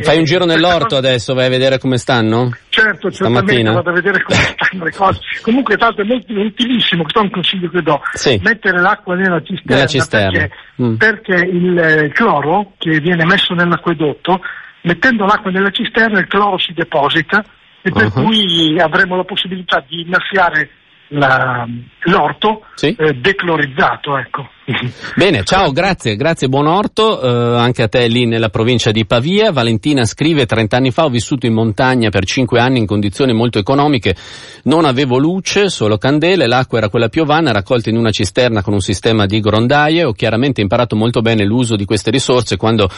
Fai 0.00 0.18
un 0.18 0.24
giro 0.24 0.44
nell'orto 0.44 0.96
adesso, 0.96 1.34
vai 1.34 1.46
a 1.46 1.50
vedere 1.50 1.78
come 1.78 1.98
stanno? 1.98 2.52
Certo, 2.68 3.10
certamente 3.10 3.62
vado 3.62 3.90
a 3.90 3.92
vedere 3.92 4.22
come 4.22 4.38
stanno 4.38 4.84
le 4.84 4.92
cose. 4.92 5.18
Comunque 5.42 5.76
tanto 5.76 6.02
è 6.02 6.04
molto 6.04 6.32
utilissimo, 6.32 7.02
questo 7.02 7.20
è 7.20 7.22
un 7.22 7.30
consiglio 7.30 7.68
che 7.68 7.82
do, 7.82 8.00
sì. 8.12 8.40
mettere 8.42 8.80
l'acqua 8.80 9.16
nella 9.16 9.40
cisterna, 9.40 9.74
nella 9.74 9.86
cisterna. 9.86 10.30
Perché, 10.38 10.54
mm. 10.82 10.94
perché, 10.94 11.34
il 11.34 11.78
eh, 11.78 12.08
cloro 12.10 12.74
che 12.78 13.00
viene 13.00 13.24
messo 13.24 13.54
nell'acquedotto, 13.54 14.40
mettendo 14.88 15.26
l'acqua 15.26 15.50
nella 15.50 15.70
cisterna 15.70 16.18
il 16.18 16.26
cloro 16.26 16.58
si 16.58 16.72
deposita 16.72 17.44
e 17.82 17.90
per 17.90 18.06
uh-huh. 18.06 18.24
cui 18.24 18.80
avremo 18.80 19.16
la 19.16 19.24
possibilità 19.24 19.84
di 19.86 20.00
innaffiare 20.00 20.70
la, 21.08 21.66
l'orto 22.00 22.64
sì. 22.74 22.94
eh, 22.98 23.12
declorizzato. 23.14 24.16
Ecco. 24.18 24.48
Bene, 25.14 25.42
ciao, 25.44 25.72
grazie, 25.72 26.16
grazie, 26.16 26.48
buon 26.48 26.66
orto, 26.66 27.20
eh, 27.20 27.58
anche 27.58 27.82
a 27.82 27.88
te 27.88 28.06
lì 28.06 28.26
nella 28.26 28.48
provincia 28.48 28.90
di 28.90 29.06
Pavia. 29.06 29.52
Valentina 29.52 30.04
scrive, 30.04 30.46
30 30.46 30.76
anni 30.76 30.90
fa 30.90 31.04
ho 31.04 31.10
vissuto 31.10 31.46
in 31.46 31.54
montagna 31.54 32.10
per 32.10 32.24
5 32.24 32.60
anni 32.60 32.78
in 32.78 32.86
condizioni 32.86 33.32
molto 33.32 33.58
economiche, 33.58 34.14
non 34.64 34.84
avevo 34.84 35.18
luce, 35.18 35.68
solo 35.68 35.96
candele, 35.96 36.46
l'acqua 36.46 36.78
era 36.78 36.88
quella 36.88 37.08
piovana, 37.08 37.52
raccolta 37.52 37.90
in 37.90 37.96
una 37.96 38.10
cisterna 38.10 38.62
con 38.62 38.74
un 38.74 38.80
sistema 38.80 39.26
di 39.26 39.40
grondaie, 39.40 40.04
ho 40.04 40.12
chiaramente 40.12 40.60
imparato 40.60 40.96
molto 40.96 41.20
bene 41.20 41.44
l'uso 41.44 41.76
di 41.76 41.84
queste 41.84 42.10
risorse 42.10 42.56
quando 42.56 42.90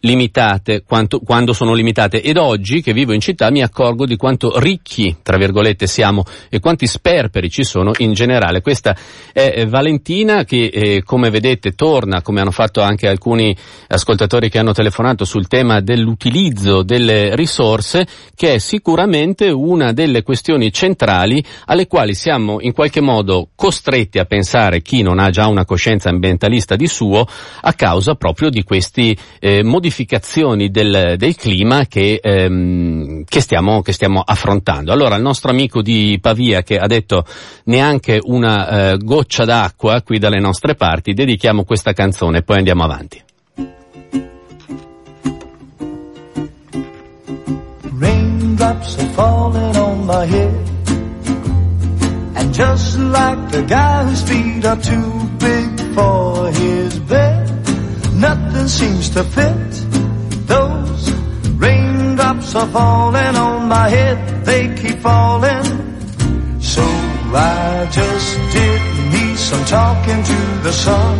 limitate 0.00 0.82
quanto, 0.86 1.20
quando 1.20 1.52
sono 1.52 1.74
limitate 1.74 2.22
ed 2.22 2.36
oggi 2.36 2.82
che 2.82 2.92
vivo 2.92 3.12
in 3.12 3.20
città 3.20 3.50
mi 3.50 3.62
accorgo 3.62 4.06
di 4.06 4.16
quanto 4.16 4.58
ricchi, 4.58 5.16
tra 5.22 5.36
virgolette, 5.36 5.86
siamo 5.86 6.24
e 6.48 6.60
quanti 6.60 6.86
sperperi 6.86 7.50
ci 7.50 7.64
sono 7.64 7.92
in 7.98 8.12
generale. 8.12 8.60
Questa 8.60 8.96
è 9.32 9.66
Valentina 9.66 10.44
che 10.44 10.66
eh, 10.66 11.02
come 11.02 11.30
vedete 11.30 11.72
torna, 11.72 12.22
come 12.22 12.40
hanno 12.40 12.50
fatto 12.50 12.80
anche 12.80 13.08
alcuni 13.08 13.56
ascoltatori 13.88 14.48
che 14.48 14.58
hanno 14.58 14.72
telefonato 14.72 15.24
sul 15.24 15.48
tema 15.48 15.80
dell'utilizzo 15.80 16.82
delle 16.82 17.34
risorse, 17.34 18.06
che 18.34 18.54
è 18.54 18.58
sicuramente 18.58 19.48
una 19.50 19.92
delle 19.92 20.22
questioni 20.22 20.72
centrali 20.72 21.42
alle 21.66 21.86
quali 21.86 22.14
siamo 22.14 22.60
in 22.60 22.72
qualche 22.72 23.00
modo 23.00 23.48
costretti 23.54 24.18
a 24.18 24.24
pensare 24.24 24.82
chi 24.82 25.02
non 25.02 25.18
ha 25.18 25.30
già 25.30 25.46
una 25.46 25.64
coscienza 25.64 26.08
ambientalista 26.08 26.76
di 26.76 26.86
suo 26.86 27.26
a 27.60 27.72
causa 27.72 28.14
proprio 28.14 28.50
di 28.50 28.62
questi 28.62 29.16
eh, 29.40 29.62
modificazioni 29.62 29.85
modificazioni 29.86 30.70
del, 30.70 31.14
del 31.16 31.36
clima 31.36 31.86
che, 31.86 32.18
ehm, 32.20 33.22
che, 33.24 33.40
stiamo, 33.40 33.82
che, 33.82 33.92
stiamo, 33.92 34.20
affrontando. 34.24 34.92
Allora 34.92 35.14
il 35.14 35.22
nostro 35.22 35.50
amico 35.50 35.80
di 35.80 36.18
Pavia 36.20 36.62
che 36.62 36.76
ha 36.76 36.86
detto 36.86 37.24
neanche 37.64 38.18
una 38.20 38.92
eh, 38.92 38.96
goccia 38.98 39.44
d'acqua 39.44 40.02
qui 40.02 40.18
dalle 40.18 40.40
nostre 40.40 40.74
parti, 40.74 41.12
dedichiamo 41.12 41.64
questa 41.64 41.92
canzone 41.92 42.38
e 42.38 42.42
poi 42.42 42.56
andiamo 42.58 42.82
avanti. 42.82 43.22
Raindrops 47.98 48.98
are 48.98 49.08
falling 49.14 49.76
on 49.76 50.04
my 50.04 50.26
head 50.26 50.74
And 52.34 52.52
just 52.52 52.98
like 52.98 53.50
the 53.50 53.62
guy 53.62 54.04
whose 54.04 54.22
feet 54.22 54.64
are 54.66 54.76
too 54.76 55.28
big 55.38 55.80
for 55.94 56.50
his 56.50 56.98
bed 57.00 57.55
Nothing 58.18 58.68
seems 58.68 59.10
to 59.10 59.22
fit 59.24 59.70
Those 60.46 61.10
raindrops 61.58 62.54
are 62.54 62.66
falling 62.66 63.36
on 63.36 63.68
my 63.68 63.88
head, 63.88 64.44
they 64.44 64.74
keep 64.74 64.98
falling. 64.98 65.64
So 66.60 66.82
I 66.82 67.88
just 67.90 68.30
did 68.52 68.80
me 69.12 69.36
some 69.36 69.64
talking 69.66 70.22
to 70.22 70.38
the 70.62 70.72
sun. 70.72 71.18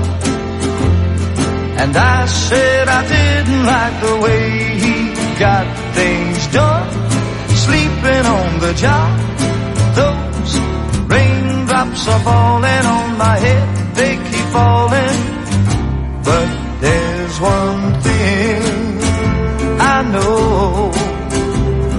And 1.81 1.95
I 1.97 2.27
said 2.27 2.89
I 2.89 3.03
didn't 3.07 3.65
like 3.67 4.01
the 4.01 4.17
way 4.25 4.45
he 4.85 4.97
got 5.39 5.67
things 5.95 6.47
done. 6.49 6.89
Sleeping 7.65 8.25
on 8.39 8.61
the 8.61 8.73
job, 8.75 9.19
those 10.01 10.53
raindrops 11.13 12.09
are 12.09 12.21
falling 12.21 12.85
on 12.97 13.19
my 13.19 13.37
head, 13.37 13.95
they 13.97 14.17
keep 14.17 14.47
falling. 14.57 15.17
But 16.25 16.56
there's 17.37 17.41
one 17.41 18.01
thing 18.01 18.63
I 19.79 20.03
know 20.13 20.91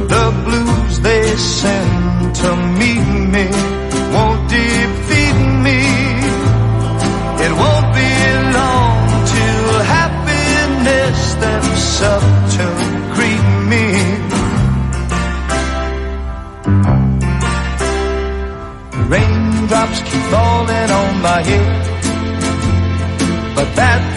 the 0.07 0.25
blues 0.45 0.99
they 1.01 1.35
send 1.35 2.35
to 2.35 2.55
meet 2.79 3.07
me 3.33 3.47
won't 4.13 4.49
defeat 4.49 5.39
me. 5.65 5.81
It 7.45 7.51
won't 7.61 7.89
be 7.99 8.11
long 8.57 8.97
till 9.33 9.83
happiness 9.95 11.17
steps 11.33 12.01
up 12.01 12.23
to 12.55 12.65
greet 13.13 13.47
me. 13.71 13.85
Raindrops 19.11 20.01
keep 20.01 20.23
falling 20.33 20.91
on 21.01 21.21
my 21.21 21.41
head, 21.43 21.83
but 23.55 23.75
that 23.75 24.16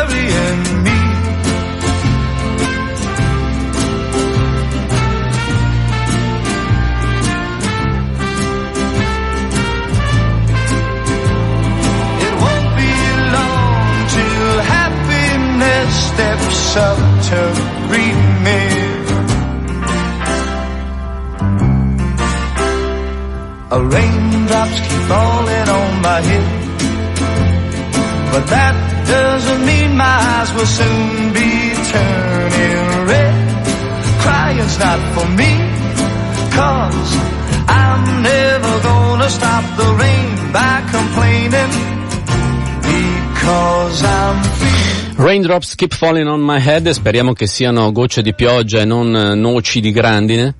up 16.77 16.97
to 17.29 17.39
greet 17.87 18.19
me. 18.45 18.61
A 23.71 23.79
raindrops 23.93 24.79
keep 24.85 25.01
falling 25.11 25.67
on 25.79 26.01
my 26.01 26.19
head, 26.29 26.47
but 28.31 28.43
that 28.55 28.75
doesn't 29.07 29.65
mean 29.65 29.97
my 29.97 30.17
eyes 30.33 30.53
will 30.53 30.71
soon 30.79 31.33
be 31.33 31.51
turning 31.91 33.07
red. 33.11 33.35
Crying's 34.23 34.77
not 34.79 34.99
for 35.15 35.27
me, 35.39 35.51
cause 36.57 37.09
I'm 37.67 38.23
never 38.23 38.73
gonna 38.89 39.29
stop 39.29 39.63
the 39.77 39.89
rain 40.01 40.53
by 40.53 40.81
complaining. 40.91 41.30
Raindrops 45.15 45.75
keep 45.75 45.93
falling 45.93 46.27
on 46.27 46.41
my 46.41 46.59
head, 46.59 46.89
speriamo 46.89 47.33
che 47.33 47.45
siano 47.45 47.91
gocce 47.91 48.21
di 48.21 48.33
pioggia 48.33 48.81
e 48.81 48.85
non 48.85 49.15
eh, 49.15 49.35
noci 49.35 49.79
di 49.79 49.91
grandine. 49.91 50.55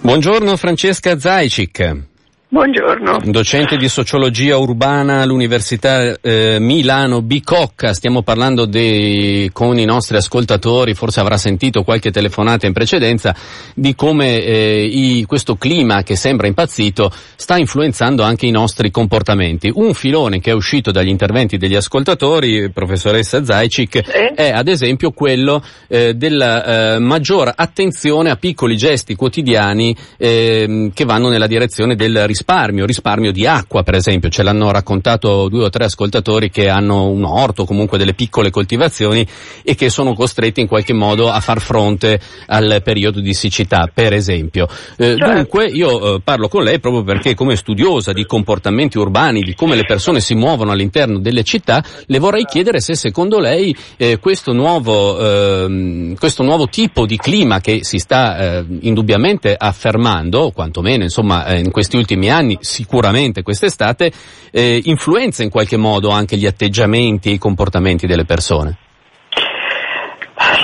Buongiorno 0.00 0.56
Francesca 0.56 1.18
Zajcik. 1.18 2.15
Buongiorno. 2.56 3.20
Docente 3.26 3.76
di 3.76 3.86
sociologia 3.86 4.56
urbana 4.56 5.20
all'Università 5.20 6.18
eh, 6.18 6.56
Milano 6.58 7.20
Bicocca, 7.20 7.92
stiamo 7.92 8.22
parlando 8.22 8.64
dei, 8.64 9.50
con 9.52 9.78
i 9.78 9.84
nostri 9.84 10.16
ascoltatori, 10.16 10.94
forse 10.94 11.20
avrà 11.20 11.36
sentito 11.36 11.82
qualche 11.82 12.10
telefonata 12.10 12.66
in 12.66 12.72
precedenza, 12.72 13.36
di 13.74 13.94
come 13.94 14.42
eh, 14.42 14.84
i, 14.86 15.24
questo 15.26 15.56
clima 15.56 16.02
che 16.02 16.16
sembra 16.16 16.46
impazzito 16.46 17.12
sta 17.36 17.58
influenzando 17.58 18.22
anche 18.22 18.46
i 18.46 18.50
nostri 18.50 18.90
comportamenti. 18.90 19.70
Un 19.74 19.92
filone 19.92 20.40
che 20.40 20.52
è 20.52 20.54
uscito 20.54 20.90
dagli 20.90 21.08
interventi 21.08 21.58
degli 21.58 21.74
ascoltatori, 21.74 22.70
professoressa 22.70 23.44
Zajcik, 23.44 24.02
sì. 24.02 24.12
è 24.34 24.50
ad 24.50 24.68
esempio 24.68 25.10
quello 25.10 25.62
eh, 25.88 26.14
della 26.14 26.94
eh, 26.94 26.98
maggior 27.00 27.52
attenzione 27.54 28.30
a 28.30 28.36
piccoli 28.36 28.78
gesti 28.78 29.14
quotidiani 29.14 29.94
ehm, 30.16 30.94
che 30.94 31.04
vanno 31.04 31.28
nella 31.28 31.46
direzione 31.46 31.96
del 31.96 32.26
risparmio 32.26 32.44
risparmio, 32.46 32.86
risparmio 32.86 33.32
di 33.32 33.44
acqua 33.44 33.82
per 33.82 33.94
esempio, 33.94 34.28
ce 34.28 34.44
l'hanno 34.44 34.70
raccontato 34.70 35.48
due 35.48 35.64
o 35.64 35.70
tre 35.70 35.86
ascoltatori 35.86 36.48
che 36.48 36.68
hanno 36.68 37.08
un 37.08 37.24
orto, 37.24 37.64
comunque 37.64 37.98
delle 37.98 38.14
piccole 38.14 38.50
coltivazioni 38.50 39.26
e 39.64 39.74
che 39.74 39.90
sono 39.90 40.14
costretti 40.14 40.60
in 40.60 40.68
qualche 40.68 40.92
modo 40.92 41.28
a 41.28 41.40
far 41.40 41.60
fronte 41.60 42.20
al 42.46 42.80
periodo 42.84 43.20
di 43.20 43.34
siccità, 43.34 43.90
per 43.92 44.12
esempio. 44.12 44.68
Eh, 44.96 45.16
certo. 45.16 45.32
Dunque 45.32 45.66
io 45.66 46.14
eh, 46.14 46.20
parlo 46.22 46.46
con 46.46 46.62
lei 46.62 46.78
proprio 46.78 47.02
perché 47.02 47.34
come 47.34 47.56
studiosa 47.56 48.12
di 48.12 48.24
comportamenti 48.24 48.96
urbani, 48.96 49.40
di 49.40 49.54
come 49.54 49.74
le 49.74 49.84
persone 49.84 50.20
si 50.20 50.34
muovono 50.34 50.70
all'interno 50.70 51.18
delle 51.18 51.42
città, 51.42 51.82
le 52.06 52.18
vorrei 52.18 52.44
chiedere 52.44 52.80
se 52.80 52.94
secondo 52.94 53.40
lei 53.40 53.74
eh, 53.96 54.18
questo, 54.18 54.52
nuovo, 54.52 55.18
ehm, 55.18 56.14
questo 56.14 56.44
nuovo 56.44 56.68
tipo 56.68 57.06
di 57.06 57.16
clima 57.16 57.60
che 57.60 57.82
si 57.82 57.98
sta 57.98 58.58
eh, 58.58 58.64
indubbiamente 58.80 59.54
affermando, 59.58 60.52
quantomeno 60.52 61.02
insomma 61.02 61.46
eh, 61.46 61.58
in 61.58 61.70
questi 61.70 61.96
ultimi 61.96 62.30
anni, 62.30 62.35
anni, 62.36 62.58
sicuramente 62.60 63.42
quest'estate, 63.42 64.12
eh, 64.50 64.80
influenza 64.84 65.42
in 65.42 65.50
qualche 65.50 65.76
modo 65.76 66.10
anche 66.10 66.36
gli 66.36 66.46
atteggiamenti 66.46 67.30
e 67.30 67.32
i 67.32 67.38
comportamenti 67.38 68.06
delle 68.06 68.24
persone? 68.24 68.78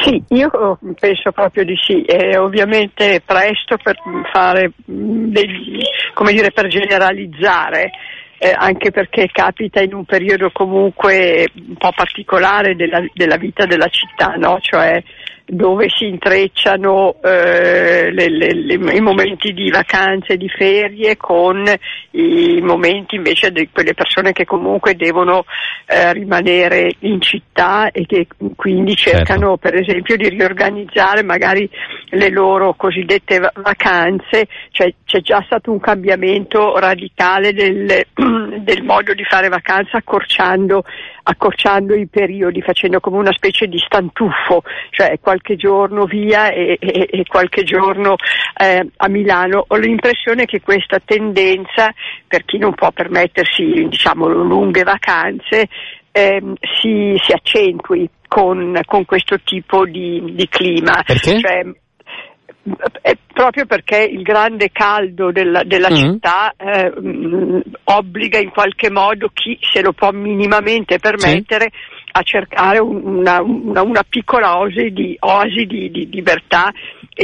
Sì, 0.04 0.22
io 0.30 0.50
penso 0.98 1.32
proprio 1.32 1.64
di 1.64 1.76
sì, 1.80 2.02
è 2.02 2.38
ovviamente 2.38 3.22
presto 3.24 3.76
per 3.82 3.96
fare 4.32 4.72
degli, 4.84 5.80
come 6.12 6.32
dire, 6.32 6.50
per 6.50 6.66
generalizzare, 6.66 7.90
eh, 8.38 8.52
anche 8.54 8.90
perché 8.90 9.28
capita 9.32 9.80
in 9.80 9.94
un 9.94 10.04
periodo 10.04 10.50
comunque 10.52 11.48
un 11.54 11.76
po' 11.76 11.92
particolare 11.94 12.74
della, 12.74 13.00
della 13.14 13.36
vita 13.36 13.64
della 13.64 13.88
città, 13.88 14.34
no? 14.36 14.58
Cioè 14.60 15.02
dove 15.46 15.88
si 15.88 16.06
intrecciano 16.06 17.16
eh, 17.22 18.10
le, 18.10 18.28
le, 18.28 18.54
le, 18.54 18.74
i 18.94 19.00
momenti 19.00 19.52
di 19.52 19.70
vacanze, 19.70 20.36
di 20.36 20.48
ferie 20.48 21.16
con 21.16 21.64
i 22.12 22.60
momenti 22.60 23.16
invece 23.16 23.50
di 23.50 23.68
quelle 23.72 23.94
persone 23.94 24.32
che 24.32 24.44
comunque 24.44 24.94
devono 24.94 25.44
eh, 25.86 26.12
rimanere 26.12 26.94
in 27.00 27.20
città 27.20 27.90
e 27.90 28.06
che 28.06 28.26
quindi 28.56 28.94
cercano 28.94 29.56
certo. 29.56 29.68
per 29.68 29.74
esempio 29.74 30.16
di 30.16 30.28
riorganizzare 30.28 31.22
magari 31.22 31.68
le 32.10 32.30
loro 32.30 32.74
cosiddette 32.74 33.40
vacanze, 33.54 34.46
cioè 34.70 34.92
c'è 35.04 35.20
già 35.20 35.42
stato 35.46 35.70
un 35.70 35.80
cambiamento 35.80 36.78
radicale 36.78 37.52
del, 37.52 38.06
del 38.60 38.82
modo 38.82 39.14
di 39.14 39.24
fare 39.24 39.48
vacanza 39.48 39.98
accorciando, 39.98 40.84
accorciando, 41.22 41.94
i 41.94 42.06
periodi, 42.06 42.62
facendo 42.62 43.00
come 43.00 43.18
una 43.18 43.32
specie 43.32 43.66
di 43.66 43.78
stantuffo, 43.78 44.62
cioè 44.90 45.18
qualche 45.20 45.56
giorno 45.56 46.04
via 46.04 46.50
e, 46.50 46.76
e, 46.80 47.08
e 47.10 47.24
qualche 47.26 47.64
giorno 47.64 48.16
eh, 48.56 48.86
a 48.96 49.08
Milano. 49.08 49.64
Ho 49.66 49.76
l'impressione 49.76 50.44
che 50.46 50.60
questa 50.60 51.00
tendenza, 51.04 51.92
per 52.26 52.44
chi 52.44 52.58
non 52.58 52.74
può 52.74 52.90
permettersi 52.90 53.86
diciamo, 53.88 54.28
lunghe 54.28 54.82
vacanze, 54.82 55.68
eh, 56.12 56.42
si, 56.80 57.14
si, 57.22 57.32
accentui 57.32 58.08
con, 58.28 58.78
con, 58.84 59.04
questo 59.04 59.38
tipo 59.42 59.86
di, 59.86 60.32
di 60.34 60.48
clima. 60.48 61.02
Perché? 61.04 61.38
Cioè, 61.40 61.64
è 63.00 63.16
proprio 63.32 63.66
perché 63.66 63.98
il 64.04 64.22
grande 64.22 64.70
caldo 64.70 65.32
della, 65.32 65.62
della 65.64 65.90
mm. 65.90 65.94
città 65.94 66.54
eh, 66.56 66.92
obbliga 67.84 68.38
in 68.38 68.50
qualche 68.50 68.90
modo 68.90 69.30
chi 69.32 69.58
se 69.60 69.82
lo 69.82 69.92
può 69.92 70.12
minimamente 70.12 70.98
permettere 70.98 71.70
sì. 71.72 72.10
a 72.12 72.22
cercare 72.22 72.78
una, 72.78 73.42
una, 73.42 73.82
una 73.82 74.04
piccola 74.08 74.58
oasi 74.58 74.90
di, 74.90 75.16
oasi 75.18 75.64
di, 75.64 75.90
di 75.90 76.08
libertà. 76.08 76.72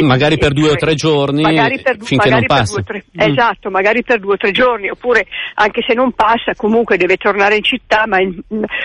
Magari 0.00 0.36
per 0.38 0.52
due 0.52 0.70
o 0.70 0.74
tre 0.74 0.94
giorni 0.94 1.42
per, 1.82 1.96
finché 2.00 2.30
non 2.30 2.44
passa. 2.44 2.82
Tre, 2.82 3.04
mm. 3.06 3.30
Esatto, 3.30 3.70
magari 3.70 4.02
per 4.02 4.18
due 4.18 4.34
o 4.34 4.36
tre 4.36 4.50
giorni, 4.50 4.90
oppure 4.90 5.26
anche 5.54 5.82
se 5.86 5.94
non 5.94 6.12
passa 6.12 6.54
comunque 6.56 6.96
deve 6.96 7.16
tornare 7.16 7.56
in 7.56 7.62
città, 7.62 8.06
ma 8.06 8.20
in, 8.20 8.40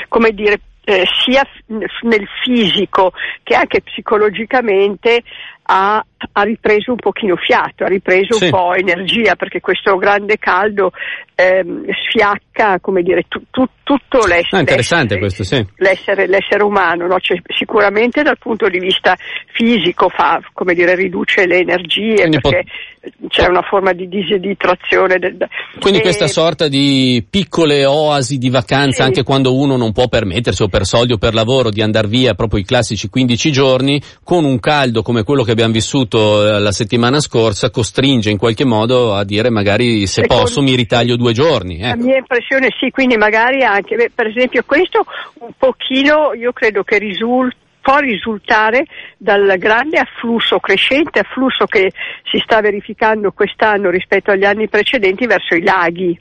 come 0.08 0.32
dire 0.32 0.60
eh, 0.86 1.04
sia 1.24 1.44
nel 1.68 2.28
fisico 2.44 3.14
che 3.42 3.56
anche 3.56 3.82
psicologicamente 3.82 5.24
ha, 5.64 6.04
ha, 6.32 6.44
ripreso 6.44 6.92
un 6.92 6.98
pochino 6.98 7.36
fiato, 7.36 7.84
ha 7.84 7.88
ripreso 7.88 8.34
sì. 8.34 8.46
un 8.46 8.50
po' 8.50 8.74
energia 8.74 9.36
perché 9.36 9.60
questo 9.60 9.98
grande 9.98 10.38
caldo 10.38 10.92
ehm, 11.36 11.86
sfiacca 12.08 12.80
come 12.80 13.02
dire, 13.02 13.26
tu, 13.28 13.42
tu, 13.50 13.66
tutto 13.84 14.20
l'essere, 14.26 14.58
ah, 14.58 14.60
interessante 14.60 15.18
questo, 15.18 15.44
sì. 15.44 15.66
l'essere, 15.78 16.28
l'essere 16.28 16.64
umano. 16.64 17.08
No? 17.08 17.20
Cioè, 17.20 17.42
sicuramente 17.56 18.22
dal 18.22 18.38
punto 18.38 18.68
di 18.70 18.80
vista 18.80 19.16
fisico 19.52 20.10
fa, 20.10 20.40
come 20.54 20.74
dire, 20.74 20.96
riduce 20.96 21.46
le 21.46 21.60
energie 21.60 22.16
Quindi 22.16 22.40
perché 22.40 22.64
pot- 22.64 23.28
c'è 23.28 23.48
una 23.48 23.62
forma 23.62 23.92
di 23.92 24.08
diseditrazione. 24.08 25.18
Del, 25.20 25.38
Quindi 25.80 26.00
e... 26.00 26.02
questa 26.02 26.28
sorta 26.28 26.68
di 26.68 27.26
piccole 27.30 27.86
oasi 27.86 28.38
di 28.38 28.50
vacanza 28.50 29.02
sì. 29.02 29.02
anche 29.02 29.24
quando 29.24 29.56
uno 29.56 29.76
non 29.76 29.92
può 29.92 30.08
permettersi 30.08 30.64
o 30.64 30.68
per 30.68 30.86
soldi 30.86 31.14
o 31.14 31.18
per 31.18 31.34
lavoro 31.34 31.70
di 31.70 31.82
andare 31.82 32.08
via 32.08 32.34
proprio 32.34 32.60
i 32.60 32.66
classici 32.66 33.10
15 33.10 33.52
giorni 33.52 34.02
con 34.24 34.46
un 34.46 34.60
caldo 34.60 35.02
come 35.02 35.24
quello 35.24 35.44
che 35.44 35.52
abbiamo 35.52 35.74
vissuto 35.74 36.13
eh, 36.18 36.60
la 36.60 36.72
settimana 36.72 37.20
scorsa 37.20 37.70
costringe 37.70 38.30
in 38.30 38.38
qualche 38.38 38.66
modo 38.66 39.14
a 39.14 39.24
dire 39.24 39.50
magari 39.50 40.06
se 40.08 40.22
Secondo 40.22 40.44
posso 40.44 40.62
mi 40.62 40.76
ritaglio 40.76 41.16
due 41.16 41.34
giorni. 41.34 41.80
Ecco. 41.80 41.98
La 41.98 42.04
mia 42.04 42.18
impressione 42.18 42.70
sì, 42.80 42.90
quindi 42.92 43.18
magari 43.18 43.64
anche, 43.64 44.12
per 44.14 44.28
esempio 44.28 44.64
questo 44.66 45.06
un 45.40 45.52
pochino 45.58 46.34
io 46.34 46.52
credo 46.52 46.84
che 46.84 46.98
risulti 46.98 47.62
può 47.84 47.98
risultare 47.98 48.86
dal 49.18 49.58
grande 49.58 50.00
afflusso, 50.00 50.60
crescente 50.60 51.20
afflusso 51.20 51.66
che 51.66 51.92
si 52.32 52.42
sta 52.42 52.62
verificando 52.62 53.32
quest'anno 53.32 53.90
rispetto 53.90 54.32
agli 54.32 54.46
anni 54.46 54.70
precedenti 54.70 55.28
verso 55.28 55.54
i 55.56 55.62
laghi 55.62 56.18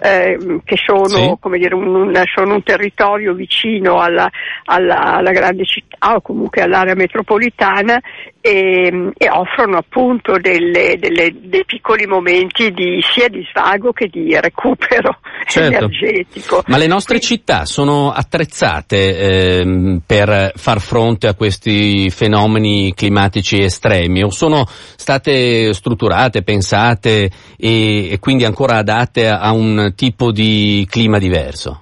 eh, 0.00 0.60
che 0.64 0.76
sono, 0.76 1.06
sì. 1.06 1.36
dire, 1.58 1.74
un, 1.74 2.12
sono, 2.34 2.54
un, 2.54 2.62
territorio 2.62 3.34
vicino 3.34 4.00
alla, 4.00 4.30
alla, 4.64 5.16
alla, 5.16 5.32
grande 5.32 5.64
città 5.64 6.14
o 6.14 6.20
comunque 6.20 6.62
all'area 6.62 6.94
metropolitana 6.94 8.00
e, 8.42 9.12
e 9.16 9.30
offrono 9.30 9.76
appunto 9.76 10.36
delle, 10.38 10.96
delle, 10.98 11.32
dei 11.32 11.64
piccoli 11.64 12.06
momenti 12.06 12.72
di, 12.72 12.98
sia 13.00 13.28
di 13.28 13.46
svago 13.48 13.92
che 13.92 14.08
di 14.08 14.36
recupero 14.38 15.18
certo. 15.46 15.76
energetico. 15.76 16.64
Ma 16.66 16.76
le 16.76 16.88
nostre 16.88 17.18
Quindi, 17.18 17.36
città 17.36 17.64
sono 17.64 18.10
attrezzate 18.10 19.60
ehm, 19.60 20.02
per 20.04 20.52
far 20.56 20.80
fronte 20.80 21.28
a 21.28 21.34
questi 21.34 22.10
fenomeni 22.10 22.92
climatici 22.94 23.62
estremi 23.62 24.24
o 24.24 24.30
sono 24.30 24.66
state 24.66 25.72
strutturate, 25.72 26.42
pensate 26.42 27.30
e, 27.56 28.10
e 28.10 28.18
quindi 28.18 28.44
ancora 28.44 28.78
adatte 28.78 29.28
a 29.28 29.52
un 29.52 29.92
tipo 29.94 30.32
di 30.32 30.84
clima 30.90 31.18
diverso? 31.18 31.81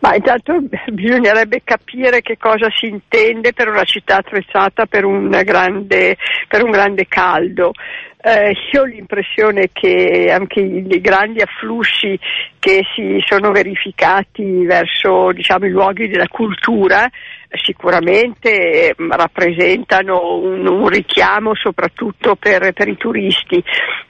Ma 0.00 0.14
intanto 0.14 0.60
bisognerebbe 0.92 1.62
capire 1.64 2.20
che 2.20 2.36
cosa 2.36 2.68
si 2.74 2.86
intende 2.86 3.52
per 3.52 3.68
una 3.68 3.84
città 3.84 4.16
attrezzata 4.16 4.86
per 4.86 5.04
un 5.04 5.30
grande, 5.44 6.16
per 6.48 6.62
un 6.62 6.70
grande 6.70 7.06
caldo. 7.06 7.72
Eh, 8.18 8.52
io 8.72 8.80
ho 8.80 8.84
l'impressione 8.84 9.68
che 9.72 10.30
anche 10.32 10.60
i, 10.60 10.84
i, 10.88 11.00
grandi 11.00 11.40
afflussi 11.40 12.18
che 12.66 12.82
si 12.96 13.22
sono 13.24 13.52
verificati 13.52 14.64
verso 14.64 15.30
diciamo, 15.30 15.66
i 15.66 15.70
luoghi 15.70 16.08
della 16.08 16.26
cultura 16.26 17.08
sicuramente 17.50 18.94
mm, 19.00 19.10
rappresentano 19.12 20.36
un, 20.36 20.66
un 20.66 20.88
richiamo 20.88 21.54
soprattutto 21.54 22.34
per, 22.34 22.72
per, 22.72 22.88
i 22.88 22.96
turisti, 22.96 23.62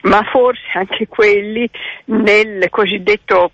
ma 0.03 0.23
forse 0.31 0.63
anche 0.75 1.07
quelli 1.07 1.69
nel 2.07 2.69
cosiddetto 2.71 3.53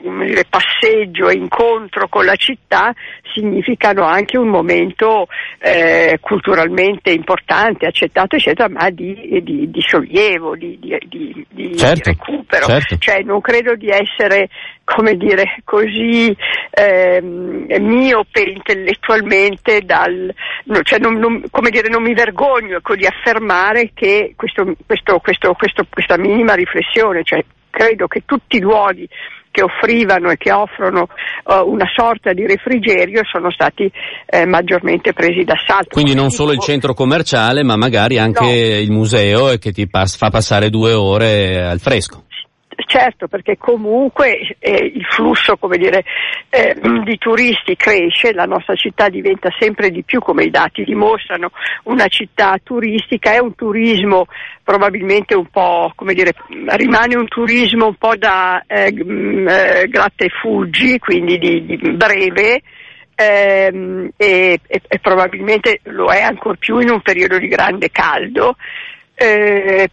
dire, 0.00 0.44
passeggio 0.48 1.28
e 1.28 1.36
incontro 1.36 2.08
con 2.08 2.24
la 2.24 2.36
città 2.36 2.92
significano 3.32 4.04
anche 4.04 4.36
un 4.36 4.48
momento 4.48 5.26
eh, 5.58 6.18
culturalmente 6.20 7.10
importante, 7.10 7.86
accettato, 7.86 8.36
eccetera, 8.36 8.68
ma 8.68 8.90
di, 8.90 9.40
di, 9.42 9.70
di 9.70 9.80
sollievo, 9.80 10.56
di, 10.56 10.78
di 10.78 11.76
certo, 11.76 12.10
recupero. 12.10 12.66
Certo. 12.66 12.96
Cioè, 12.98 13.22
non 13.22 13.40
credo 13.40 13.74
di 13.74 13.88
essere 13.88 14.41
come 14.84 15.16
dire, 15.16 15.56
così 15.64 16.34
ehm, 16.70 17.66
miope 17.80 18.42
intellettualmente 18.42 19.80
dal, 19.80 20.32
no, 20.64 20.82
cioè 20.82 20.98
non, 20.98 21.14
non, 21.14 21.44
come 21.50 21.70
dire, 21.70 21.88
non 21.88 22.02
mi 22.02 22.14
vergogno 22.14 22.78
ecco, 22.78 22.94
di 22.94 23.06
affermare 23.06 23.90
che 23.94 24.34
questo, 24.36 24.74
questo, 24.86 25.18
questo, 25.18 25.56
questa 25.88 26.18
minima 26.18 26.54
riflessione, 26.54 27.22
cioè 27.24 27.44
credo 27.70 28.06
che 28.06 28.22
tutti 28.26 28.56
i 28.56 28.60
luoghi 28.60 29.08
che 29.52 29.62
offrivano 29.62 30.30
e 30.30 30.36
che 30.38 30.50
offrono 30.50 31.08
uh, 31.44 31.70
una 31.70 31.86
sorta 31.94 32.32
di 32.32 32.46
refrigerio 32.46 33.20
sono 33.30 33.50
stati 33.50 33.88
eh, 34.26 34.46
maggiormente 34.46 35.12
presi 35.12 35.44
d'assalto. 35.44 35.90
Quindi 35.90 36.14
non 36.14 36.30
solo 36.30 36.52
il 36.52 36.58
centro 36.58 36.94
commerciale, 36.94 37.62
ma 37.62 37.76
magari 37.76 38.18
anche 38.18 38.40
no. 38.44 38.80
il 38.80 38.90
museo 38.90 39.58
che 39.58 39.70
ti 39.72 39.86
fa 39.86 40.30
passare 40.30 40.70
due 40.70 40.94
ore 40.94 41.62
al 41.62 41.80
fresco. 41.80 42.24
Certo, 42.74 43.28
perché 43.28 43.58
comunque 43.58 44.56
eh, 44.58 44.92
il 44.94 45.04
flusso 45.04 45.58
dire, 45.76 46.04
eh, 46.48 46.74
di 47.04 47.18
turisti 47.18 47.76
cresce, 47.76 48.32
la 48.32 48.44
nostra 48.44 48.74
città 48.74 49.08
diventa 49.08 49.50
sempre 49.58 49.90
di 49.90 50.02
più, 50.02 50.20
come 50.20 50.44
i 50.44 50.50
dati 50.50 50.82
dimostrano, 50.82 51.50
una 51.84 52.06
città 52.08 52.58
turistica, 52.62 53.32
è 53.32 53.38
un 53.38 53.54
turismo 53.54 54.26
probabilmente 54.62 55.34
un 55.34 55.46
po', 55.46 55.92
come 55.94 56.14
dire, 56.14 56.32
rimane 56.48 57.16
un 57.16 57.28
turismo 57.28 57.86
un 57.86 57.96
po' 57.96 58.16
da 58.16 58.62
eh, 58.66 58.92
mm, 58.92 59.48
eh, 59.48 59.86
gratta 59.88 60.24
e 60.24 60.30
fuggi, 60.30 60.98
quindi 60.98 61.38
di, 61.38 61.66
di 61.66 61.76
breve, 61.90 62.62
ehm, 63.14 64.10
e, 64.16 64.60
e, 64.66 64.82
e, 64.86 64.98
probabilmente 64.98 65.80
lo 65.84 66.10
è 66.10 66.22
ancor 66.22 66.56
più 66.56 66.78
in 66.78 66.90
un 66.90 67.02
periodo 67.02 67.38
di 67.38 67.48
grande 67.48 67.90
caldo. 67.90 68.56
Eh, 69.14 69.88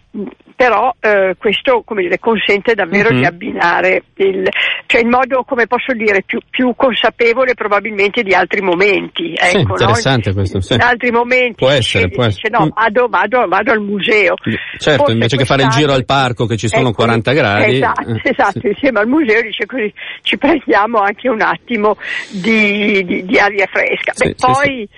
però 0.59 0.93
eh, 0.99 1.35
questo 1.37 1.85
dire, 1.95 2.19
consente 2.19 2.73
davvero 2.73 3.07
uh-huh. 3.07 3.15
di 3.15 3.21
mhm. 3.21 3.27
abbinare 3.27 4.03
il, 4.15 4.45
cioè 4.87 4.99
in 4.99 5.07
modo, 5.07 5.45
come 5.47 5.67
posso 5.67 5.93
dire, 5.93 6.21
più, 6.25 6.41
più 6.49 6.73
consapevole 6.75 7.53
probabilmente 7.53 8.23
di 8.23 8.33
altri 8.33 8.59
momenti. 8.59 9.35
Ecco, 9.35 9.77
sì, 9.77 9.83
interessante 9.83 10.29
no? 10.31 10.35
questo. 10.35 10.59
Sì. 10.59 10.73
In 10.73 10.81
altri 10.81 11.11
momenti 11.11 11.53
può 11.55 11.69
essere, 11.69 12.07
dice, 12.07 12.15
può 12.15 12.25
essere. 12.25 12.49
no, 12.49 12.69
vado, 12.75 13.07
vado, 13.07 13.47
vado, 13.47 13.71
al 13.71 13.79
museo. 13.79 14.33
Certo, 14.77 14.97
Forse 14.97 15.13
invece 15.13 15.37
che 15.37 15.45
fare 15.45 15.63
il 15.63 15.69
giro 15.69 15.93
al 15.93 16.03
parco 16.03 16.45
che 16.45 16.57
ci 16.57 16.67
sono 16.67 16.89
ecco, 16.89 17.03
40 17.03 17.31
gradi. 17.31 17.75
Esatto, 17.75 18.09
eh, 18.09 18.21
esatto 18.21 18.59
sì. 18.59 18.67
insieme 18.67 18.99
al 18.99 19.07
museo 19.07 19.41
dice 19.41 19.65
così 19.65 19.93
ci 20.23 20.37
prendiamo 20.37 20.99
anche 20.99 21.29
un 21.29 21.39
attimo 21.39 21.95
di, 22.31 23.05
di, 23.05 23.23
di 23.23 23.39
aria 23.39 23.65
fresca. 23.71 24.11
Beh, 24.17 24.35
poi 24.35 24.89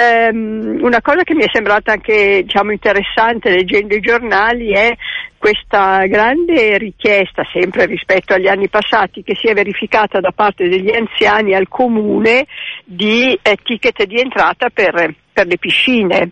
Um, 0.00 0.78
una 0.80 1.00
cosa 1.00 1.24
che 1.24 1.34
mi 1.34 1.42
è 1.42 1.48
sembrata 1.52 1.90
anche 1.90 2.44
diciamo, 2.44 2.70
interessante 2.70 3.50
leggendo 3.50 3.96
i 3.96 4.00
giornali 4.00 4.70
è 4.70 4.96
questa 5.36 6.06
grande 6.06 6.78
richiesta, 6.78 7.42
sempre 7.52 7.86
rispetto 7.86 8.32
agli 8.32 8.46
anni 8.46 8.68
passati, 8.68 9.24
che 9.24 9.34
si 9.34 9.48
è 9.48 9.54
verificata 9.54 10.20
da 10.20 10.30
parte 10.30 10.68
degli 10.68 10.94
anziani 10.94 11.52
al 11.52 11.66
comune 11.66 12.46
di 12.84 13.36
eh, 13.42 13.56
ticket 13.60 14.04
di 14.04 14.20
entrata 14.20 14.68
per, 14.70 15.16
per 15.32 15.46
le 15.48 15.58
piscine 15.58 16.30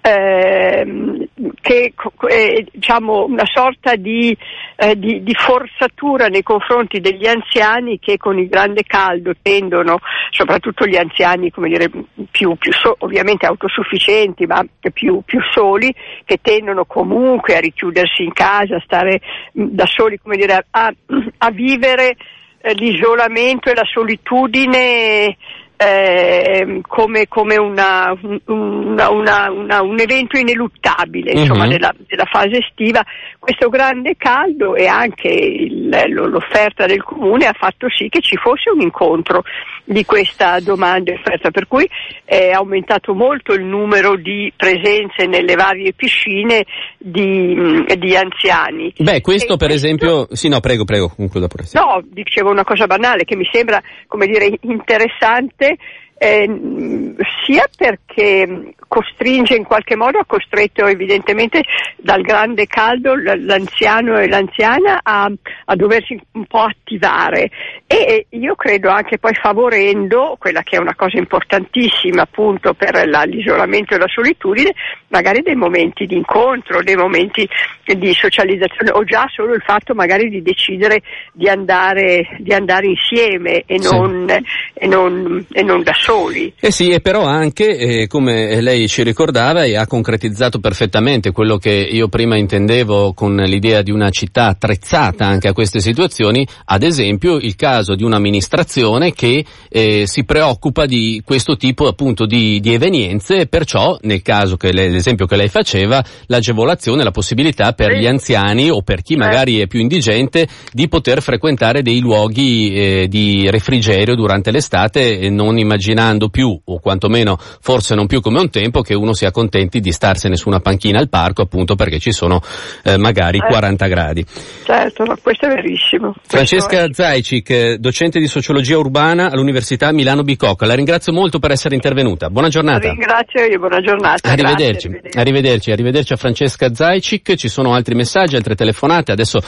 ehm, 0.00 1.26
che 1.60 1.92
è 2.26 2.64
diciamo, 2.70 3.24
una 3.24 3.44
sorta 3.44 3.96
di, 3.96 4.36
eh, 4.76 4.98
di, 4.98 5.22
di, 5.22 5.34
forzatura 5.34 6.28
nei 6.28 6.42
confronti 6.42 7.00
degli 7.00 7.26
anziani 7.26 7.98
che 7.98 8.16
con 8.16 8.38
il 8.38 8.48
grande 8.48 8.82
caldo 8.84 9.32
tendono, 9.40 9.98
soprattutto 10.30 10.86
gli 10.86 10.96
anziani 10.96 11.52
dire, 11.54 11.90
più, 12.30 12.54
più 12.56 12.72
so, 12.72 12.96
ovviamente 13.00 13.46
autosufficienti 13.46 14.46
ma 14.46 14.64
più, 14.92 15.22
più, 15.24 15.40
soli, 15.52 15.94
che 16.24 16.38
tendono 16.40 16.84
comunque 16.84 17.56
a 17.56 17.60
richiudersi 17.60 18.22
in 18.22 18.32
casa, 18.32 18.76
a 18.76 18.82
stare 18.84 19.20
da 19.52 19.86
soli, 19.86 20.18
dire, 20.24 20.66
a, 20.70 20.92
a, 21.38 21.50
vivere 21.50 22.16
eh, 22.60 22.72
l'isolamento 22.74 23.70
e 23.70 23.74
la 23.74 23.84
solitudine 23.84 25.36
eh, 25.82 26.82
come, 26.86 27.26
come 27.26 27.56
una, 27.56 28.14
una, 28.44 29.50
una, 29.50 29.80
un 29.80 29.98
evento 29.98 30.36
ineluttabile 30.36 31.32
insomma, 31.32 31.64
uh-huh. 31.64 31.70
della, 31.70 31.94
della, 32.06 32.26
fase 32.26 32.58
estiva. 32.58 33.02
Questo 33.38 33.70
grande 33.70 34.14
caldo 34.18 34.74
e 34.74 34.86
anche 34.86 35.28
il, 35.28 35.88
l'offerta 36.08 36.84
del 36.84 37.02
comune 37.02 37.46
ha 37.46 37.54
fatto 37.58 37.88
sì 37.88 38.10
che 38.10 38.20
ci 38.20 38.36
fosse 38.36 38.68
un 38.68 38.82
incontro 38.82 39.42
di 39.90 40.04
questa 40.04 40.60
domanda 40.60 41.10
e 41.10 41.14
offerta, 41.16 41.50
per 41.50 41.66
cui 41.66 41.88
è 42.24 42.50
aumentato 42.50 43.12
molto 43.12 43.54
il 43.54 43.64
numero 43.64 44.16
di 44.16 44.52
presenze 44.54 45.26
nelle 45.26 45.56
varie 45.56 45.92
piscine 45.94 46.64
di, 46.96 47.84
di 47.98 48.14
anziani. 48.14 48.92
Beh, 48.96 49.20
questo 49.20 49.54
e 49.54 49.56
per 49.56 49.68
questo... 49.68 49.86
esempio, 49.86 50.28
sì 50.30 50.48
no, 50.48 50.60
prego, 50.60 50.84
prego, 50.84 51.08
concluda 51.08 51.48
pure. 51.48 51.64
Sì. 51.64 51.76
No, 51.76 52.00
dicevo 52.04 52.50
una 52.50 52.62
cosa 52.62 52.86
banale 52.86 53.24
che 53.24 53.34
mi 53.34 53.48
sembra, 53.50 53.82
come 54.06 54.26
dire, 54.26 54.48
interessante 54.60 55.76
eh, 56.16 57.16
sia 57.44 57.68
perché 57.76 58.74
costringe 58.90 59.54
in 59.54 59.62
qualche 59.62 59.94
modo, 59.94 60.18
ha 60.18 60.24
costretto 60.24 60.84
evidentemente 60.84 61.62
dal 61.96 62.22
grande 62.22 62.66
caldo 62.66 63.14
l'anziano 63.14 64.18
e 64.18 64.28
l'anziana 64.28 64.98
a, 65.00 65.30
a 65.66 65.76
doversi 65.76 66.20
un 66.32 66.44
po' 66.46 66.62
attivare. 66.62 67.50
E 67.86 68.26
io 68.30 68.56
credo 68.56 68.90
anche 68.90 69.18
poi 69.18 69.34
favorendo 69.34 70.36
quella 70.40 70.62
che 70.62 70.76
è 70.76 70.80
una 70.80 70.96
cosa 70.96 71.18
importantissima 71.18 72.22
appunto 72.22 72.74
per 72.74 73.06
la, 73.08 73.22
l'isolamento 73.22 73.94
e 73.94 73.98
la 73.98 74.08
solitudine, 74.08 74.74
magari 75.08 75.42
dei 75.42 75.54
momenti 75.54 76.06
di 76.06 76.16
incontro, 76.16 76.82
dei 76.82 76.96
momenti 76.96 77.48
di 77.96 78.12
socializzazione 78.14 78.90
o 78.90 79.04
già 79.04 79.26
solo 79.34 79.54
il 79.54 79.62
fatto 79.62 79.94
magari 79.94 80.28
di 80.28 80.42
decidere 80.42 81.02
di 81.32 81.48
andare, 81.48 82.36
di 82.38 82.52
andare 82.52 82.86
insieme 82.86 83.62
e 83.66 83.78
non, 83.78 84.26
sì. 84.28 84.68
e, 84.74 84.86
non, 84.86 85.44
e 85.50 85.62
non 85.62 85.82
da 85.82 85.94
soli. 85.94 86.52
Eh 86.60 86.70
sì, 86.70 86.90
e 86.90 87.00
però 87.00 87.24
anche, 87.24 87.76
eh, 87.76 88.06
come 88.06 88.60
lei 88.60 88.88
ci 88.88 89.02
ricordava 89.02 89.64
e 89.64 89.76
ha 89.76 89.86
concretizzato 89.86 90.58
perfettamente 90.58 91.32
quello 91.32 91.56
che 91.56 91.70
io 91.70 92.08
prima 92.08 92.36
intendevo 92.36 93.12
con 93.14 93.36
l'idea 93.36 93.82
di 93.82 93.90
una 93.90 94.10
città 94.10 94.46
attrezzata 94.46 95.26
anche 95.26 95.48
a 95.48 95.52
queste 95.52 95.80
situazioni, 95.80 96.46
ad 96.66 96.82
esempio 96.82 97.36
il 97.36 97.56
caso 97.56 97.94
di 97.94 98.04
un'amministrazione 98.04 99.12
che 99.12 99.44
eh, 99.68 100.06
si 100.06 100.24
preoccupa 100.24 100.86
di 100.86 101.22
questo 101.24 101.56
tipo 101.56 101.86
appunto 101.86 102.26
di, 102.26 102.60
di 102.60 102.74
evenienze 102.74 103.36
e 103.36 103.46
perciò 103.46 103.98
nel 104.02 104.22
caso 104.22 104.56
che 104.56 104.72
lei, 104.72 104.90
l'esempio 104.90 105.26
che 105.26 105.36
lei 105.36 105.48
faceva, 105.48 106.02
l'agevolazione, 106.26 107.04
la 107.04 107.10
possibilità 107.10 107.72
per 107.80 107.96
gli 107.96 108.06
anziani 108.06 108.68
o 108.68 108.82
per 108.82 109.00
chi 109.00 109.16
magari 109.16 109.58
è 109.58 109.66
più 109.66 109.80
indigente 109.80 110.46
di 110.70 110.86
poter 110.86 111.22
frequentare 111.22 111.80
dei 111.80 112.00
luoghi 112.00 112.74
eh, 112.74 113.08
di 113.08 113.48
refrigerio 113.50 114.14
durante 114.14 114.50
l'estate 114.50 115.30
non 115.30 115.56
immaginando 115.56 116.28
più 116.28 116.60
o 116.62 116.78
quantomeno 116.78 117.38
forse 117.38 117.94
non 117.94 118.06
più 118.06 118.20
come 118.20 118.38
un 118.38 118.50
tempo 118.50 118.82
che 118.82 118.94
uno 118.94 119.14
si 119.14 119.24
accontenti 119.24 119.80
di 119.80 119.92
starsene 119.92 120.36
su 120.36 120.48
una 120.50 120.60
panchina 120.60 120.98
al 120.98 121.08
parco 121.08 121.40
appunto 121.40 121.74
perché 121.74 121.98
ci 121.98 122.12
sono 122.12 122.42
eh, 122.84 122.98
magari 122.98 123.38
eh, 123.38 123.46
40 123.48 123.86
gradi. 123.86 124.26
Certo, 124.64 125.04
ma 125.04 125.16
questo 125.22 125.46
è 125.46 125.54
verissimo. 125.54 126.14
Francesca 126.22 126.84
è... 126.84 126.88
Zaicic, 126.92 127.76
docente 127.76 128.18
di 128.18 128.26
sociologia 128.26 128.76
urbana 128.76 129.30
all'Università 129.30 129.90
Milano 129.92 130.22
Bicocca, 130.22 130.66
la 130.66 130.74
ringrazio 130.74 131.14
molto 131.14 131.38
per 131.38 131.52
essere 131.52 131.76
intervenuta. 131.76 132.28
Buona 132.28 132.48
giornata. 132.48 132.90
Ringrazio 132.90 133.42
io, 133.44 133.58
buona 133.58 133.80
giornata. 133.80 134.28
Arrivederci. 134.28 134.88
Grazie, 134.88 135.20
arrivederci, 135.20 135.70
arrivederci 135.70 136.12
a 136.12 136.16
Francesca 136.16 136.74
Zaicic, 136.74 137.34
ci 137.36 137.48
sono 137.48 137.69
altri 137.74 137.94
messaggi, 137.94 138.36
altre 138.36 138.54
telefonate, 138.54 139.12
adesso 139.12 139.40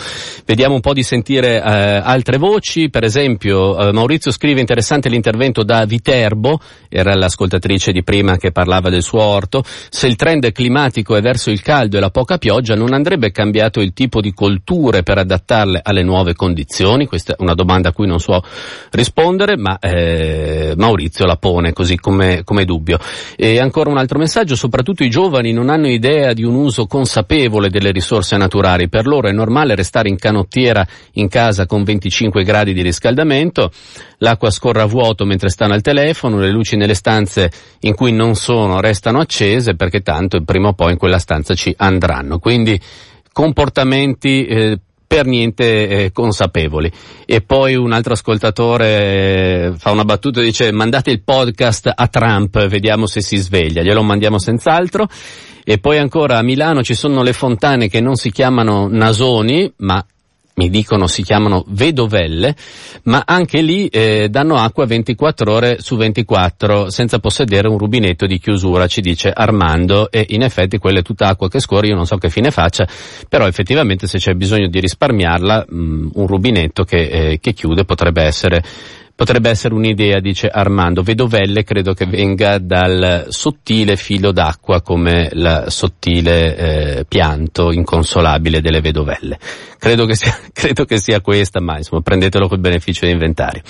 vediamo 0.44 0.74
un 0.74 0.80
po' 0.80 0.92
di 0.92 1.02
sentire 1.02 1.56
eh, 1.56 1.60
altre 1.62 2.38
voci, 2.38 2.90
per 2.90 3.04
esempio 3.04 3.78
eh, 3.78 3.92
Maurizio 3.92 4.30
scrive 4.30 4.60
interessante 4.60 5.08
l'intervento 5.08 5.62
da 5.62 5.84
Viterbo, 5.84 6.60
era 6.88 7.14
l'ascoltatrice 7.14 7.92
di 7.92 8.02
prima 8.02 8.36
che 8.36 8.52
parlava 8.52 8.90
del 8.90 9.02
suo 9.02 9.22
orto, 9.22 9.62
se 9.64 10.06
il 10.06 10.16
trend 10.16 10.50
climatico 10.52 11.16
è 11.16 11.20
verso 11.20 11.50
il 11.50 11.62
caldo 11.62 11.96
e 11.96 12.00
la 12.00 12.10
poca 12.10 12.38
pioggia 12.38 12.74
non 12.74 12.92
andrebbe 12.92 13.30
cambiato 13.30 13.80
il 13.80 13.92
tipo 13.92 14.20
di 14.20 14.32
colture 14.32 15.02
per 15.02 15.18
adattarle 15.18 15.80
alle 15.82 16.02
nuove 16.02 16.34
condizioni? 16.34 17.06
Questa 17.06 17.32
è 17.32 17.36
una 17.38 17.54
domanda 17.54 17.90
a 17.90 17.92
cui 17.92 18.06
non 18.06 18.18
so 18.18 18.42
rispondere, 18.90 19.56
ma 19.56 19.78
eh, 19.78 20.74
Maurizio 20.76 21.26
la 21.26 21.36
pone 21.36 21.72
così 21.72 21.96
come, 21.96 22.42
come 22.44 22.64
dubbio. 22.64 22.98
E 23.36 23.58
ancora 23.58 23.90
un 23.90 23.98
altro 23.98 24.18
messaggio, 24.18 24.54
soprattutto 24.54 25.02
i 25.02 25.10
giovani 25.10 25.52
non 25.52 25.70
hanno 25.70 25.88
idea 25.88 26.32
di 26.32 26.44
un 26.44 26.54
uso 26.54 26.86
consapevole 26.86 27.70
delle 27.70 27.90
risorse 27.90 28.01
naturali, 28.36 28.88
per 28.88 29.06
loro 29.06 29.28
è 29.28 29.32
normale 29.32 29.74
restare 29.74 30.08
in 30.08 30.16
canottiera 30.16 30.86
in 31.12 31.28
casa 31.28 31.66
con 31.66 31.84
25 31.84 32.44
gradi 32.44 32.72
di 32.72 32.82
riscaldamento, 32.82 33.70
l'acqua 34.18 34.50
scorre 34.50 34.82
a 34.82 34.86
vuoto 34.86 35.24
mentre 35.24 35.48
stanno 35.48 35.74
al 35.74 35.80
telefono, 35.80 36.38
le 36.38 36.50
luci 36.50 36.76
nelle 36.76 36.94
stanze 36.94 37.50
in 37.80 37.94
cui 37.94 38.12
non 38.12 38.34
sono 38.34 38.80
restano 38.80 39.20
accese 39.20 39.74
perché 39.74 40.00
tanto 40.00 40.42
prima 40.42 40.68
o 40.68 40.72
poi 40.74 40.92
in 40.92 40.98
quella 40.98 41.18
stanza 41.18 41.54
ci 41.54 41.74
andranno. 41.76 42.38
Quindi 42.38 42.80
comportamenti 43.32 44.44
eh, 44.44 44.78
per 45.12 45.26
niente 45.26 45.88
eh, 45.88 46.10
consapevoli. 46.10 46.90
E 47.26 47.42
poi 47.42 47.74
un 47.76 47.92
altro 47.92 48.14
ascoltatore 48.14 48.86
eh, 48.86 49.72
fa 49.76 49.90
una 49.90 50.06
battuta 50.06 50.40
e 50.40 50.44
dice 50.44 50.72
mandate 50.72 51.10
il 51.10 51.22
podcast 51.22 51.92
a 51.94 52.08
Trump, 52.08 52.66
vediamo 52.66 53.04
se 53.04 53.20
si 53.20 53.36
sveglia, 53.36 53.82
glielo 53.82 54.02
mandiamo 54.02 54.38
senz'altro. 54.38 55.06
E 55.64 55.76
poi 55.76 55.98
ancora 55.98 56.38
a 56.38 56.42
Milano 56.42 56.82
ci 56.82 56.94
sono 56.94 57.22
le 57.22 57.34
fontane 57.34 57.88
che 57.88 58.00
non 58.00 58.16
si 58.16 58.30
chiamano 58.30 58.88
nasoni, 58.88 59.70
ma 59.76 60.02
mi 60.54 60.68
dicono 60.68 61.06
si 61.06 61.22
chiamano 61.22 61.64
vedovelle, 61.68 62.54
ma 63.04 63.22
anche 63.24 63.62
lì 63.62 63.86
eh, 63.86 64.28
danno 64.28 64.56
acqua 64.56 64.84
24 64.84 65.52
ore 65.52 65.76
su 65.80 65.96
24 65.96 66.90
senza 66.90 67.18
possedere 67.18 67.68
un 67.68 67.78
rubinetto 67.78 68.26
di 68.26 68.38
chiusura, 68.38 68.86
ci 68.86 69.00
dice 69.00 69.30
Armando, 69.30 70.10
e 70.10 70.26
in 70.30 70.42
effetti 70.42 70.78
quella 70.78 71.00
è 71.00 71.02
tutta 71.02 71.28
acqua 71.28 71.48
che 71.48 71.60
scorre, 71.60 71.88
io 71.88 71.94
non 71.94 72.06
so 72.06 72.16
che 72.16 72.28
fine 72.28 72.50
faccia, 72.50 72.86
però 73.28 73.46
effettivamente 73.46 74.06
se 74.06 74.18
c'è 74.18 74.34
bisogno 74.34 74.68
di 74.68 74.80
risparmiarla, 74.80 75.66
mh, 75.68 75.76
mm, 75.76 76.08
un 76.14 76.26
rubinetto 76.26 76.84
che, 76.84 77.08
eh, 77.08 77.38
che 77.40 77.52
chiude 77.52 77.84
potrebbe 77.84 78.22
essere 78.22 78.62
Potrebbe 79.14 79.50
essere 79.50 79.74
un'idea, 79.74 80.20
dice 80.20 80.48
Armando. 80.48 81.02
Vedovelle 81.02 81.64
credo 81.64 81.92
che 81.92 82.06
venga 82.06 82.58
dal 82.58 83.26
sottile 83.28 83.96
filo 83.96 84.32
d'acqua 84.32 84.80
come 84.82 85.28
il 85.32 85.64
sottile 85.68 86.56
eh, 86.56 87.04
pianto 87.06 87.72
inconsolabile 87.72 88.60
delle 88.60 88.80
vedovelle. 88.80 89.38
Credo 89.78 90.06
che, 90.06 90.16
sia, 90.16 90.36
credo 90.52 90.84
che 90.84 90.98
sia 90.98 91.20
questa, 91.20 91.60
ma 91.60 91.76
insomma 91.76 92.00
prendetelo 92.00 92.48
col 92.48 92.60
beneficio 92.60 93.04
di 93.06 93.12
inventario. 93.12 93.62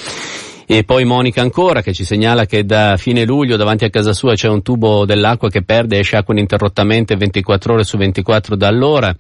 E 0.65 0.85
poi 0.85 1.05
Monica 1.05 1.43
ancora 1.43 1.83
che 1.83 1.93
ci 1.93 2.05
segnala 2.05 2.47
che 2.47 2.65
da 2.65 2.97
fine 2.97 3.25
luglio 3.25 3.57
davanti 3.57 3.85
a 3.85 3.91
casa 3.91 4.13
sua 4.13 4.35
c'è 4.35 4.49
un 4.49 4.63
tubo 4.63 5.05
dell'acqua 5.05 5.51
che 5.51 5.63
perde 5.65 5.97
e 5.97 5.99
esce 5.99 6.17
acqua 6.17 6.33
ininterrottamente 6.33 7.17
24 7.17 7.75
ore 7.75 7.85
su 7.85 7.99
24 7.99 8.57
da 8.57 8.69
allora 8.69 9.15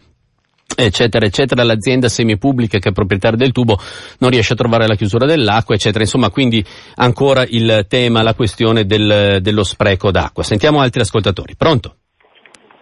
eccetera 0.77 1.27
eccetera. 1.27 1.65
L'azienda 1.65 2.09
semipubblica 2.09 2.79
che 2.79 2.91
è 2.91 2.93
proprietaria 2.93 3.37
del 3.39 3.53
tubo 3.53 3.79
non 4.19 4.31
riesce 4.31 4.53
a 4.53 4.57
trovare 4.57 4.87
la 4.87 4.95
chiusura 4.95 5.27
dell'acqua 5.27 5.75
eccetera. 5.75 6.03
Insomma 6.03 6.31
quindi 6.31 6.65
ancora 6.97 7.45
il 7.47 7.87
tema 7.89 8.23
la 8.23 8.35
questione 8.35 8.85
del, 8.85 9.39
dello 9.41 9.65
spreco 9.65 10.11
d'acqua. 10.11 10.43
Sentiamo 10.43 10.81
altri 10.81 11.01
ascoltatori. 11.01 11.55
Pronto? 11.57 11.97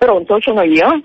pronto 0.00 0.38
sono 0.40 0.62
io? 0.62 1.02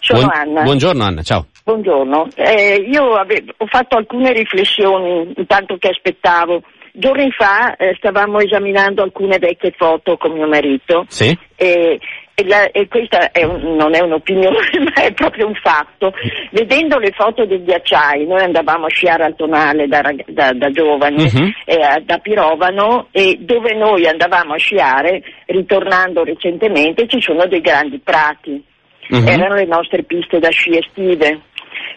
Sono 0.00 0.18
Buon, 0.18 0.30
Anna. 0.34 0.62
buongiorno 0.62 1.04
Anna 1.04 1.22
ciao. 1.22 1.46
Buongiorno. 1.62 2.28
Eh, 2.34 2.88
io 2.90 3.14
avevo, 3.14 3.52
ho 3.56 3.66
fatto 3.66 3.96
alcune 3.96 4.32
riflessioni 4.32 5.32
intanto 5.36 5.76
che 5.78 5.88
aspettavo. 5.88 6.62
Giorni 6.92 7.30
fa 7.30 7.76
eh, 7.76 7.94
stavamo 7.96 8.40
esaminando 8.40 9.02
alcune 9.02 9.38
vecchie 9.38 9.72
foto 9.76 10.16
con 10.16 10.32
mio 10.32 10.48
marito. 10.48 11.04
Sì? 11.06 11.38
e, 11.54 12.00
la, 12.44 12.70
e 12.70 12.88
questa 12.88 13.30
è 13.30 13.44
un, 13.44 13.76
non 13.76 13.94
è 13.94 14.00
un'opinione 14.00 14.70
ma 14.84 15.02
è 15.02 15.12
proprio 15.12 15.46
un 15.46 15.54
fatto. 15.54 16.12
Vedendo 16.50 16.98
le 16.98 17.12
foto 17.12 17.44
dei 17.44 17.62
ghiacciai, 17.62 18.26
noi 18.26 18.42
andavamo 18.42 18.86
a 18.86 18.90
sciare 18.90 19.24
al 19.24 19.36
Tonale 19.36 19.86
da, 19.86 20.02
da, 20.26 20.52
da 20.52 20.70
giovani, 20.70 21.24
uh-huh. 21.24 21.50
eh, 21.64 22.02
da 22.04 22.18
Pirovano 22.18 23.08
e 23.10 23.36
dove 23.40 23.74
noi 23.74 24.06
andavamo 24.06 24.54
a 24.54 24.58
sciare, 24.58 25.22
ritornando 25.46 26.24
recentemente, 26.24 27.06
ci 27.06 27.20
sono 27.20 27.46
dei 27.46 27.60
grandi 27.60 27.98
prati. 27.98 28.62
Uh-huh. 29.10 29.28
Erano 29.28 29.54
le 29.54 29.66
nostre 29.66 30.02
piste 30.04 30.38
da 30.38 30.50
sci 30.50 30.78
estive. 30.78 31.40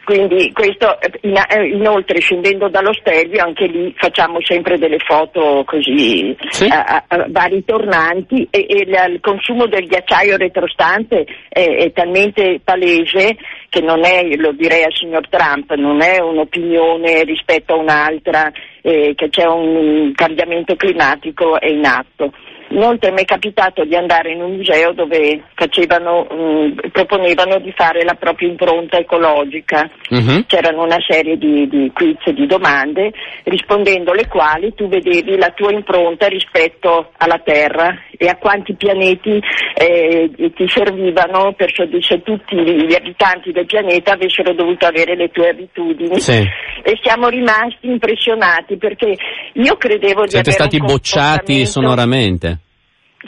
Quindi 0.03 0.51
questo, 0.53 0.99
eh, 1.01 1.67
inoltre 1.67 2.19
scendendo 2.19 2.69
dallo 2.69 2.93
Stelvio 2.93 3.43
anche 3.43 3.65
lì 3.65 3.93
facciamo 3.97 4.37
sempre 4.41 4.77
delle 4.77 4.99
foto 4.99 5.63
così 5.65 6.35
sì. 6.49 6.67
a, 6.67 7.03
a, 7.07 7.25
vari 7.29 7.63
tornanti 7.65 8.47
e, 8.51 8.65
e 8.69 8.85
il 9.09 9.19
consumo 9.19 9.65
del 9.65 9.87
ghiacciaio 9.87 10.37
retrostante 10.37 11.25
è, 11.49 11.65
è, 11.65 11.91
talmente 11.91 12.59
palese 12.63 13.35
che 13.69 13.81
non 13.81 14.05
è, 14.05 14.23
lo 14.35 14.51
direi 14.51 14.83
al 14.83 14.93
signor 14.93 15.27
Trump, 15.27 15.73
non 15.73 16.01
è 16.01 16.19
un'opinione 16.19 17.23
rispetto 17.23 17.73
a 17.73 17.77
un'altra, 17.77 18.51
eh, 18.81 19.13
che 19.15 19.29
c'è 19.29 19.45
un 19.45 20.11
cambiamento 20.13 20.75
climatico 20.75 21.59
è 21.59 21.67
in 21.67 21.85
atto. 21.85 22.31
Inoltre 22.69 23.11
mi 23.11 23.21
è 23.21 23.25
capitato 23.25 23.85
di 23.85 23.95
andare 23.95 24.31
in 24.31 24.41
un 24.41 24.55
museo 24.55 24.91
dove 24.93 25.43
facevano, 25.53 26.27
mh, 26.29 26.35
mm, 26.35 26.77
proponevano 26.91 27.59
di 27.59 27.71
fare 27.75 28.03
la 28.03 28.15
propria 28.15 28.49
impronta 28.49 28.97
ecologica. 28.97 29.89
Uh-huh. 30.09 30.45
C'erano 30.47 30.83
una 30.83 30.97
serie 31.07 31.37
di, 31.37 31.67
di 31.67 31.91
quiz 31.93 32.17
e 32.25 32.33
di 32.33 32.47
domande, 32.47 33.11
rispondendo 33.43 34.11
alle 34.11 34.27
quali 34.27 34.73
tu 34.73 34.87
vedevi 34.87 35.37
la 35.37 35.51
tua 35.51 35.71
impronta 35.71 36.27
rispetto 36.27 37.11
alla 37.17 37.39
Terra 37.43 37.95
e 38.17 38.27
a 38.27 38.37
quanti 38.37 38.73
pianeti 38.73 39.39
eh, 39.75 40.31
ti 40.35 40.67
servivano 40.67 41.53
per 41.53 41.71
se 41.73 42.21
tutti 42.23 42.55
gli 42.55 42.93
abitanti 42.93 43.51
del 43.51 43.65
pianeta 43.65 44.13
avessero 44.13 44.53
dovuto 44.53 44.85
avere 44.85 45.15
le 45.15 45.29
tue 45.29 45.49
abitudini. 45.49 46.19
Sì. 46.19 46.41
E 46.87 46.99
siamo 47.01 47.29
rimasti 47.29 47.87
impressionati 47.87 48.77
perché 48.77 49.15
io 49.53 49.75
credevo 49.75 50.23
di 50.23 50.31
Siete 50.31 50.51
stati 50.51 50.77
bocciati 50.77 51.65
sonoramente. 51.65 52.59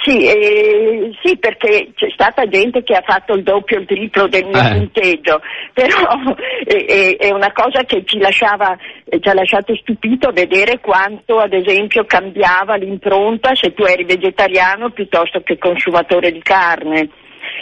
Sì, 0.03 0.25
eh, 0.27 1.11
sì, 1.23 1.37
perché 1.37 1.91
c'è 1.95 2.09
stata 2.11 2.47
gente 2.47 2.83
che 2.83 2.93
ha 2.93 3.03
fatto 3.05 3.33
il 3.33 3.43
doppio, 3.43 3.79
il 3.79 3.85
triplo 3.85 4.27
del 4.27 4.45
mio 4.45 4.59
eh. 4.59 4.77
punteggio, 4.77 5.41
però 5.73 6.35
eh, 6.65 7.15
è 7.17 7.31
una 7.31 7.51
cosa 7.51 7.83
che 7.83 8.03
ci, 8.05 8.19
lasciava, 8.19 8.77
ci 9.09 9.27
ha 9.27 9.33
lasciato 9.33 9.75
stupito 9.75 10.31
vedere 10.31 10.79
quanto 10.79 11.37
ad 11.39 11.53
esempio 11.53 12.05
cambiava 12.05 12.75
l'impronta 12.75 13.55
se 13.55 13.73
tu 13.73 13.83
eri 13.83 14.03
vegetariano 14.03 14.91
piuttosto 14.91 15.41
che 15.41 15.57
consumatore 15.57 16.31
di 16.31 16.41
carne 16.41 17.09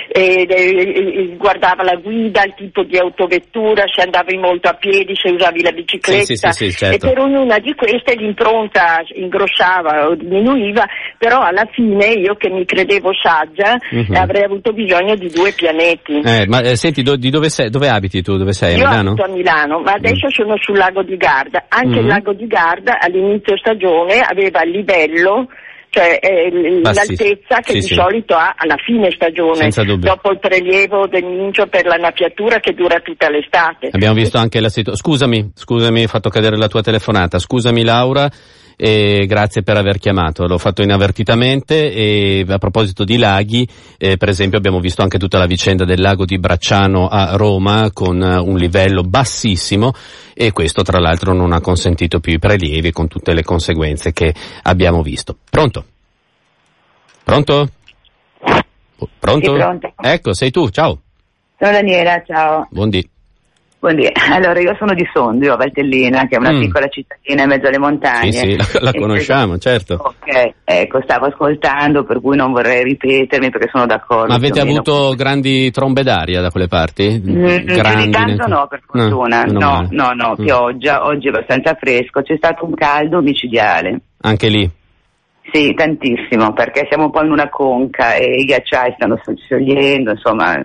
eh, 0.08 0.46
eh, 0.48 1.36
guardava 1.38 1.84
la 1.84 1.96
guida, 1.96 2.44
il 2.44 2.54
tipo 2.56 2.84
di 2.84 2.98
autovettura, 2.98 3.84
se 3.88 4.02
andavi 4.02 4.38
molto 4.38 4.70
a 4.70 4.74
piedi, 4.74 5.16
se 5.16 5.30
usavi 5.32 5.64
la 5.64 5.72
bicicletta 5.72 6.24
sì, 6.24 6.36
sì, 6.36 6.52
sì, 6.52 6.72
certo. 6.72 7.08
e 7.08 7.10
per 7.10 7.20
ognuna 7.20 7.60
di 7.60 7.74
queste 7.74 8.16
l'impronta 8.16 9.04
ingrossava 9.14 10.08
o 10.08 10.16
diminuiva, 10.16 10.86
però 11.18 11.42
alla 11.42 11.68
fine 11.72 12.06
io 12.08 12.36
che 12.36 12.50
mi 12.50 12.66
credevo 12.66 13.12
saggia 13.14 13.78
uh-huh. 13.90 14.16
avrei 14.16 14.44
avuto 14.44 14.72
bisogno 14.74 15.16
di 15.16 15.30
due 15.30 15.52
pianeti. 15.54 16.22
Eh, 16.24 16.46
ma 16.48 16.62
eh, 16.62 16.76
senti, 16.76 17.02
do, 17.02 17.16
di 17.16 17.30
dove, 17.30 17.50
sei, 17.50 17.70
dove 17.70 17.90
abiti 17.90 18.22
tu? 18.22 18.38
Dove 18.38 18.54
sei? 18.54 18.78
Io 18.78 18.88
abito 18.88 19.24
a 19.24 19.28
Milano, 19.28 19.80
ma 19.80 19.94
adesso 19.94 20.28
uh 20.28 20.34
sono 20.36 20.56
sul 20.60 20.78
lago 20.78 21.02
di 21.02 21.16
Garda. 21.16 21.66
Anche 21.70 21.98
uh-huh. 21.98 22.02
il 22.02 22.08
lago 22.08 22.34
di 22.34 22.46
Garda 22.48 23.00
all'inizio 23.00 23.58
stagione 23.58 24.20
aveva 24.20 24.64
il 24.64 24.72
livello 24.72 25.48
cioè 25.96 26.20
eh, 26.22 26.82
l'altezza 26.82 27.62
che 27.62 27.72
sì, 27.72 27.80
di 27.80 27.82
sì. 27.84 27.94
solito 27.94 28.36
ha 28.36 28.54
alla 28.58 28.76
fine 28.76 29.12
stagione, 29.12 29.70
dopo 29.98 30.30
il 30.32 30.40
prelievo 30.40 31.08
del 31.08 31.24
mincio 31.24 31.68
per 31.68 31.86
la 31.86 31.96
nappiatura 31.96 32.60
che 32.60 32.74
dura 32.74 33.00
tutta 33.00 33.30
l'estate. 33.30 33.92
Abbiamo 33.94 34.14
visto 34.14 34.38
anche 34.38 34.60
la 34.60 34.68
situazione. 34.68 34.98
Scusami, 34.98 35.52
scusami, 35.54 36.04
ho 36.04 36.08
fatto 36.08 36.28
cadere 36.28 36.58
la 36.58 36.68
tua 36.68 36.82
telefonata. 36.82 37.40
Scusami 37.40 37.86
Laura. 37.86 38.30
E 38.78 39.26
grazie 39.28 39.64
per 39.64 39.78
aver 39.78 40.00
chiamato, 40.00 40.46
l'ho 40.48 40.58
fatto 40.58 40.82
inavvertitamente 40.82 41.92
e 41.92 42.46
a 42.48 42.58
proposito 42.58 43.04
di 43.04 43.18
laghi, 43.18 43.68
eh, 43.98 44.18
per 44.18 44.30
esempio 44.30 44.58
abbiamo 44.58 44.80
visto 44.80 45.02
anche 45.02 45.18
tutta 45.18 45.38
la 45.38 45.46
vicenda 45.46 45.86
del 45.86 46.02
lago 46.02 46.26
di 46.26 46.38
Bracciano 46.38 47.08
a 47.08 47.36
Roma 47.36 47.92
con 47.94 48.22
un 48.22 48.58
livello 48.58 49.04
bassissimo 49.04 49.94
e 50.34 50.52
questo 50.52 50.84
tra 50.84 51.00
l'altro 51.00 51.34
non 51.34 51.54
ha 51.54 51.62
consentito 51.62 52.20
più 52.20 52.34
i 52.34 52.40
prelievi 52.40 52.92
con 52.92 53.08
tutte 53.08 53.34
le 53.34 53.44
conseguenze 53.44 54.12
che 54.12 54.34
abbiamo 54.64 55.02
visto. 55.02 55.38
Pronto? 55.50 55.86
Pronto? 57.24 57.70
Pronto? 59.20 59.52
Sì, 59.52 59.58
pronto? 59.58 59.94
Ecco, 60.02 60.34
sei 60.34 60.52
tu, 60.52 60.70
ciao. 60.70 61.00
Sono 61.58 61.72
Daniela, 61.72 62.22
ciao. 62.26 62.68
Buondì. 62.70 63.10
Buondì. 63.86 64.10
Allora, 64.36 64.60
io 64.60 64.76
sono 64.78 64.94
di 64.94 65.08
Sondio, 65.14 65.54
a 65.54 65.56
Valtellina, 65.56 66.28
che 66.28 66.36
è 66.36 66.40
una 66.40 66.52
mm. 66.52 66.60
piccola 66.60 66.88
cittadina 66.88 67.44
in 67.44 67.50
mezzo 67.50 67.68
alle 67.68 67.78
montagne. 67.78 68.32
Sì, 68.32 68.38
sì, 68.38 68.56
la, 68.58 68.92
la 68.92 68.92
conosciamo, 68.92 69.58
certo. 69.60 69.94
Ok, 70.02 70.54
ecco, 70.64 71.02
stavo 71.04 71.28
ascoltando, 71.28 72.04
per 72.04 72.20
cui 72.20 72.36
non 72.36 72.52
vorrei 72.52 72.84
ripetermi 72.84 73.50
perché 73.52 73.70
sono 73.72 73.86
d'accordo. 73.86 74.28
Ma 74.28 74.36
avete 74.36 74.60
avuto 74.60 75.14
grandi 75.16 75.70
trombe 75.72 76.02
d'aria 76.04 76.42
da 76.42 76.50
quelle 76.50 76.68
parti? 76.68 77.22
Mm, 77.24 77.66
grandi, 77.66 78.10
tanto 78.10 78.48
no, 78.48 78.68
per 78.68 78.82
fortuna. 78.86 79.44
No, 79.44 79.60
no, 79.60 79.88
no, 79.92 80.12
no, 80.14 80.32
mm. 80.32 80.44
pioggia, 80.44 81.06
oggi 81.06 81.28
è 81.28 81.30
abbastanza 81.30 81.76
fresco, 81.80 82.22
c'è 82.24 82.36
stato 82.36 82.66
un 82.66 82.74
caldo 82.74 83.22
micidiale. 83.22 84.02
Anche 84.22 84.50
lì? 84.50 84.70
Sì, 85.52 85.74
tantissimo, 85.76 86.52
perché 86.54 86.88
siamo 86.90 87.06
un 87.06 87.12
po' 87.12 87.24
in 87.24 87.32
una 87.32 87.50
conca 87.50 88.16
e 88.16 88.42
i 88.42 88.46
ghiacciai 88.46 88.96
stanno 88.96 89.22
sciogliendo, 89.24 90.12
insomma, 90.12 90.60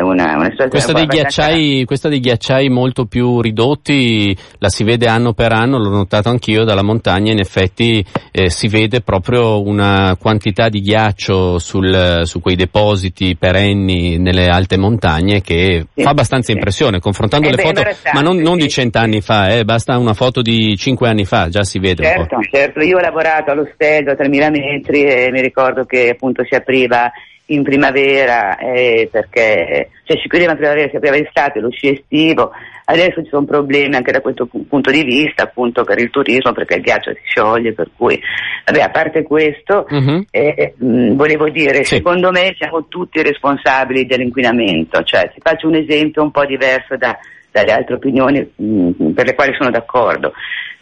una, 0.00 0.36
una 0.36 0.68
questa, 0.68 0.92
dei 0.92 1.06
ghiacciai, 1.06 1.84
questa 1.84 2.08
dei 2.08 2.20
ghiacciai 2.20 2.68
molto 2.68 3.06
più 3.06 3.40
ridotti 3.40 4.36
la 4.58 4.68
si 4.68 4.84
vede 4.84 5.06
anno 5.06 5.32
per 5.32 5.52
anno, 5.52 5.78
l'ho 5.78 5.90
notato 5.90 6.28
anch'io 6.28 6.64
dalla 6.64 6.82
montagna, 6.82 7.32
in 7.32 7.38
effetti 7.38 8.04
eh, 8.30 8.50
si 8.50 8.68
vede 8.68 9.00
proprio 9.00 9.62
una 9.62 10.16
quantità 10.20 10.68
di 10.68 10.80
ghiaccio 10.80 11.58
sul, 11.58 12.22
su 12.24 12.40
quei 12.40 12.56
depositi 12.56 13.36
perenni 13.36 14.18
nelle 14.18 14.46
alte 14.46 14.76
montagne 14.76 15.40
che 15.40 15.86
sì, 15.94 16.02
fa 16.02 16.10
abbastanza 16.10 16.50
sì. 16.50 16.52
impressione, 16.52 17.00
confrontando 17.00 17.48
eh 17.48 17.56
le 17.56 17.62
foto, 17.62 17.82
ma 18.12 18.20
non, 18.20 18.36
non 18.38 18.58
sì. 18.58 18.62
di 18.62 18.68
cent'anni 18.68 19.20
fa, 19.20 19.54
eh, 19.54 19.64
basta 19.64 19.98
una 19.98 20.14
foto 20.14 20.42
di 20.42 20.76
cinque 20.76 21.08
anni 21.08 21.24
fa, 21.24 21.48
già 21.48 21.64
si 21.64 21.78
vede 21.78 22.02
certo, 22.04 22.40
Certo, 22.50 22.80
io 22.80 22.98
ho 22.98 23.00
lavorato 23.00 23.50
allo 23.50 23.68
Stelvio 23.74 24.12
a 24.12 24.16
3000 24.16 24.50
metri 24.50 25.02
e 25.04 25.30
mi 25.30 25.40
ricordo 25.40 25.84
che 25.84 26.10
appunto 26.10 26.44
si 26.44 26.54
apriva 26.54 27.10
in 27.46 27.62
primavera 27.62 28.56
eh, 28.56 29.08
perché 29.10 29.90
cioè, 30.04 30.18
si 30.20 30.28
chiudeva 30.28 30.52
in 30.52 30.58
primavera, 30.58 30.88
si 30.88 30.96
apriva 30.96 31.16
l'estate, 31.16 31.60
lo 31.60 31.70
sci 31.70 31.92
estivo, 31.92 32.52
adesso 32.86 33.22
ci 33.22 33.28
sono 33.28 33.44
problemi 33.44 33.94
anche 33.94 34.12
da 34.12 34.20
questo 34.20 34.46
punto 34.46 34.90
di 34.90 35.02
vista 35.02 35.44
appunto 35.44 35.84
per 35.84 35.98
il 35.98 36.10
turismo 36.10 36.52
perché 36.52 36.76
il 36.76 36.82
ghiaccio 36.82 37.12
si 37.12 37.20
scioglie 37.24 37.72
per 37.72 37.90
cui 37.96 38.20
vabbè 38.66 38.80
a 38.80 38.90
parte 38.90 39.22
questo 39.22 39.86
uh-huh. 39.88 40.24
eh, 40.30 40.74
mh, 40.76 41.14
volevo 41.14 41.48
dire 41.48 41.84
sì. 41.84 41.96
secondo 41.96 42.30
me 42.30 42.54
siamo 42.58 42.86
tutti 42.88 43.22
responsabili 43.22 44.04
dell'inquinamento 44.04 45.02
cioè 45.04 45.30
ti 45.32 45.40
faccio 45.40 45.68
un 45.68 45.76
esempio 45.76 46.22
un 46.22 46.32
po' 46.32 46.44
diverso 46.44 46.96
da, 46.96 47.16
dalle 47.52 47.72
altre 47.72 47.94
opinioni 47.94 48.50
mh, 48.56 48.90
mm, 49.00 49.10
per 49.12 49.26
le 49.26 49.34
quali 49.34 49.54
sono 49.56 49.70
d'accordo. 49.70 50.32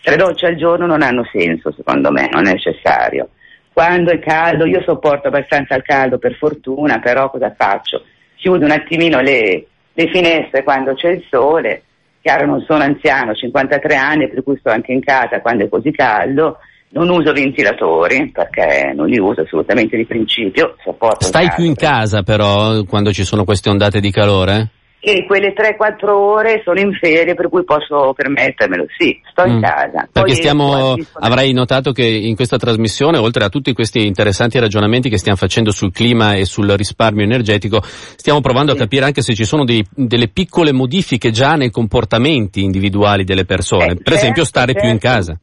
Tre 0.00 0.16
docce 0.16 0.46
al 0.46 0.56
giorno 0.56 0.86
non 0.86 1.02
hanno 1.02 1.28
senso, 1.30 1.72
secondo 1.72 2.10
me, 2.10 2.28
non 2.32 2.46
è 2.46 2.52
necessario. 2.52 3.28
Quando 3.72 4.10
è 4.10 4.18
caldo, 4.18 4.66
io 4.66 4.82
sopporto 4.82 5.28
abbastanza 5.28 5.74
il 5.76 5.82
caldo 5.82 6.18
per 6.18 6.34
fortuna, 6.34 6.98
però 6.98 7.30
cosa 7.30 7.54
faccio? 7.56 8.02
Chiudo 8.36 8.64
un 8.64 8.72
attimino 8.72 9.20
le, 9.20 9.66
le 9.92 10.08
finestre 10.10 10.62
quando 10.62 10.94
c'è 10.94 11.10
il 11.10 11.24
sole, 11.30 11.82
chiaro 12.20 12.46
non 12.46 12.64
sono 12.66 12.82
anziano, 12.82 13.34
53 13.34 13.94
anni, 13.94 14.28
per 14.28 14.42
cui 14.42 14.56
sto 14.58 14.70
anche 14.70 14.92
in 14.92 15.00
casa 15.00 15.40
quando 15.40 15.64
è 15.64 15.68
così 15.68 15.90
caldo, 15.92 16.58
non 16.92 17.08
uso 17.08 17.32
ventilatori 17.32 18.30
perché 18.30 18.92
non 18.94 19.06
li 19.06 19.18
uso 19.18 19.42
assolutamente 19.42 19.96
di 19.96 20.04
principio. 20.04 20.76
Stai 21.18 21.50
più 21.54 21.64
in 21.64 21.76
casa 21.76 22.22
però 22.22 22.82
quando 22.84 23.12
ci 23.12 23.24
sono 23.24 23.44
queste 23.44 23.68
ondate 23.70 24.00
di 24.00 24.10
calore? 24.10 24.68
E 25.02 25.24
quelle 25.24 25.54
3-4 25.54 26.10
ore 26.10 26.60
sono 26.62 26.78
in 26.78 26.92
ferie 26.92 27.34
per 27.34 27.48
cui 27.48 27.64
posso 27.64 28.12
permettermelo, 28.12 28.84
sì, 28.98 29.18
sto 29.30 29.46
in 29.46 29.56
mm. 29.56 29.62
casa. 29.62 30.08
Perché 30.12 30.34
stiamo, 30.34 30.94
avrai 31.14 31.52
notato 31.52 31.92
che 31.92 32.04
in 32.04 32.36
questa 32.36 32.58
trasmissione, 32.58 33.16
oltre 33.16 33.44
a 33.44 33.48
tutti 33.48 33.72
questi 33.72 34.06
interessanti 34.06 34.58
ragionamenti 34.58 35.08
che 35.08 35.16
stiamo 35.16 35.38
facendo 35.38 35.70
sul 35.70 35.90
clima 35.90 36.34
e 36.34 36.44
sul 36.44 36.68
risparmio 36.68 37.24
energetico, 37.24 37.80
stiamo 37.82 38.42
provando 38.42 38.72
sì. 38.72 38.76
a 38.76 38.80
capire 38.80 39.06
anche 39.06 39.22
se 39.22 39.32
ci 39.34 39.46
sono 39.46 39.64
dei, 39.64 39.82
delle 39.94 40.28
piccole 40.28 40.70
modifiche 40.70 41.30
già 41.30 41.54
nei 41.54 41.70
comportamenti 41.70 42.62
individuali 42.62 43.24
delle 43.24 43.46
persone, 43.46 43.84
eh, 43.84 43.94
per 43.94 43.96
certo, 44.04 44.14
esempio 44.14 44.44
stare 44.44 44.72
certo. 44.72 44.80
più 44.80 44.90
in 44.90 45.00
certo. 45.00 45.16
casa. 45.16 45.40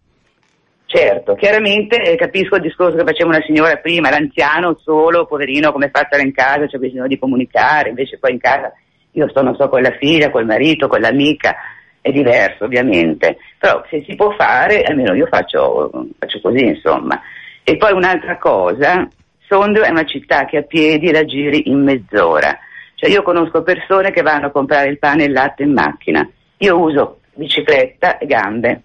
Certo, 0.85 1.33
chiaramente 1.33 2.01
eh, 2.01 2.15
capisco 2.15 2.55
il 2.55 2.61
discorso 2.61 2.95
che 2.95 3.03
faceva 3.03 3.29
una 3.29 3.43
signora 3.45 3.75
prima, 3.77 4.09
l'anziano 4.09 4.79
solo, 4.81 5.25
poverino, 5.25 5.71
come 5.71 5.89
fa 5.91 6.01
a 6.01 6.05
stare 6.05 6.21
in 6.21 6.31
casa, 6.31 6.67
c'è 6.67 6.77
bisogno 6.77 7.07
di 7.07 7.17
comunicare, 7.17 7.89
invece 7.89 8.19
poi 8.19 8.31
in 8.33 8.39
casa 8.39 8.71
io 9.17 9.27
sto, 9.29 9.41
non 9.41 9.55
so, 9.55 9.67
con 9.67 9.81
la 9.81 9.95
figlia, 9.97 10.29
col 10.29 10.45
marito, 10.45 10.87
con 10.87 10.99
l'amica, 10.99 11.55
è 12.01 12.11
diverso 12.11 12.65
ovviamente, 12.65 13.37
però 13.57 13.83
se 13.89 14.03
si 14.07 14.15
può 14.15 14.31
fare, 14.31 14.83
almeno 14.83 15.13
io 15.13 15.25
faccio, 15.25 15.89
faccio 16.17 16.39
così 16.41 16.63
insomma. 16.63 17.19
E 17.63 17.77
poi 17.77 17.93
un'altra 17.93 18.37
cosa, 18.37 19.07
Sondrio 19.47 19.83
è 19.83 19.89
una 19.89 20.05
città 20.05 20.45
che 20.45 20.57
a 20.57 20.61
piedi 20.61 21.11
la 21.11 21.25
giri 21.25 21.69
in 21.69 21.83
mezz'ora, 21.83 22.57
cioè 22.93 23.09
io 23.09 23.23
conosco 23.23 23.63
persone 23.63 24.11
che 24.11 24.21
vanno 24.21 24.47
a 24.47 24.51
comprare 24.51 24.89
il 24.89 24.99
pane 24.99 25.23
e 25.23 25.25
il 25.27 25.33
latte 25.33 25.63
in 25.63 25.73
macchina, 25.73 26.29
io 26.57 26.79
uso 26.79 27.19
bicicletta 27.33 28.19
e 28.19 28.25
gambe 28.25 28.81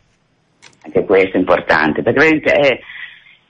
anche 0.84 1.04
questo 1.04 1.36
è 1.36 1.40
importante, 1.40 2.02
perché 2.02 2.18
veramente 2.18 2.52
è, 2.52 2.80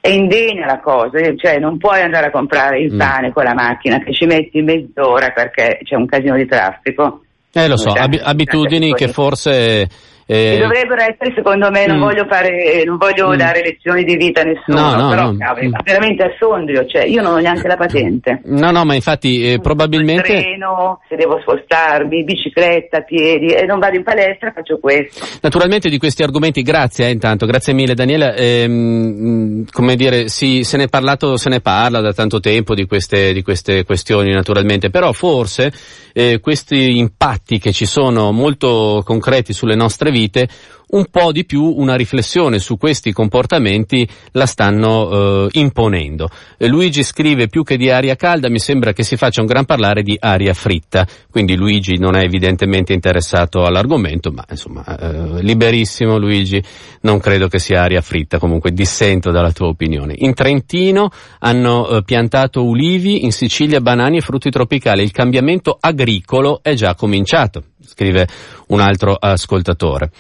è 0.03 0.09
indegna 0.09 0.66
la 0.66 0.80
cosa, 0.80 1.20
cioè 1.36 1.61
non 1.61 1.78
puoi 1.78 2.00
andare 2.00 2.26
a 2.26 2.30
comprare 2.32 2.80
il 2.80 2.92
mm. 2.92 2.98
pane 2.98 3.32
con 3.32 3.44
la 3.44 3.55
macchina 3.55 4.00
che 4.00 4.12
ci 4.12 4.26
metti 4.26 4.61
mezz'ora 4.61 5.30
perché 5.30 5.78
c'è 5.84 5.94
un 5.94 6.07
casino 6.07 6.34
di 6.34 6.44
traffico. 6.44 7.20
Eh 7.53 7.68
lo 7.68 7.76
so, 7.76 7.90
ab- 7.92 8.20
abitudini 8.20 8.94
che 8.94 9.07
forse 9.07 9.88
eh, 10.26 10.58
dovrebbero 10.60 11.02
essere, 11.02 11.32
secondo 11.34 11.70
me, 11.70 11.86
non 11.86 11.98
mm. 11.98 12.02
voglio, 12.02 12.26
fare, 12.26 12.82
non 12.84 12.96
voglio 12.96 13.30
mm. 13.30 13.36
dare 13.36 13.62
lezioni 13.62 14.04
di 14.04 14.16
vita 14.16 14.40
a 14.40 14.44
nessuno, 14.44 14.80
no, 14.80 14.94
no, 14.96 15.08
però 15.10 15.30
no. 15.30 15.36
Cavolo, 15.36 15.68
mm. 15.68 15.72
veramente 15.84 16.22
a 16.22 16.30
Sondrio, 16.38 16.86
cioè 16.86 17.04
io 17.04 17.22
non 17.22 17.34
ho 17.34 17.38
neanche 17.38 17.68
la 17.68 17.76
patente. 17.76 18.40
No, 18.44 18.70
no, 18.70 18.84
ma 18.84 18.94
infatti 18.94 19.52
eh, 19.52 19.60
probabilmente... 19.60 20.22
Treno, 20.22 21.00
se 21.08 21.16
devo 21.16 21.38
spostarmi, 21.40 22.24
bicicletta, 22.24 23.00
piedi, 23.00 23.48
e 23.48 23.64
non 23.66 23.78
vado 23.78 23.96
in 23.96 24.02
palestra, 24.02 24.52
faccio 24.52 24.78
questo. 24.78 25.26
Naturalmente 25.40 25.88
di 25.88 25.98
questi 25.98 26.22
argomenti, 26.22 26.62
grazie 26.62 27.06
eh, 27.06 27.10
intanto, 27.10 27.46
grazie 27.46 27.72
mille 27.72 27.94
Daniela. 27.94 28.34
Ehm, 28.34 29.64
come 29.70 29.96
dire, 29.96 30.28
sì, 30.28 30.64
se 30.64 30.76
ne 30.76 30.84
è 30.84 30.88
parlato, 30.88 31.36
se 31.36 31.48
ne 31.48 31.60
parla 31.60 32.00
da 32.00 32.12
tanto 32.12 32.40
tempo 32.40 32.74
di 32.74 32.86
queste, 32.86 33.32
di 33.32 33.42
queste 33.42 33.84
questioni 33.84 34.32
naturalmente, 34.32 34.90
però 34.90 35.12
forse 35.12 35.72
eh, 36.12 36.40
questi 36.40 36.98
impatti 36.98 37.58
che 37.58 37.72
ci 37.72 37.86
sono 37.86 38.32
molto 38.32 39.02
concreti 39.04 39.52
sulle 39.52 39.74
nostre 39.74 40.10
vite 40.10 40.48
un 40.93 41.07
po' 41.11 41.32
di 41.32 41.45
più 41.45 41.62
una 41.62 41.95
riflessione 41.95 42.59
su 42.59 42.76
questi 42.76 43.12
comportamenti 43.12 44.07
la 44.32 44.47
stanno 44.47 45.47
eh, 45.47 45.49
imponendo. 45.53 46.28
E 46.59 46.68
Luigi 46.68 47.03
scrive 47.03 47.49
più 47.49 47.62
che 47.62 47.76
di 47.76 47.90
aria 47.90 48.14
calda 48.14 48.51
mi 48.51 48.59
sembra 48.59 48.93
che 48.93 49.03
si 49.03 49.16
faccia 49.16 49.40
un 49.40 49.47
gran 49.47 49.64
parlare 49.64 50.03
di 50.03 50.16
aria 50.18 50.53
fritta, 50.53 51.07
quindi 51.30 51.57
Luigi 51.57 51.99
non 51.99 52.14
è 52.14 52.22
evidentemente 52.22 52.93
interessato 52.93 53.64
all'argomento, 53.64 54.30
ma 54.30 54.45
insomma 54.51 54.84
eh, 54.84 55.43
liberissimo 55.43 56.18
Luigi, 56.18 56.62
non 57.03 57.20
credo 57.20 57.49
che 57.49 57.59
sia 57.59 57.82
aria 57.82 58.03
fritta, 58.03 58.38
comunque 58.38 58.72
dissento 58.72 59.30
dalla 59.30 59.53
tua 59.53 59.68
opinione. 59.68 60.14
In 60.16 60.34
Trentino 60.34 61.11
hanno 61.38 61.88
eh, 61.88 62.03
piantato 62.03 62.64
ulivi, 62.64 63.24
in 63.24 63.32
Sicilia 63.32 63.80
banani 63.80 64.18
e 64.18 64.20
frutti 64.20 64.51
tropicali, 64.51 65.03
il 65.03 65.11
cambiamento 65.11 65.76
agricolo 65.80 66.61
è 66.62 66.74
già 66.74 66.95
cominciato, 66.95 67.62
scrive 67.82 68.28
un 68.68 68.80
altro 68.80 69.16
ascoltatore. 69.18 70.11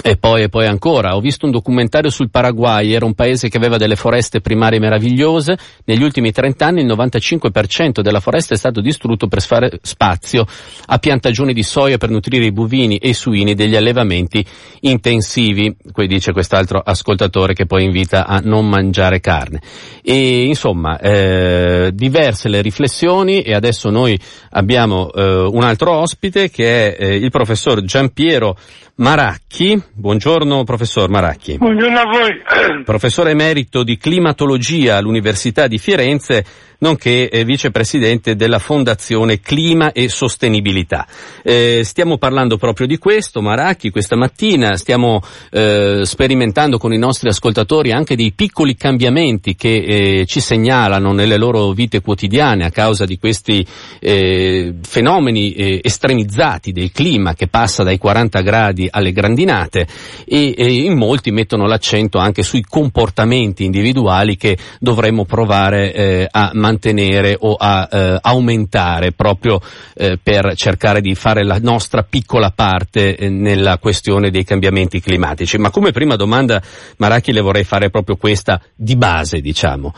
E 0.00 0.16
poi, 0.16 0.42
e 0.42 0.48
poi 0.48 0.66
ancora, 0.66 1.16
ho 1.16 1.20
visto 1.20 1.44
un 1.44 1.50
documentario 1.50 2.08
sul 2.10 2.30
Paraguay, 2.30 2.92
era 2.92 3.04
un 3.04 3.14
paese 3.14 3.48
che 3.48 3.56
aveva 3.56 3.78
delle 3.78 3.96
foreste 3.96 4.40
primarie 4.40 4.78
meravigliose, 4.78 5.58
negli 5.84 6.02
ultimi 6.02 6.30
30 6.30 6.66
anni 6.66 6.80
il 6.82 6.86
95% 6.86 8.00
della 8.00 8.20
foresta 8.20 8.54
è 8.54 8.56
stato 8.56 8.80
distrutto 8.80 9.26
per 9.26 9.42
fare 9.42 9.78
spazio 9.82 10.46
a 10.86 10.98
piantagioni 10.98 11.52
di 11.52 11.64
soia 11.64 11.98
per 11.98 12.10
nutrire 12.10 12.46
i 12.46 12.52
bovini 12.52 12.96
e 12.98 13.08
i 13.08 13.14
suini 13.14 13.54
degli 13.54 13.74
allevamenti 13.74 14.44
intensivi, 14.80 15.76
qui 15.92 16.06
dice 16.06 16.32
quest'altro 16.32 16.78
ascoltatore 16.78 17.54
che 17.54 17.66
poi 17.66 17.84
invita 17.84 18.26
a 18.26 18.40
non 18.42 18.68
mangiare 18.68 19.20
carne. 19.20 19.60
E 20.02 20.44
insomma, 20.44 20.98
eh, 21.00 21.90
diverse 21.92 22.48
le 22.48 22.62
riflessioni 22.62 23.42
e 23.42 23.52
adesso 23.52 23.90
noi 23.90 24.18
abbiamo 24.50 25.12
eh, 25.12 25.22
un 25.22 25.64
altro 25.64 25.92
ospite 25.92 26.50
che 26.50 26.94
è 26.94 27.04
eh, 27.04 27.16
il 27.16 27.30
professor 27.30 27.82
Giampiero 27.82 28.56
Maracchi. 28.98 29.80
Buongiorno 29.92 30.64
professor 30.64 31.08
Maracchi. 31.08 31.56
Buongiorno 31.56 31.98
a 32.00 32.04
voi. 32.04 32.82
Professore 32.84 33.30
emerito 33.30 33.84
di 33.84 33.96
climatologia 33.96 34.96
all'Università 34.96 35.68
di 35.68 35.78
Firenze, 35.78 36.44
nonché 36.78 37.28
eh, 37.28 37.44
vicepresidente 37.44 38.36
della 38.36 38.58
Fondazione 38.58 39.40
Clima 39.40 39.92
e 39.92 40.08
Sostenibilità. 40.08 41.06
Eh, 41.42 41.82
stiamo 41.84 42.18
parlando 42.18 42.56
proprio 42.56 42.86
di 42.86 42.98
questo, 42.98 43.40
Maracchi, 43.40 43.90
questa 43.90 44.16
mattina, 44.16 44.76
stiamo 44.76 45.20
eh, 45.50 46.02
sperimentando 46.04 46.78
con 46.78 46.92
i 46.92 46.98
nostri 46.98 47.28
ascoltatori 47.28 47.90
anche 47.90 48.16
dei 48.16 48.32
piccoli 48.32 48.76
cambiamenti 48.76 49.56
che 49.56 50.20
eh, 50.20 50.26
ci 50.26 50.40
segnalano 50.40 51.12
nelle 51.12 51.36
loro 51.36 51.70
vite 51.72 52.00
quotidiane 52.00 52.64
a 52.64 52.70
causa 52.70 53.04
di 53.04 53.18
questi 53.18 53.66
eh, 53.98 54.74
fenomeni 54.82 55.52
eh, 55.52 55.80
estremizzati 55.82 56.70
del 56.72 56.92
clima 56.92 57.34
che 57.34 57.48
passa 57.48 57.82
dai 57.82 57.98
40 57.98 58.40
gradi 58.40 58.88
alle 58.90 59.12
grandinate 59.12 59.86
e, 60.24 60.54
e 60.56 60.72
in 60.72 60.96
molti 60.96 61.32
mettono 61.32 61.66
l'accento 61.66 62.18
anche 62.18 62.42
sui 62.42 62.62
comportamenti 62.62 63.64
individuali 63.64 64.36
che 64.36 64.56
dovremmo 64.78 65.24
provare 65.24 66.26
a 66.30 66.50
mantenere 66.54 66.67
mantenere 66.68 67.36
o 67.38 67.54
a 67.58 67.88
eh, 67.90 68.18
aumentare 68.20 69.12
proprio 69.12 69.60
eh, 69.94 70.18
per 70.22 70.54
cercare 70.54 71.00
di 71.00 71.14
fare 71.14 71.44
la 71.44 71.58
nostra 71.60 72.02
piccola 72.02 72.50
parte 72.54 73.16
eh, 73.16 73.28
nella 73.30 73.78
questione 73.78 74.30
dei 74.30 74.44
cambiamenti 74.44 75.00
climatici. 75.00 75.56
Ma 75.58 75.70
come 75.70 75.92
prima 75.92 76.16
domanda, 76.16 76.60
Maracchi, 76.98 77.32
le 77.32 77.40
vorrei 77.40 77.64
fare 77.64 77.90
proprio 77.90 78.16
questa 78.16 78.60
di 78.74 78.96
base, 78.96 79.40
diciamo. 79.40 79.94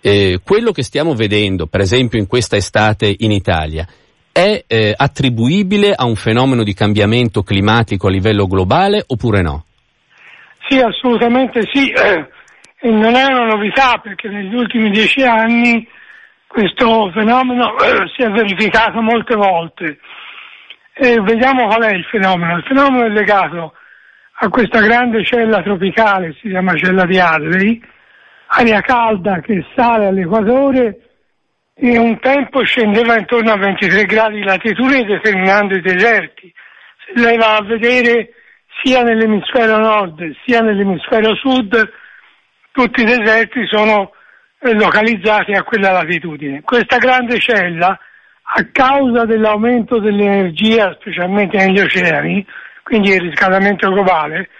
Eh, 0.00 0.40
quello 0.42 0.72
che 0.72 0.82
stiamo 0.82 1.14
vedendo, 1.14 1.66
per 1.66 1.80
esempio, 1.80 2.18
in 2.18 2.26
questa 2.26 2.56
estate 2.56 3.14
in 3.18 3.32
Italia, 3.32 3.86
è 4.32 4.64
eh, 4.66 4.94
attribuibile 4.96 5.92
a 5.94 6.06
un 6.06 6.14
fenomeno 6.14 6.62
di 6.62 6.72
cambiamento 6.72 7.42
climatico 7.42 8.06
a 8.06 8.10
livello 8.10 8.46
globale 8.46 9.02
oppure 9.06 9.42
no? 9.42 9.64
Sì, 10.68 10.78
assolutamente 10.78 11.62
sì. 11.72 11.90
Eh, 11.90 12.28
e 12.80 12.90
non 12.90 13.14
è 13.14 13.24
una 13.24 13.46
novità 13.46 13.98
perché 13.98 14.28
negli 14.28 14.54
ultimi 14.54 14.90
dieci 14.90 15.22
anni 15.22 15.86
questo 16.46 17.10
fenomeno 17.12 17.74
si 18.16 18.22
è 18.22 18.30
verificato 18.30 19.00
molte 19.00 19.34
volte. 19.34 19.98
E 20.94 21.20
vediamo 21.20 21.66
qual 21.66 21.82
è 21.82 21.92
il 21.92 22.04
fenomeno. 22.04 22.56
Il 22.56 22.64
fenomeno 22.64 23.04
è 23.04 23.08
legato 23.08 23.74
a 24.40 24.48
questa 24.48 24.80
grande 24.80 25.24
cella 25.24 25.62
tropicale, 25.62 26.36
si 26.40 26.48
chiama 26.48 26.76
cella 26.76 27.04
di 27.04 27.18
Hadley, 27.18 27.80
aria 28.46 28.80
calda 28.80 29.40
che 29.40 29.64
sale 29.74 30.06
all'equatore 30.06 31.00
e 31.74 31.98
un 31.98 32.18
tempo 32.20 32.64
scendeva 32.64 33.18
intorno 33.18 33.52
a 33.52 33.56
23 33.56 34.04
gradi 34.04 34.36
di 34.36 34.44
latitudine 34.44 35.04
determinando 35.04 35.74
i 35.74 35.80
deserti. 35.80 36.52
Se 37.04 37.20
lei 37.20 37.36
va 37.36 37.56
a 37.56 37.64
vedere 37.64 38.30
sia 38.82 39.02
nell'emisfero 39.02 39.78
nord 39.78 40.34
sia 40.44 40.60
nell'emisfero 40.60 41.34
sud, 41.34 41.92
tutti 42.78 43.02
i 43.02 43.04
deserti 43.04 43.66
sono 43.66 44.12
localizzati 44.60 45.50
a 45.50 45.64
quella 45.64 45.90
latitudine. 45.90 46.62
Questa 46.62 46.98
grande 46.98 47.40
cella, 47.40 47.88
a 47.88 48.68
causa 48.70 49.24
dell'aumento 49.24 49.98
dell'energia, 49.98 50.96
specialmente 51.00 51.56
negli 51.56 51.80
oceani, 51.80 52.46
quindi 52.84 53.10
il 53.10 53.20
riscaldamento 53.20 53.90
globale, 53.90 54.50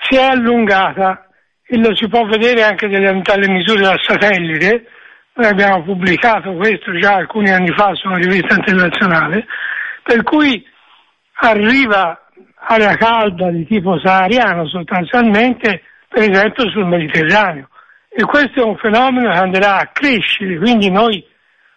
si 0.00 0.16
è 0.16 0.22
allungata 0.24 1.28
e 1.64 1.78
lo 1.78 1.94
si 1.94 2.08
può 2.08 2.26
vedere 2.26 2.64
anche 2.64 2.88
dalle 2.88 3.48
misure 3.48 3.82
da 3.82 3.96
satellite. 4.00 4.86
Noi 5.34 5.46
abbiamo 5.46 5.84
pubblicato 5.84 6.54
questo 6.54 6.98
già 6.98 7.14
alcuni 7.14 7.50
anni 7.52 7.72
fa 7.76 7.94
su 7.94 8.08
una 8.08 8.16
rivista 8.16 8.56
internazionale, 8.56 9.46
per 10.02 10.24
cui 10.24 10.66
arriva 11.34 12.26
aria 12.66 12.96
calda 12.96 13.50
di 13.50 13.64
tipo 13.66 14.00
sahariano 14.00 14.66
sostanzialmente, 14.66 15.82
per 16.12 16.30
esempio 16.30 16.70
sul 16.70 16.86
Mediterraneo. 16.86 17.68
E 18.08 18.22
questo 18.24 18.60
è 18.60 18.64
un 18.64 18.76
fenomeno 18.76 19.30
che 19.30 19.38
andrà 19.38 19.78
a 19.78 19.90
crescere, 19.92 20.58
quindi 20.58 20.90
noi 20.90 21.24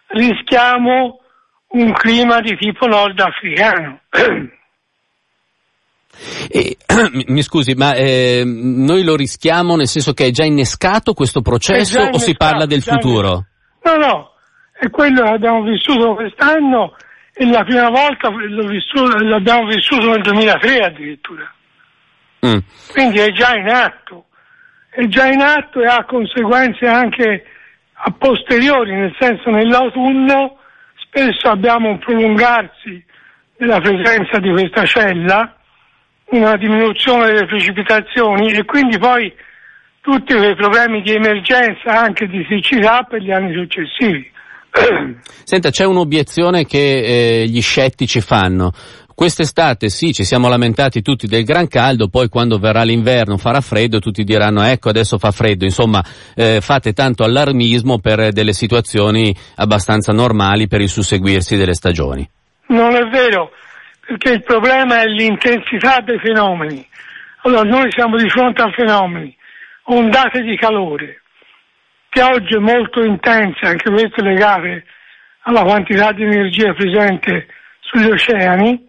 rischiamo 0.08 1.20
un 1.68 1.92
clima 1.92 2.40
di 2.40 2.56
tipo 2.56 2.86
nordafricano. 2.86 4.00
E, 6.48 6.76
mi 7.28 7.42
scusi, 7.42 7.74
ma 7.74 7.94
eh, 7.94 8.42
noi 8.44 9.02
lo 9.02 9.16
rischiamo 9.16 9.76
nel 9.76 9.88
senso 9.88 10.12
che 10.12 10.26
è 10.26 10.30
già 10.30 10.44
innescato 10.44 11.14
questo 11.14 11.40
processo 11.40 11.98
innescato, 11.98 12.16
o 12.16 12.20
si 12.20 12.36
parla 12.36 12.66
del 12.66 12.82
futuro? 12.82 13.46
No, 13.82 13.96
no, 13.96 14.30
è 14.72 14.90
quello 14.90 15.22
che 15.22 15.30
abbiamo 15.30 15.62
vissuto 15.62 16.14
quest'anno 16.14 16.94
e 17.32 17.46
la 17.46 17.64
prima 17.64 17.88
volta 17.88 18.30
vissuto, 18.30 19.24
l'abbiamo 19.24 19.66
vissuto 19.66 20.10
nel 20.10 20.22
2003 20.22 20.78
addirittura. 20.84 21.50
Mm. 22.46 22.58
Quindi 22.92 23.18
è 23.18 23.32
già 23.32 23.54
in 23.54 23.68
atto, 23.68 24.25
è 24.96 25.06
già 25.08 25.26
in 25.26 25.42
atto 25.42 25.82
e 25.82 25.86
ha 25.86 26.06
conseguenze 26.06 26.86
anche 26.86 27.44
a 27.92 28.10
posteriori, 28.16 28.94
nel 28.94 29.14
senso 29.18 29.50
nell'autunno 29.50 30.56
spesso 31.04 31.48
abbiamo 31.48 31.90
un 31.90 31.98
prolungarsi 31.98 33.04
della 33.58 33.78
presenza 33.78 34.38
di 34.38 34.50
questa 34.50 34.86
cella, 34.86 35.54
una 36.30 36.56
diminuzione 36.56 37.26
delle 37.26 37.44
precipitazioni 37.44 38.52
e 38.52 38.64
quindi 38.64 38.96
poi 38.96 39.30
tutti 40.00 40.34
quei 40.34 40.54
problemi 40.54 41.02
di 41.02 41.12
emergenza 41.12 42.00
anche 42.00 42.26
di 42.26 42.42
siccità 42.48 43.02
per 43.02 43.20
gli 43.20 43.30
anni 43.30 43.52
successivi. 43.52 44.30
Senta, 45.44 45.68
c'è 45.68 45.84
un'obiezione 45.84 46.64
che 46.64 47.42
eh, 47.42 47.46
gli 47.46 47.60
scettici 47.60 48.22
fanno. 48.22 48.72
Quest'estate 49.16 49.88
sì, 49.88 50.12
ci 50.12 50.24
siamo 50.24 50.46
lamentati 50.46 51.00
tutti 51.00 51.26
del 51.26 51.42
gran 51.42 51.68
caldo, 51.68 52.08
poi 52.08 52.28
quando 52.28 52.58
verrà 52.58 52.82
l'inverno 52.82 53.38
farà 53.38 53.62
freddo, 53.62 53.98
tutti 53.98 54.24
diranno 54.24 54.62
ecco 54.62 54.90
adesso 54.90 55.16
fa 55.16 55.30
freddo, 55.30 55.64
insomma 55.64 56.04
eh, 56.34 56.60
fate 56.60 56.92
tanto 56.92 57.24
allarmismo 57.24 57.98
per 57.98 58.30
delle 58.32 58.52
situazioni 58.52 59.34
abbastanza 59.54 60.12
normali 60.12 60.68
per 60.68 60.82
il 60.82 60.90
susseguirsi 60.90 61.56
delle 61.56 61.72
stagioni. 61.72 62.28
Non 62.66 62.94
è 62.94 63.08
vero, 63.08 63.52
perché 64.06 64.34
il 64.34 64.42
problema 64.42 65.00
è 65.00 65.06
l'intensità 65.06 66.02
dei 66.04 66.18
fenomeni. 66.18 66.86
Allora 67.44 67.62
noi 67.62 67.90
siamo 67.92 68.18
di 68.18 68.28
fronte 68.28 68.60
a 68.60 68.70
fenomeni, 68.70 69.34
ondate 69.84 70.42
di 70.42 70.58
calore, 70.58 71.22
è 72.10 72.56
molto 72.58 73.02
intensa, 73.02 73.68
anche 73.68 73.90
queste 73.90 74.20
legate 74.20 74.84
alla 75.44 75.62
quantità 75.62 76.12
di 76.12 76.24
energia 76.24 76.74
presente 76.74 77.46
sugli 77.80 78.10
oceani, 78.10 78.85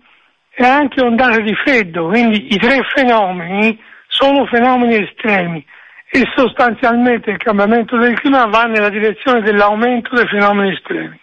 e 0.60 0.66
anche 0.66 1.01
ondate 1.01 1.43
di 1.43 1.53
freddo, 1.53 2.08
quindi 2.08 2.47
i 2.51 2.58
tre 2.58 2.80
fenomeni 2.95 3.80
sono 4.08 4.43
fenomeni 4.47 5.03
estremi 5.03 5.64
e 6.10 6.24
sostanzialmente 6.36 7.30
il 7.30 7.38
cambiamento 7.38 7.95
del 7.95 8.20
clima 8.20 8.47
va 8.47 8.64
nella 8.64 8.89
direzione 8.89 9.41
dell'aumento 9.41 10.16
dei 10.16 10.26
fenomeni 10.26 10.74
estremi. 10.74 11.20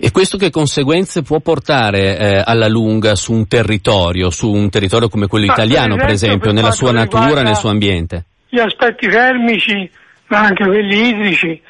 E 0.00 0.10
questo 0.10 0.36
che 0.36 0.50
conseguenze 0.50 1.22
può 1.22 1.38
portare 1.38 2.18
eh, 2.18 2.42
alla 2.44 2.66
lunga 2.66 3.14
su 3.14 3.32
un 3.32 3.46
territorio, 3.46 4.30
su 4.30 4.50
un 4.50 4.68
territorio 4.68 5.08
come 5.08 5.28
quello 5.28 5.46
ma 5.46 5.52
italiano 5.52 5.94
per 5.94 6.08
esempio, 6.08 6.08
per 6.08 6.14
esempio 6.14 6.46
per 6.46 6.54
nella 6.54 6.72
sua 6.72 6.90
natura, 6.90 7.42
nel 7.42 7.54
suo 7.54 7.70
ambiente? 7.70 8.24
Gli 8.48 8.58
aspetti 8.58 9.06
termici, 9.06 9.88
ma 10.26 10.40
anche 10.40 10.64
quelli 10.64 11.08
idrici, 11.10 11.62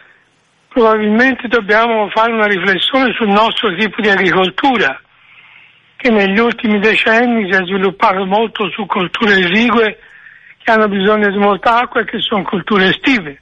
probabilmente 0.69 1.47
dobbiamo 1.47 2.09
fare 2.09 2.33
una 2.33 2.47
riflessione 2.47 3.13
sul 3.13 3.29
nostro 3.29 3.75
tipo 3.77 4.01
di 4.01 4.09
agricoltura 4.09 4.99
che 5.99 6.11
negli 6.11 6.39
ultimi 6.39 6.79
decenni 6.79 7.53
si 7.53 7.59
è 7.59 7.65
sviluppato 7.65 8.25
molto 8.25 8.71
su 8.71 8.87
colture 8.87 9.33
esigue 9.33 9.99
che 10.63 10.71
hanno 10.71 10.87
bisogno 10.87 11.29
di 11.29 11.39
molta 11.39 11.81
acqua 11.81 12.03
e 12.03 12.05
che 12.05 12.21
sono 12.21 12.45
colture 12.45 12.91
estive, 12.91 13.41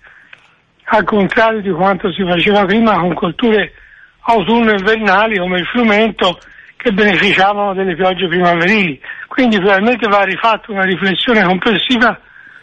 al 0.85 1.05
contrario 1.05 1.61
di 1.61 1.71
quanto 1.71 2.11
si 2.13 2.25
faceva 2.25 2.65
prima 2.65 2.99
con 2.99 3.13
colture 3.13 3.75
autunno-invernali 4.21 5.39
come 5.39 5.59
il 5.59 5.67
frumento 5.67 6.39
che 6.79 6.93
beneficiavano 6.93 7.75
delle 7.75 7.95
piogge 7.95 8.27
primaverili. 8.27 8.99
Quindi 9.29 9.59
probabilmente 9.59 10.09
va 10.09 10.23
rifatta 10.23 10.73
una 10.73 10.85
riflessione 10.85 11.45
complessiva 11.45 12.19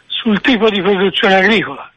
sul 0.08 0.42
tipo 0.42 0.72
di 0.72 0.82
produzione 0.82 1.36
agricola. 1.36 1.93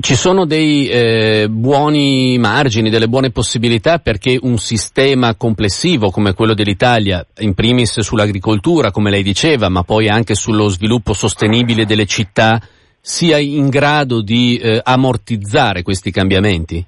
Ci 0.00 0.16
sono 0.16 0.46
dei 0.46 0.88
eh, 0.88 1.46
buoni 1.48 2.36
margini, 2.38 2.90
delle 2.90 3.08
buone 3.08 3.30
possibilità 3.30 3.98
perché 3.98 4.38
un 4.40 4.58
sistema 4.58 5.34
complessivo 5.34 6.10
come 6.10 6.34
quello 6.34 6.54
dell'Italia, 6.54 7.24
in 7.38 7.54
primis 7.54 8.00
sull'agricoltura, 8.00 8.90
come 8.90 9.10
lei 9.10 9.22
diceva, 9.22 9.68
ma 9.68 9.82
poi 9.82 10.08
anche 10.08 10.34
sullo 10.34 10.68
sviluppo 10.68 11.12
sostenibile 11.12 11.84
delle 11.84 12.06
città, 12.06 12.60
sia 13.00 13.38
in 13.38 13.68
grado 13.68 14.22
di 14.22 14.56
eh, 14.58 14.80
ammortizzare 14.82 15.82
questi 15.82 16.10
cambiamenti? 16.10 16.84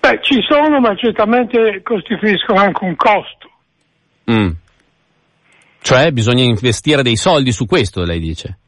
Beh, 0.00 0.20
ci 0.22 0.40
sono, 0.48 0.80
ma 0.80 0.94
certamente 0.96 1.80
costituiscono 1.82 2.60
anche 2.60 2.84
un 2.84 2.94
costo. 2.96 3.50
Mm. 4.30 4.50
Cioè 5.80 6.10
bisogna 6.12 6.42
investire 6.42 7.02
dei 7.02 7.16
soldi 7.16 7.52
su 7.52 7.66
questo, 7.66 8.04
lei 8.04 8.18
dice? 8.18 8.58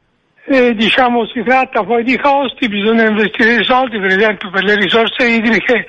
Eh, 0.49 0.75
diciamo 0.75 1.27
si 1.27 1.43
tratta 1.43 1.83
poi 1.83 2.05
di 2.05 2.17
costi, 2.17 2.69
bisogna 2.69 3.09
investire 3.09 3.61
i 3.61 3.65
soldi, 3.65 3.99
per 3.99 4.17
esempio 4.17 4.49
per 4.51 4.63
le 4.63 4.77
risorse 4.77 5.27
idriche 5.27 5.87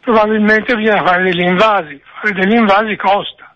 probabilmente 0.00 0.74
bisogna 0.74 1.02
fare 1.02 1.24
degli 1.24 1.40
invasi, 1.40 2.00
fare 2.20 2.34
degli 2.34 2.54
invasi 2.54 2.96
costa. 2.96 3.48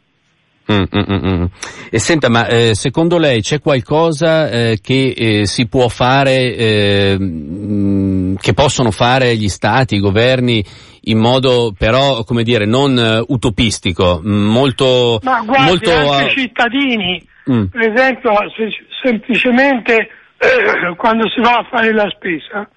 Mm, 0.71 0.83
mm, 0.95 1.13
mm. 1.13 1.27
mm. 1.27 1.45
E 1.91 1.99
senta, 1.99 2.29
ma 2.29 2.47
eh, 2.47 2.75
secondo 2.75 3.19
lei 3.19 3.41
c'è 3.43 3.61
qualcosa 3.61 4.51
eh, 4.51 4.79
che 4.83 5.15
eh, 5.17 5.47
si 5.47 5.67
può 5.67 5.89
fare, 5.89 6.55
eh, 6.55 7.17
mm, 7.19 8.37
che 8.37 8.55
possono 8.55 8.91
fare 8.91 9.37
gli 9.37 9.49
stati, 9.49 9.97
i 9.97 10.01
governi, 10.01 10.65
in 11.03 11.19
modo 11.19 11.75
però, 11.77 12.23
come 12.25 12.43
dire, 12.43 12.67
non 12.67 12.97
uh, 12.97 13.33
utopistico, 13.33 14.21
molto... 14.23 15.21
Ma 15.23 15.43
guardi, 15.43 15.65
molto, 15.65 15.91
anche 15.91 16.33
i 16.33 16.37
cittadini, 16.37 17.27
per 17.45 17.93
esempio, 17.93 18.33
se, 18.55 18.69
semplicemente 19.03 20.11
eh, 20.39 20.95
quando 20.97 21.29
si 21.29 21.41
va 21.41 21.59
a 21.59 21.67
fare 21.69 21.93
la 21.93 22.09
spesa, 22.15 22.69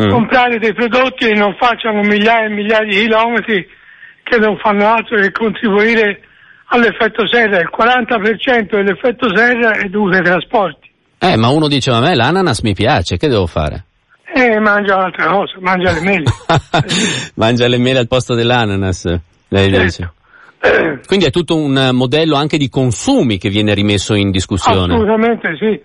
mm. 0.00 0.10
comprare 0.10 0.58
dei 0.58 0.74
prodotti 0.74 1.26
che 1.26 1.34
non 1.34 1.54
facciano 1.58 2.00
migliaia 2.02 2.46
e 2.46 2.50
migliaia 2.50 2.84
di 2.84 2.96
chilometri 2.96 3.66
che 4.22 4.38
non 4.38 4.56
fanno 4.58 4.86
altro 4.86 5.20
che 5.20 5.30
contribuire 5.30 6.20
all'effetto 6.66 7.26
serra. 7.26 7.60
Il 7.60 7.70
40% 7.74 8.74
dell'effetto 8.74 9.34
serra 9.34 9.72
è 9.72 9.88
dovuto 9.88 10.16
ai 10.16 10.22
trasporti. 10.22 10.90
Eh, 11.18 11.36
ma 11.36 11.48
uno 11.48 11.68
dice, 11.68 11.90
a 11.90 12.00
me 12.00 12.14
l'ananas 12.14 12.62
mi 12.62 12.74
piace, 12.74 13.16
che 13.16 13.28
devo 13.28 13.46
fare? 13.46 13.84
Eh, 14.34 14.58
mangia 14.58 14.96
un'altra 14.96 15.26
cosa, 15.26 15.52
mangia 15.60 15.92
le 15.92 16.00
mele. 16.00 16.24
mangia 17.36 17.68
le 17.68 17.78
mele 17.78 17.98
al 18.00 18.08
posto 18.08 18.34
dell'ananas, 18.34 19.04
lei 19.48 19.70
certo. 19.70 19.82
dice. 19.82 20.12
Quindi 21.06 21.26
è 21.26 21.30
tutto 21.30 21.56
un 21.56 21.90
modello 21.92 22.36
anche 22.36 22.56
di 22.56 22.68
consumi 22.68 23.36
che 23.36 23.50
viene 23.50 23.74
rimesso 23.74 24.14
in 24.14 24.30
discussione. 24.30 24.94
Assolutamente 24.94 25.56
sì. 25.58 25.80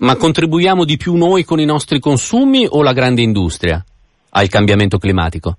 Ma 0.00 0.16
contribuiamo 0.16 0.84
di 0.84 0.96
più 0.96 1.14
noi 1.14 1.44
con 1.44 1.60
i 1.60 1.66
nostri 1.66 2.00
consumi 2.00 2.66
o 2.66 2.82
la 2.82 2.94
grande 2.94 3.20
industria 3.20 3.84
al 4.30 4.48
cambiamento 4.48 4.96
climatico? 4.96 5.58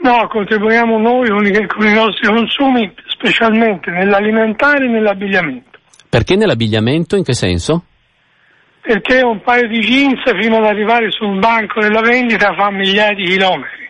No, 0.00 0.28
contribuiamo 0.28 0.98
noi 0.98 1.28
con 1.66 1.86
i 1.86 1.94
nostri 1.94 2.26
consumi, 2.26 2.92
specialmente 3.06 3.90
nell'alimentare 3.90 4.84
e 4.84 4.88
nell'abbigliamento. 4.88 5.78
Perché 6.10 6.36
nell'abbigliamento? 6.36 7.16
In 7.16 7.24
che 7.24 7.32
senso? 7.32 7.84
Perché 8.82 9.22
un 9.22 9.40
paio 9.40 9.66
di 9.66 9.78
jeans 9.80 10.20
fino 10.38 10.58
ad 10.58 10.66
arrivare 10.66 11.10
sul 11.10 11.38
banco 11.38 11.80
della 11.80 12.02
vendita 12.02 12.52
fa 12.52 12.70
migliaia 12.70 13.14
di 13.14 13.24
chilometri. 13.24 13.83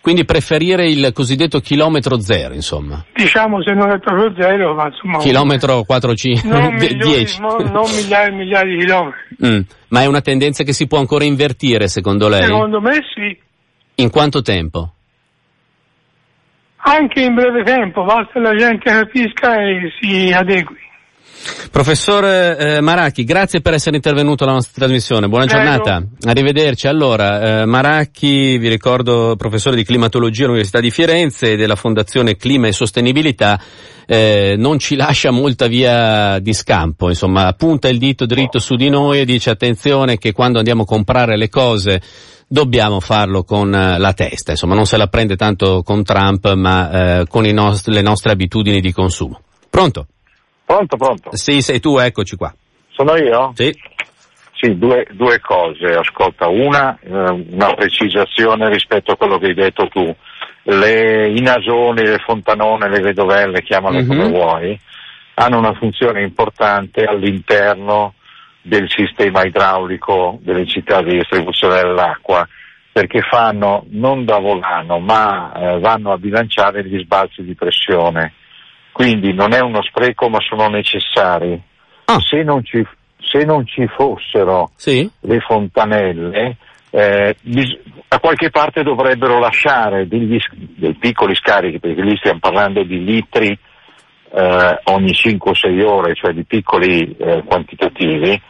Quindi 0.00 0.24
preferire 0.24 0.88
il 0.88 1.10
cosiddetto 1.12 1.60
chilometro 1.60 2.18
zero, 2.20 2.54
insomma. 2.54 3.04
Diciamo 3.12 3.62
se 3.62 3.74
non 3.74 3.90
è 3.90 3.98
proprio 3.98 4.32
zero, 4.34 4.74
ma 4.74 4.86
insomma... 4.86 5.18
Chilometro 5.18 5.82
4, 5.82 6.14
5, 6.14 6.48
non 6.48 6.76
10. 6.78 7.40
Non, 7.40 7.70
non 7.70 7.90
migliaia 7.94 8.28
e 8.28 8.32
migliaia 8.32 8.64
di 8.64 8.78
chilometri. 8.78 9.20
Mm. 9.44 9.60
Ma 9.88 10.02
è 10.02 10.06
una 10.06 10.22
tendenza 10.22 10.64
che 10.64 10.72
si 10.72 10.86
può 10.86 10.98
ancora 10.98 11.24
invertire, 11.24 11.86
secondo 11.88 12.28
lei? 12.28 12.44
Secondo 12.44 12.80
me 12.80 12.94
sì. 13.14 13.38
In 13.96 14.08
quanto 14.08 14.40
tempo? 14.40 14.94
Anche 16.82 17.20
in 17.20 17.34
breve 17.34 17.62
tempo, 17.62 18.02
basta 18.04 18.32
che 18.32 18.38
la 18.38 18.54
gente 18.54 18.90
capisca 18.90 19.54
e 19.60 19.92
si 20.00 20.32
adegui. 20.32 20.88
Professor 21.70 22.24
eh, 22.24 22.80
Maracchi, 22.80 23.24
grazie 23.24 23.60
per 23.60 23.74
essere 23.74 23.96
intervenuto 23.96 24.44
alla 24.44 24.54
nostra 24.54 24.72
trasmissione. 24.74 25.28
Buona 25.28 25.46
Prego. 25.46 25.62
giornata. 25.62 26.02
Arrivederci. 26.24 26.86
Allora, 26.86 27.60
eh, 27.60 27.64
Maracchi, 27.64 28.58
vi 28.58 28.68
ricordo, 28.68 29.36
professore 29.36 29.76
di 29.76 29.84
climatologia 29.84 30.44
all'Università 30.44 30.80
di 30.80 30.90
Firenze 30.90 31.52
e 31.52 31.56
della 31.56 31.76
Fondazione 31.76 32.36
Clima 32.36 32.66
e 32.66 32.72
Sostenibilità, 32.72 33.60
eh, 34.06 34.56
non 34.58 34.78
ci 34.78 34.96
lascia 34.96 35.30
molta 35.30 35.68
via 35.68 36.38
di 36.40 36.52
scampo, 36.52 37.08
insomma, 37.08 37.52
punta 37.52 37.88
il 37.88 37.98
dito 37.98 38.26
dritto 38.26 38.58
su 38.58 38.74
di 38.74 38.88
noi 38.90 39.20
e 39.20 39.24
dice 39.24 39.50
attenzione 39.50 40.18
che 40.18 40.32
quando 40.32 40.58
andiamo 40.58 40.82
a 40.82 40.86
comprare 40.86 41.36
le 41.36 41.48
cose 41.48 42.02
dobbiamo 42.48 42.98
farlo 42.98 43.44
con 43.44 43.72
eh, 43.72 43.98
la 43.98 44.12
testa, 44.12 44.50
insomma, 44.50 44.74
non 44.74 44.84
se 44.84 44.96
la 44.96 45.06
prende 45.06 45.36
tanto 45.36 45.82
con 45.84 46.02
Trump, 46.02 46.52
ma 46.54 47.20
eh, 47.20 47.26
con 47.28 47.44
nost- 47.44 47.86
le 47.86 48.02
nostre 48.02 48.32
abitudini 48.32 48.80
di 48.80 48.92
consumo. 48.92 49.40
Pronto? 49.70 50.06
Pronto, 50.70 50.96
pronto. 50.96 51.30
Sì, 51.32 51.62
sei 51.62 51.80
tu, 51.80 51.98
eccoci 51.98 52.36
qua. 52.36 52.54
Sono 52.90 53.16
io? 53.16 53.50
Sì. 53.56 53.76
Sì, 54.52 54.78
due, 54.78 55.04
due 55.10 55.40
cose. 55.40 55.86
Ascolta, 55.96 56.46
una, 56.46 56.96
eh, 57.02 57.10
una 57.10 57.74
precisazione 57.74 58.68
rispetto 58.68 59.10
a 59.10 59.16
quello 59.16 59.38
che 59.38 59.46
hai 59.46 59.54
detto 59.54 59.88
tu. 59.88 60.14
Le, 60.62 61.28
I 61.28 61.40
nasoni, 61.40 62.02
le 62.06 62.18
fontanone, 62.24 62.88
le 62.88 63.00
vedovelle, 63.00 63.62
chiamale 63.62 64.02
Mhm. 64.02 64.06
come 64.06 64.28
vuoi, 64.28 64.80
hanno 65.34 65.58
una 65.58 65.74
funzione 65.74 66.22
importante 66.22 67.02
all'interno 67.02 68.14
del 68.62 68.88
sistema 68.90 69.44
idraulico 69.44 70.38
delle 70.42 70.66
città 70.68 71.02
di 71.02 71.16
distribuzione 71.16 71.80
dell'acqua 71.80 72.46
perché 72.92 73.22
fanno 73.22 73.86
non 73.88 74.26
da 74.26 74.38
volano 74.38 74.98
ma 74.98 75.50
eh, 75.54 75.78
vanno 75.80 76.12
a 76.12 76.18
bilanciare 76.18 76.84
gli 76.84 77.00
sbalzi 77.00 77.42
di 77.42 77.54
pressione. 77.54 78.34
Quindi 78.92 79.32
non 79.32 79.52
è 79.54 79.60
uno 79.60 79.82
spreco 79.82 80.28
ma 80.28 80.38
sono 80.40 80.68
necessari. 80.68 81.60
Ah. 82.06 82.18
Se, 82.20 82.42
non 82.42 82.64
ci, 82.64 82.84
se 83.18 83.44
non 83.44 83.66
ci 83.66 83.86
fossero 83.86 84.70
Sì? 84.74 85.08
le 85.20 85.40
fontanelle, 85.40 86.56
eh, 86.90 87.36
a 88.08 88.18
qualche 88.18 88.50
parte 88.50 88.82
dovrebbero 88.82 89.38
lasciare 89.38 90.08
degli, 90.08 90.38
dei 90.76 90.94
piccoli 90.94 91.34
scarichi, 91.34 91.78
perché 91.78 92.02
lì 92.02 92.16
stiamo 92.16 92.40
parlando 92.40 92.82
di 92.82 93.04
litri 93.04 93.56
eh, 94.32 94.80
ogni 94.84 95.12
5 95.12 95.50
o 95.50 95.54
6 95.54 95.82
ore, 95.82 96.14
cioè 96.14 96.32
di 96.32 96.44
piccoli 96.44 97.16
eh, 97.16 97.42
quantitativi, 97.44 98.40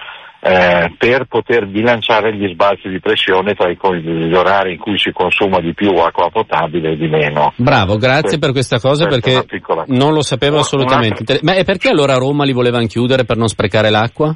eh, 0.43 0.95
per 0.97 1.27
poter 1.27 1.67
bilanciare 1.67 2.35
gli 2.35 2.49
sbalzi 2.53 2.89
di 2.89 2.99
pressione 2.99 3.55
tra 3.55 3.71
i, 3.71 3.77
gli 4.01 4.35
orari 4.35 4.73
in 4.73 4.79
cui 4.79 4.99
si 4.99 5.13
consuma 5.13 5.61
di 5.61 5.75
più 5.75 5.91
acqua 5.91 6.31
potabile 6.31 6.93
e 6.93 6.97
di 6.97 7.09
meno. 7.09 7.53
Bravo, 7.57 7.97
grazie 7.97 8.21
Questo- 8.23 8.39
per 8.39 8.51
questa 8.53 8.79
cosa 8.81 9.07
perché 9.07 9.33
una 9.33 9.43
piccola 9.43 9.85
non 9.89 10.13
lo 10.15 10.23
sapevo 10.23 10.53
Una- 10.55 10.61
assolutamente. 10.63 11.23
un'altra- 11.23 11.39
Ma 11.43 11.55
e 11.55 11.65
perché 11.65 11.89
allora 11.91 12.15
a 12.15 12.19
Roma 12.19 12.45
li 12.45 12.53
volevano 12.53 12.87
chiudere 12.87 13.25
per 13.25 13.37
non 13.37 13.49
sprecare 13.49 13.91
l'acqua? 13.91 14.35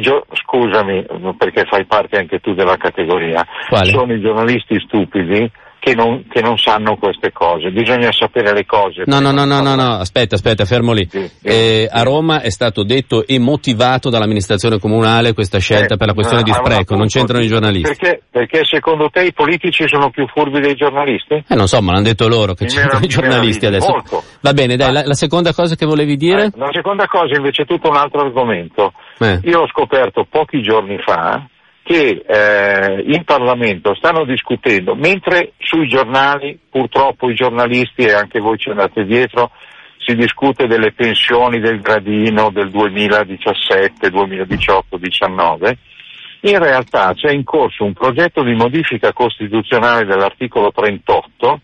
Gio- 0.00 0.26
scusami, 0.32 1.04
perché 1.36 1.64
fai 1.68 1.84
parte 1.86 2.16
anche 2.18 2.38
tu 2.38 2.54
della 2.54 2.76
categoria. 2.76 3.44
Quale? 3.68 3.90
Sono 3.90 4.12
i 4.14 4.20
giornalisti 4.20 4.80
stupidi 4.80 5.50
che 5.80 5.94
non, 5.94 6.26
che 6.28 6.42
non 6.42 6.58
sanno 6.58 6.96
queste 6.96 7.32
cose. 7.32 7.70
Bisogna 7.70 8.12
sapere 8.12 8.52
le 8.52 8.66
cose. 8.66 9.04
No, 9.06 9.18
no, 9.18 9.30
no, 9.32 9.44
no, 9.46 9.60
no, 9.62 9.74
no, 9.74 9.94
aspetta, 9.96 10.34
aspetta, 10.34 10.66
fermo 10.66 10.92
lì. 10.92 11.08
Sì, 11.10 11.26
sì, 11.26 11.46
Eh, 11.46 11.88
sì. 11.90 11.96
a 11.98 12.02
Roma 12.02 12.42
è 12.42 12.50
stato 12.50 12.84
detto 12.84 13.26
e 13.26 13.38
motivato 13.38 14.10
dall'amministrazione 14.10 14.78
comunale 14.78 15.32
questa 15.32 15.58
scelta 15.58 15.94
Eh, 15.94 15.96
per 15.96 16.06
la 16.08 16.12
questione 16.12 16.42
di 16.42 16.50
ah, 16.50 16.54
spreco, 16.54 16.94
non 16.94 17.04
appunto, 17.06 17.18
c'entrano 17.18 17.42
i 17.42 17.48
giornalisti. 17.48 17.96
Perché, 17.96 18.22
perché 18.30 18.60
secondo 18.64 19.08
te 19.10 19.24
i 19.24 19.32
politici 19.32 19.88
sono 19.88 20.10
più 20.10 20.26
furbi 20.28 20.60
dei 20.60 20.74
giornalisti? 20.74 21.42
Eh, 21.48 21.54
non 21.54 21.66
so, 21.66 21.80
ma 21.80 21.92
l'hanno 21.92 22.04
detto 22.04 22.28
loro 22.28 22.52
che 22.52 22.64
Mi 22.64 22.70
c'entrano 22.70 23.04
i 23.04 23.08
giornalisti 23.08 23.64
adesso. 23.66 23.88
molto. 23.90 24.22
Va 24.40 24.52
bene, 24.52 24.76
dai, 24.76 24.88
Ah. 24.88 24.92
la, 24.92 25.02
la 25.06 25.14
seconda 25.14 25.54
cosa 25.54 25.74
che 25.76 25.86
volevi 25.86 26.16
dire? 26.16 26.44
Eh, 26.44 26.50
la 26.56 26.68
seconda 26.72 27.06
cosa 27.06 27.34
invece 27.36 27.62
è 27.62 27.66
tutto 27.66 27.88
un 27.88 27.96
altro 27.96 28.20
argomento. 28.20 28.92
Eh. 29.18 29.40
Io 29.44 29.60
ho 29.60 29.66
scoperto 29.68 30.26
pochi 30.28 30.60
giorni 30.60 30.98
fa 31.02 31.42
che 31.90 32.22
eh, 32.24 33.02
in 33.04 33.24
Parlamento 33.24 33.96
stanno 33.96 34.24
discutendo, 34.24 34.94
mentre 34.94 35.54
sui 35.58 35.88
giornali, 35.88 36.56
purtroppo 36.70 37.28
i 37.28 37.34
giornalisti 37.34 38.02
e 38.02 38.12
anche 38.12 38.38
voi 38.38 38.58
ci 38.58 38.68
andate 38.68 39.04
dietro, 39.04 39.50
si 39.98 40.14
discute 40.14 40.68
delle 40.68 40.92
pensioni 40.92 41.58
del 41.58 41.80
gradino 41.80 42.50
del 42.50 42.70
2017, 42.70 44.08
2018, 44.08 44.98
2019, 44.98 45.78
in 46.42 46.58
realtà 46.60 47.12
c'è 47.12 47.32
in 47.32 47.42
corso 47.42 47.82
un 47.82 47.92
progetto 47.92 48.44
di 48.44 48.54
modifica 48.54 49.12
costituzionale 49.12 50.04
dell'articolo 50.04 50.70
38 50.70 51.60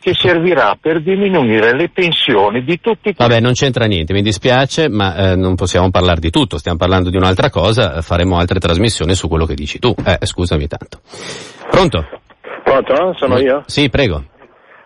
che 0.00 0.14
servirà 0.14 0.76
per 0.80 1.02
diminuire 1.02 1.74
le 1.76 1.90
pensioni 1.90 2.64
di 2.64 2.80
tutti 2.80 3.12
Vabbè, 3.14 3.38
non 3.40 3.52
c'entra 3.52 3.84
niente, 3.84 4.14
mi 4.14 4.22
dispiace, 4.22 4.88
ma 4.88 5.14
eh, 5.14 5.36
non 5.36 5.54
possiamo 5.56 5.90
parlare 5.90 6.20
di 6.20 6.30
tutto, 6.30 6.56
stiamo 6.56 6.78
parlando 6.78 7.10
di 7.10 7.16
un'altra 7.16 7.50
cosa, 7.50 7.96
eh, 7.96 8.02
faremo 8.02 8.38
altre 8.38 8.58
trasmissioni 8.58 9.14
su 9.14 9.28
quello 9.28 9.44
che 9.44 9.54
dici 9.54 9.78
tu. 9.78 9.94
Eh, 10.04 10.24
scusami 10.24 10.66
tanto. 10.66 11.00
Pronto? 11.70 12.06
Pronto? 12.64 13.14
Sono 13.18 13.38
io? 13.38 13.62
Sì, 13.66 13.90
prego. 13.90 14.24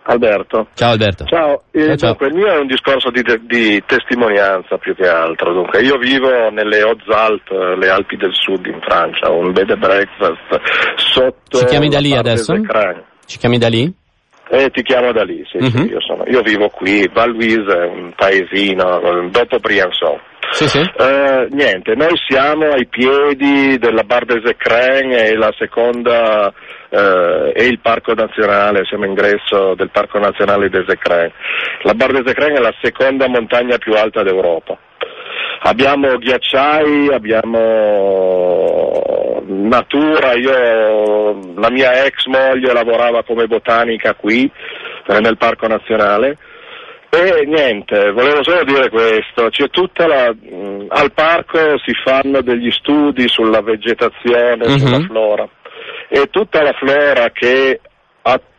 Alberto. 0.07 0.67
Ciao 0.75 0.91
Alberto. 0.91 1.25
Ciao, 1.25 1.63
Eh, 1.71 1.79
Ciao, 1.79 1.95
ciao. 1.95 2.09
dunque 2.09 2.27
il 2.27 2.33
mio 2.35 2.47
è 2.47 2.59
un 2.59 2.67
discorso 2.67 3.09
di, 3.09 3.23
di 3.47 3.81
testimonianza 3.87 4.77
più 4.77 4.93
che 4.95 5.07
altro. 5.07 5.51
Dunque, 5.53 5.81
io 5.81 5.97
vivo 5.97 6.49
nelle 6.51 6.81
Hautes-Alpes, 6.81 7.49
eh, 7.57 7.75
le 7.77 7.89
Alpi 7.89 8.15
del 8.17 8.33
Sud 8.33 8.65
in 8.67 8.79
Francia, 8.81 9.31
un 9.31 9.51
bed 9.51 9.71
and 9.71 9.79
breakfast 9.79 10.61
sotto. 10.97 11.57
Ci 11.57 11.65
chiami 11.65 11.87
da 11.89 11.99
lì 11.99 12.13
adesso? 12.15 12.53
Ci 13.25 13.37
chiami 13.39 13.57
da 13.57 13.67
lì? 13.69 13.91
Eh, 14.49 14.69
ti 14.69 14.83
chiamo 14.83 15.11
da 15.11 15.23
lì, 15.23 15.43
sì, 15.49 15.57
sì, 15.59 15.77
Mhm. 15.77 15.87
io, 15.89 16.01
sono- 16.01 16.23
io 16.27 16.41
vivo 16.41 16.69
qui, 16.69 17.09
Val 17.11 17.31
Louise 17.31 17.65
è 17.65 17.85
un 17.85 18.13
paesino, 18.15 19.29
dopo 19.31 19.57
Briançon. 19.57 20.19
Sì, 20.51 20.67
sì. 20.69 20.79
Eh, 20.79 21.47
niente, 21.49 21.95
noi 21.95 22.15
siamo 22.27 22.69
ai 22.71 22.85
piedi 22.85 23.77
della 23.79 24.03
Bar 24.03 24.25
des 24.25 24.43
Écrins 24.45 25.15
e 25.15 25.35
la 25.35 25.51
seconda 25.57 26.53
eh, 26.89 27.51
e 27.55 27.65
il 27.65 27.79
Parco 27.79 28.13
Nazionale, 28.13 28.85
siamo 28.85 29.05
ingresso 29.05 29.73
del 29.75 29.89
Parco 29.89 30.19
Nazionale 30.19 30.69
des 30.69 30.85
Écrins. 30.87 31.33
La 31.81 31.93
Bar 31.95 32.11
des 32.11 32.31
Écrins 32.31 32.59
è 32.59 32.61
la 32.61 32.73
seconda 32.81 33.27
montagna 33.27 33.77
più 33.79 33.93
alta 33.93 34.21
d'Europa. 34.21 34.77
Abbiamo 35.61 36.17
ghiacciai, 36.17 37.09
abbiamo 37.13 38.43
natura, 39.47 40.33
io, 40.33 41.53
la 41.55 41.69
mia 41.71 42.03
ex 42.05 42.25
moglie 42.25 42.73
lavorava 42.73 43.23
come 43.23 43.47
botanica 43.47 44.13
qui, 44.13 44.49
eh, 45.07 45.19
nel 45.19 45.37
Parco 45.37 45.67
Nazionale. 45.67 46.37
E 47.09 47.45
niente, 47.45 48.11
volevo 48.11 48.43
solo 48.43 48.63
dire 48.65 48.89
questo, 48.89 49.49
c'è 49.49 49.69
tutta 49.69 50.05
la, 50.05 50.25
al 50.89 51.11
parco 51.13 51.57
si 51.77 51.93
fanno 52.03 52.41
degli 52.41 52.69
studi 52.71 53.29
sulla 53.29 53.61
vegetazione, 53.61 54.67
Mhm. 54.67 54.77
sulla 54.77 54.99
flora 54.99 55.47
e 56.09 56.27
tutta 56.29 56.61
la 56.61 56.73
flora 56.73 57.29
che 57.31 57.79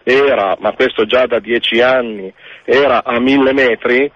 era, 0.09 0.57
ma 0.61 0.73
questo 0.73 1.05
già 1.05 1.27
da 1.27 1.41
dieci 1.41 1.81
anni, 1.81 2.33
era 2.65 3.03
a 3.05 3.19
mille 3.19 3.53
metri, 3.53 4.09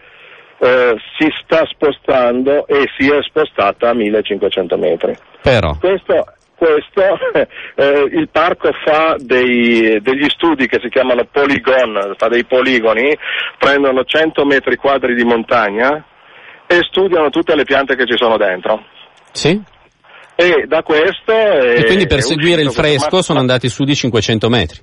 eh, 0.60 0.94
si 1.18 1.28
sta 1.42 1.64
spostando 1.66 2.66
e 2.66 2.84
si 2.96 3.08
è 3.10 3.22
spostata 3.22 3.88
a 3.90 3.94
1500 3.94 4.76
metri. 4.76 5.16
Però. 5.42 5.74
Questo, 5.78 6.34
questo 6.54 7.02
eh, 7.76 8.08
il 8.12 8.28
parco 8.30 8.70
fa 8.84 9.16
dei- 9.18 10.00
degli 10.02 10.28
studi 10.28 10.66
che 10.66 10.78
si 10.82 10.90
chiamano 10.90 11.26
polygon, 11.30 12.14
fa 12.16 12.28
dei 12.28 12.44
poligoni, 12.44 13.16
prendono 13.58 14.04
100 14.04 14.44
metri 14.44 14.76
quadri 14.76 15.14
di 15.14 15.24
montagna 15.24 16.04
e 16.66 16.80
studiano 16.82 17.30
tutte 17.30 17.56
le 17.56 17.64
piante 17.64 17.96
che 17.96 18.04
ci 18.06 18.16
sono 18.16 18.36
dentro. 18.36 18.84
Sì? 19.32 19.60
E 20.36 20.64
da 20.66 20.82
questo... 20.82 21.32
E 21.32 21.84
quindi 21.86 22.06
per 22.06 22.18
è 22.18 22.22
seguire 22.22 22.60
il 22.60 22.68
questo- 22.68 22.82
fresco 22.82 23.22
sono 23.22 23.38
andati 23.40 23.68
su 23.68 23.84
di 23.84 23.94
500 23.94 24.48
metri. 24.48 24.78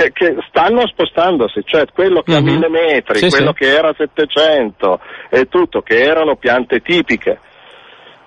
Eh, 0.00 0.12
che 0.12 0.36
stanno 0.48 0.86
spostandosi, 0.86 1.62
cioè 1.64 1.84
quello 1.92 2.22
che 2.22 2.34
a 2.34 2.40
Mhm. 2.40 2.46
1000 2.46 2.68
metri, 2.68 3.18
Sì, 3.18 3.28
quello 3.28 3.52
sì. 3.56 3.64
che 3.64 3.74
era 3.76 3.88
a 3.88 3.94
700 3.96 5.00
e 5.30 5.46
tutto, 5.48 5.82
che 5.82 6.00
erano 6.02 6.36
piante 6.36 6.80
tipiche 6.80 7.38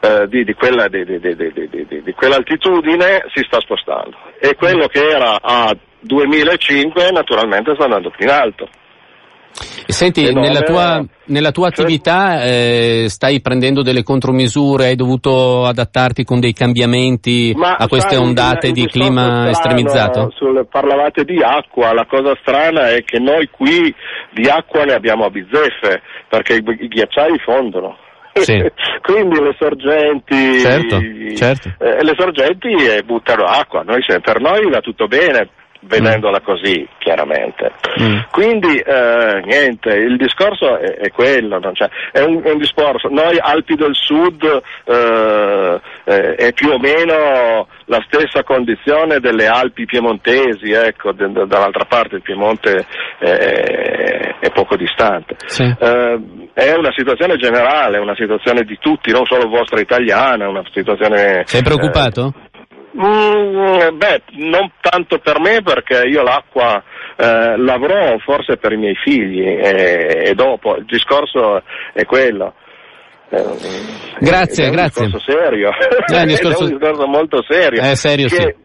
eh, 0.01 0.27
di, 0.27 0.43
di 0.43 0.53
quella- 0.53 0.87
di- 0.87 1.03
di- 1.03 1.19
di- 1.19 1.35
di- 1.35 1.51
di- 1.51 1.85
di- 1.87 2.01
di 2.03 2.13
quell'altitudine, 2.13 3.25
si 3.33 3.41
sta 3.47 3.59
spostando. 3.59 4.15
E 4.39 4.53
quello 4.55 4.85
che 4.87 5.03
era 5.03 5.39
a 5.41 5.75
2005 5.99 7.09
naturalmente 7.11 7.73
sta 7.73 7.85
andando 7.85 8.11
più 8.11 8.25
in 8.25 8.31
alto. 8.31 8.69
E 9.87 9.93
Senti, 9.93 10.25
Eh 10.25 10.33
no, 10.33 10.41
nella, 10.41 10.59
eh, 10.59 10.63
tua, 10.63 11.05
nella 11.25 11.51
tua 11.51 11.69
cioè- 11.69 11.85
attività 11.85 12.43
eh, 12.43 13.05
stai 13.07 13.39
prendendo 13.41 13.83
delle 13.83 14.03
contromisure, 14.03 14.87
hai 14.87 14.95
dovuto 14.95 15.63
adattarti 15.65 16.23
con 16.25 16.39
dei 16.39 16.53
cambiamenti 16.53 17.53
Ma 17.55 17.75
a 17.75 17.87
queste 17.87 18.15
sai, 18.15 18.23
ondate 18.23 18.67
il- 18.67 18.73
di 18.73 18.81
il 18.81 18.85
discorso 18.87 19.07
clima 19.13 19.23
strano 19.31 19.49
estremizzato? 19.49 20.31
sul- 20.35 20.67
parlavate 20.69 21.23
di 21.23 21.41
acqua, 21.41 21.93
la 21.93 22.05
cosa 22.05 22.35
strana 22.41 22.89
è 22.89 23.03
che 23.03 23.19
noi 23.19 23.47
qui 23.49 23.93
di 24.33 24.47
acqua 24.49 24.83
ne 24.83 24.93
abbiamo 24.93 25.23
a 25.25 25.29
bizzeffe, 25.29 26.01
perché 26.27 26.55
i, 26.55 26.63
i 26.81 26.87
ghiacciai 26.87 27.37
fondono. 27.39 27.97
Sì. 28.33 28.57
Quindi 29.01 29.39
le 29.39 29.55
sorgenti, 29.57 30.59
Certo, 30.59 30.99
certo. 31.37 31.69
eh, 31.79 32.03
le 32.03 32.13
sorgenti 32.17 32.67
eh, 32.73 33.03
buttano 33.03 33.43
acqua, 33.45 33.83
Noi 33.83 34.03
per 34.21 34.41
noi 34.41 34.69
va 34.69 34.81
tutto 34.81 35.07
bene, 35.07 35.47
vedendola 35.87 36.39
così 36.41 36.87
chiaramente. 36.97 37.71
Mm. 38.01 38.17
Quindi 38.31 38.77
eh, 38.77 39.41
niente, 39.45 39.89
il 39.93 40.17
discorso 40.17 40.77
è, 40.77 40.95
è 40.97 41.11
quello, 41.11 41.59
non 41.59 41.73
c'è- 41.73 41.89
è, 42.11 42.21
un, 42.21 42.41
è 42.43 42.51
un 42.51 42.57
discorso. 42.57 43.07
Noi 43.09 43.37
Alpi 43.39 43.75
del 43.75 43.93
Sud 43.95 44.43
eh, 44.85 45.79
eh, 46.05 46.35
è 46.35 46.53
più 46.53 46.69
o 46.69 46.79
meno 46.79 47.67
la 47.85 48.03
stessa 48.07 48.43
condizione 48.43 49.19
delle 49.19 49.47
Alpi 49.47 49.85
piemontesi, 49.85 50.71
ecco, 50.71 51.11
de- 51.11 51.31
de- 51.31 51.45
dall'altra 51.45 51.85
parte 51.85 52.15
il 52.15 52.21
Piemonte 52.21 52.85
è, 53.19 54.35
è 54.39 54.49
poco 54.51 54.75
distante. 54.75 55.35
Sì. 55.45 55.63
Eh, 55.63 56.19
è 56.53 56.73
una 56.73 56.91
situazione 56.95 57.35
generale, 57.35 57.99
una 57.99 58.15
situazione 58.15 58.63
di 58.63 58.77
tutti, 58.79 59.11
non 59.11 59.25
solo 59.25 59.47
vostra 59.49 59.79
italiana, 59.79 60.47
una 60.47 60.63
situazione... 60.71 61.43
Sei 61.45 61.61
preoccupato? 61.61 62.33
Mm, 62.97 63.97
beh, 63.97 64.21
non 64.37 64.71
tanto 64.79 65.19
per 65.19 65.39
me 65.39 65.61
perché 65.61 66.07
io 66.07 66.23
l'acqua 66.23 66.81
eh, 67.17 67.57
l'avrò 67.57 68.17
forse 68.19 68.57
per 68.57 68.71
i 68.71 68.77
miei 68.77 68.95
figli 68.95 69.41
e, 69.45 70.23
e 70.27 70.33
dopo, 70.33 70.75
il 70.77 70.85
discorso 70.85 71.61
è 71.93 72.05
quello. 72.05 72.53
grazie, 74.19 74.67
è 74.67 74.69
grazie. 74.69 75.05
un 75.05 75.11
discorso 75.11 75.19
serio, 75.19 75.69
è 76.07 76.21
un 76.21 76.27
discorso, 76.27 76.59
è 76.59 76.63
un 76.63 76.77
discorso 76.77 77.07
molto 77.07 77.43
serio. 77.47 77.81
È 77.81 77.95
serio, 77.95 78.27
che, 78.27 78.35
sì. 78.35 78.55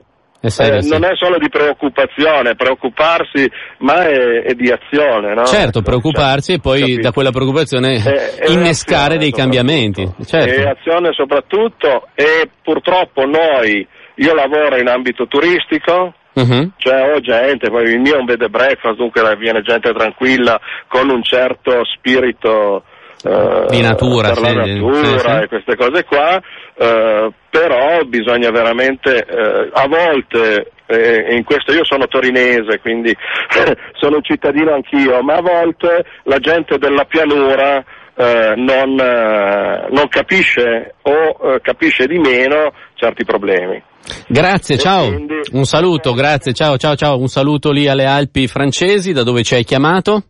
È 0.43 0.49
serio, 0.49 0.77
eh, 0.77 0.83
sì. 0.83 0.89
Non 0.91 1.05
è 1.05 1.11
solo 1.17 1.37
di 1.39 1.49
preoccupazione, 1.51 2.55
preoccuparsi, 2.55 3.51
ma 3.79 4.07
è, 4.07 4.43
è 4.43 4.55
di 4.55 4.71
azione, 4.71 5.35
no? 5.35 5.45
Certo, 5.45 5.83
preoccuparsi 5.83 6.55
e 6.55 6.61
poi 6.61 6.81
capito. 6.81 7.01
da 7.03 7.13
quella 7.13 7.31
preoccupazione 7.31 8.03
È- 8.03 8.51
innescare 8.51 9.19
dei 9.19 9.33
cambiamenti. 9.33 10.03
E 10.03 10.25
Certo. 10.25 10.69
azione 10.69 11.13
soprattutto 11.13 12.09
e 12.15 12.49
purtroppo 12.63 13.25
noi, 13.27 13.87
io 14.21 14.35
lavoro 14.35 14.77
in 14.79 14.89
ambito 14.89 15.27
turistico, 15.27 16.15
Mhm. 16.33 16.73
cioè 16.77 17.13
ho 17.13 17.21
gente, 17.21 17.69
poi 17.71 17.91
il 17.91 18.01
mio 18.01 18.15
è 18.15 18.19
un 18.19 18.25
bed 18.25 18.43
and 18.43 18.51
breakfast, 18.51 18.97
dunque 18.97 19.21
viene 19.37 19.63
gente 19.63 19.93
tranquilla 19.93 20.61
con 20.87 21.11
un 21.11 21.23
certo 21.23 21.85
spirito 21.97 22.85
eh, 23.23 23.67
Di 23.69 23.83
natura, 23.83 24.29
per 24.31 24.41
la 24.41 24.49
sì, 24.65 24.73
di- 24.73 24.81
natura 24.81 25.05
sì, 25.05 25.19
sì. 25.19 25.31
e 25.43 25.49
queste 25.49 25.77
cose 25.77 26.05
qua, 26.05 26.41
eh, 26.77 27.31
però 27.51 28.01
bisogna 28.07 28.51
veramente 28.51 29.27
eh, 29.27 29.69
a 29.73 29.87
volte 29.89 30.71
eh, 30.87 31.35
in 31.37 31.45
questo 31.45 31.73
io 31.73 31.85
sono 31.85 32.07
torinese, 32.07 32.79
quindi 32.81 33.15
sono 34.01 34.17
un 34.17 34.23
cittadino 34.23 34.73
anch'io, 34.73 35.21
ma 35.23 35.35
a 35.35 35.43
volte 35.43 36.05
la 36.25 36.39
gente 36.39 36.79
della 36.79 37.05
pianura 37.05 37.85
eh, 38.21 38.55
non, 38.57 38.99
eh, 39.01 39.89
non 39.91 40.09
capisce 40.09 40.95
o 41.03 41.13
eh, 41.55 41.61
capisce 41.63 42.07
di 42.07 42.19
meno 42.19 42.73
certi 42.95 43.25
problemi. 43.25 43.83
Grazie, 44.29 44.75
E 44.75 44.79
ciao. 44.79 45.07
quindi- 45.07 45.41
Un 45.53 45.65
saluto, 45.65 46.13
grazie, 46.13 46.53
ciao, 46.53 46.77
ciao, 46.77 46.97
ciao. 46.97 47.19
Un 47.19 47.29
saluto 47.29 47.71
lì 47.71 47.89
alle 47.89 48.05
Alpi 48.05 48.47
francesi, 48.47 49.13
da 49.13 49.23
dove 49.23 49.43
ci 49.43 49.55
hai 49.55 49.65
chiamato? 49.65 50.23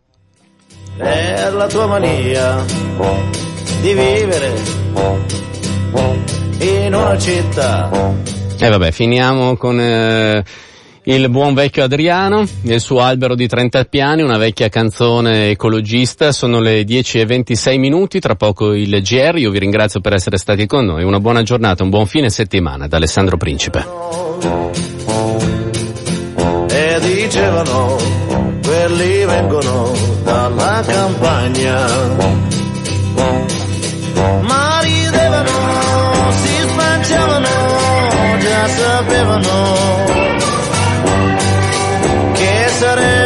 È 0.97 1.49
la 1.51 1.67
tua 1.67 1.87
mania 1.87 2.63
di 3.81 3.93
vivere 3.93 4.53
in 6.59 6.93
una 6.93 7.17
città. 7.17 7.89
E 8.59 8.69
vabbè, 8.69 8.91
finiamo 8.91 9.57
con 9.57 9.79
eh, 9.79 10.43
il 11.15 11.29
buon 11.29 11.53
vecchio 11.53 11.83
Adriano 11.83 12.47
il 12.61 12.79
suo 12.79 13.01
albero 13.01 13.35
di 13.35 13.45
30 13.45 13.83
piani, 13.85 14.21
una 14.21 14.37
vecchia 14.37 14.69
canzone 14.69 15.49
ecologista. 15.49 16.31
Sono 16.31 16.59
le 16.59 16.83
10 16.85 17.19
e 17.19 17.25
26 17.25 17.77
minuti, 17.77 18.19
tra 18.19 18.35
poco 18.35 18.73
il 18.73 19.01
GR. 19.01 19.37
Io 19.37 19.51
vi 19.51 19.59
ringrazio 19.59 19.99
per 19.99 20.13
essere 20.13 20.37
stati 20.37 20.65
con 20.67 20.85
noi. 20.85 21.03
Una 21.03 21.19
buona 21.19 21.43
giornata, 21.43 21.83
un 21.83 21.89
buon 21.89 22.05
fine 22.05 22.29
settimana 22.29 22.87
da 22.87 22.97
Alessandro 22.97 23.35
Principe. 23.35 23.85
E 26.69 26.99
dicevano, 27.01 27.97
quelli 28.63 29.25
vengono 29.25 29.91
dalla 30.23 30.83
campagna. 30.85 31.87
Ma 34.41 34.79
ridevano, 34.81 36.31
si 36.31 36.69
spacciavano, 36.69 37.47
già 38.39 38.67
sapevano 38.67 40.30
che 42.95 43.20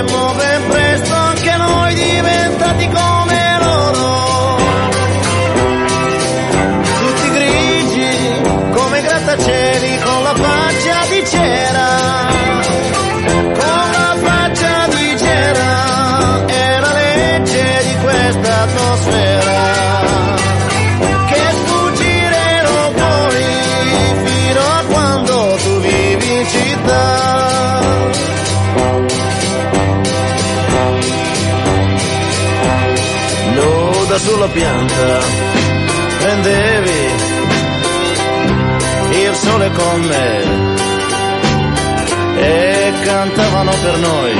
cantavano 43.26 43.72
per 43.82 43.98
noi 43.98 44.34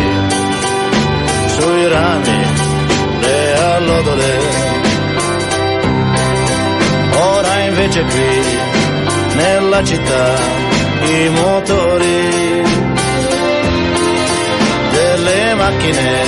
sui 1.48 1.88
rami 1.88 2.40
le 3.20 3.54
allodole. 3.60 4.40
Ora 7.18 7.60
invece 7.62 8.04
qui 8.04 9.38
nella 9.38 9.84
città 9.84 10.36
i 11.02 11.30
motori 11.30 12.64
delle 14.92 15.54
macchine 15.56 16.24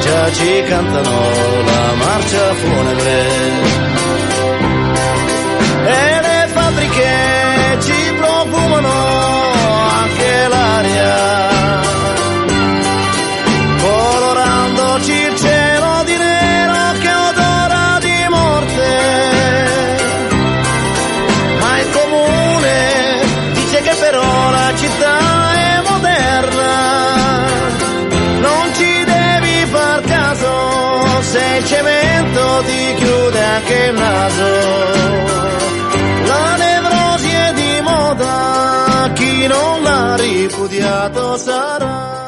già 0.00 0.32
ci 0.32 0.62
cantano 0.66 1.20
la 1.64 1.94
marcia 2.04 2.54
funebre 2.54 3.26
e 5.84 6.20
le 6.20 6.48
fabbriche 6.52 7.31
anche 33.72 33.90
naso. 33.92 34.48
La 36.26 36.56
nevrosi 36.56 37.28
è 37.28 37.52
di 37.54 37.80
moda, 37.82 39.10
chi 39.14 39.46
non 39.46 39.82
l'ha 39.82 40.16
ripudiato 40.16 41.36
sarà. 41.36 42.21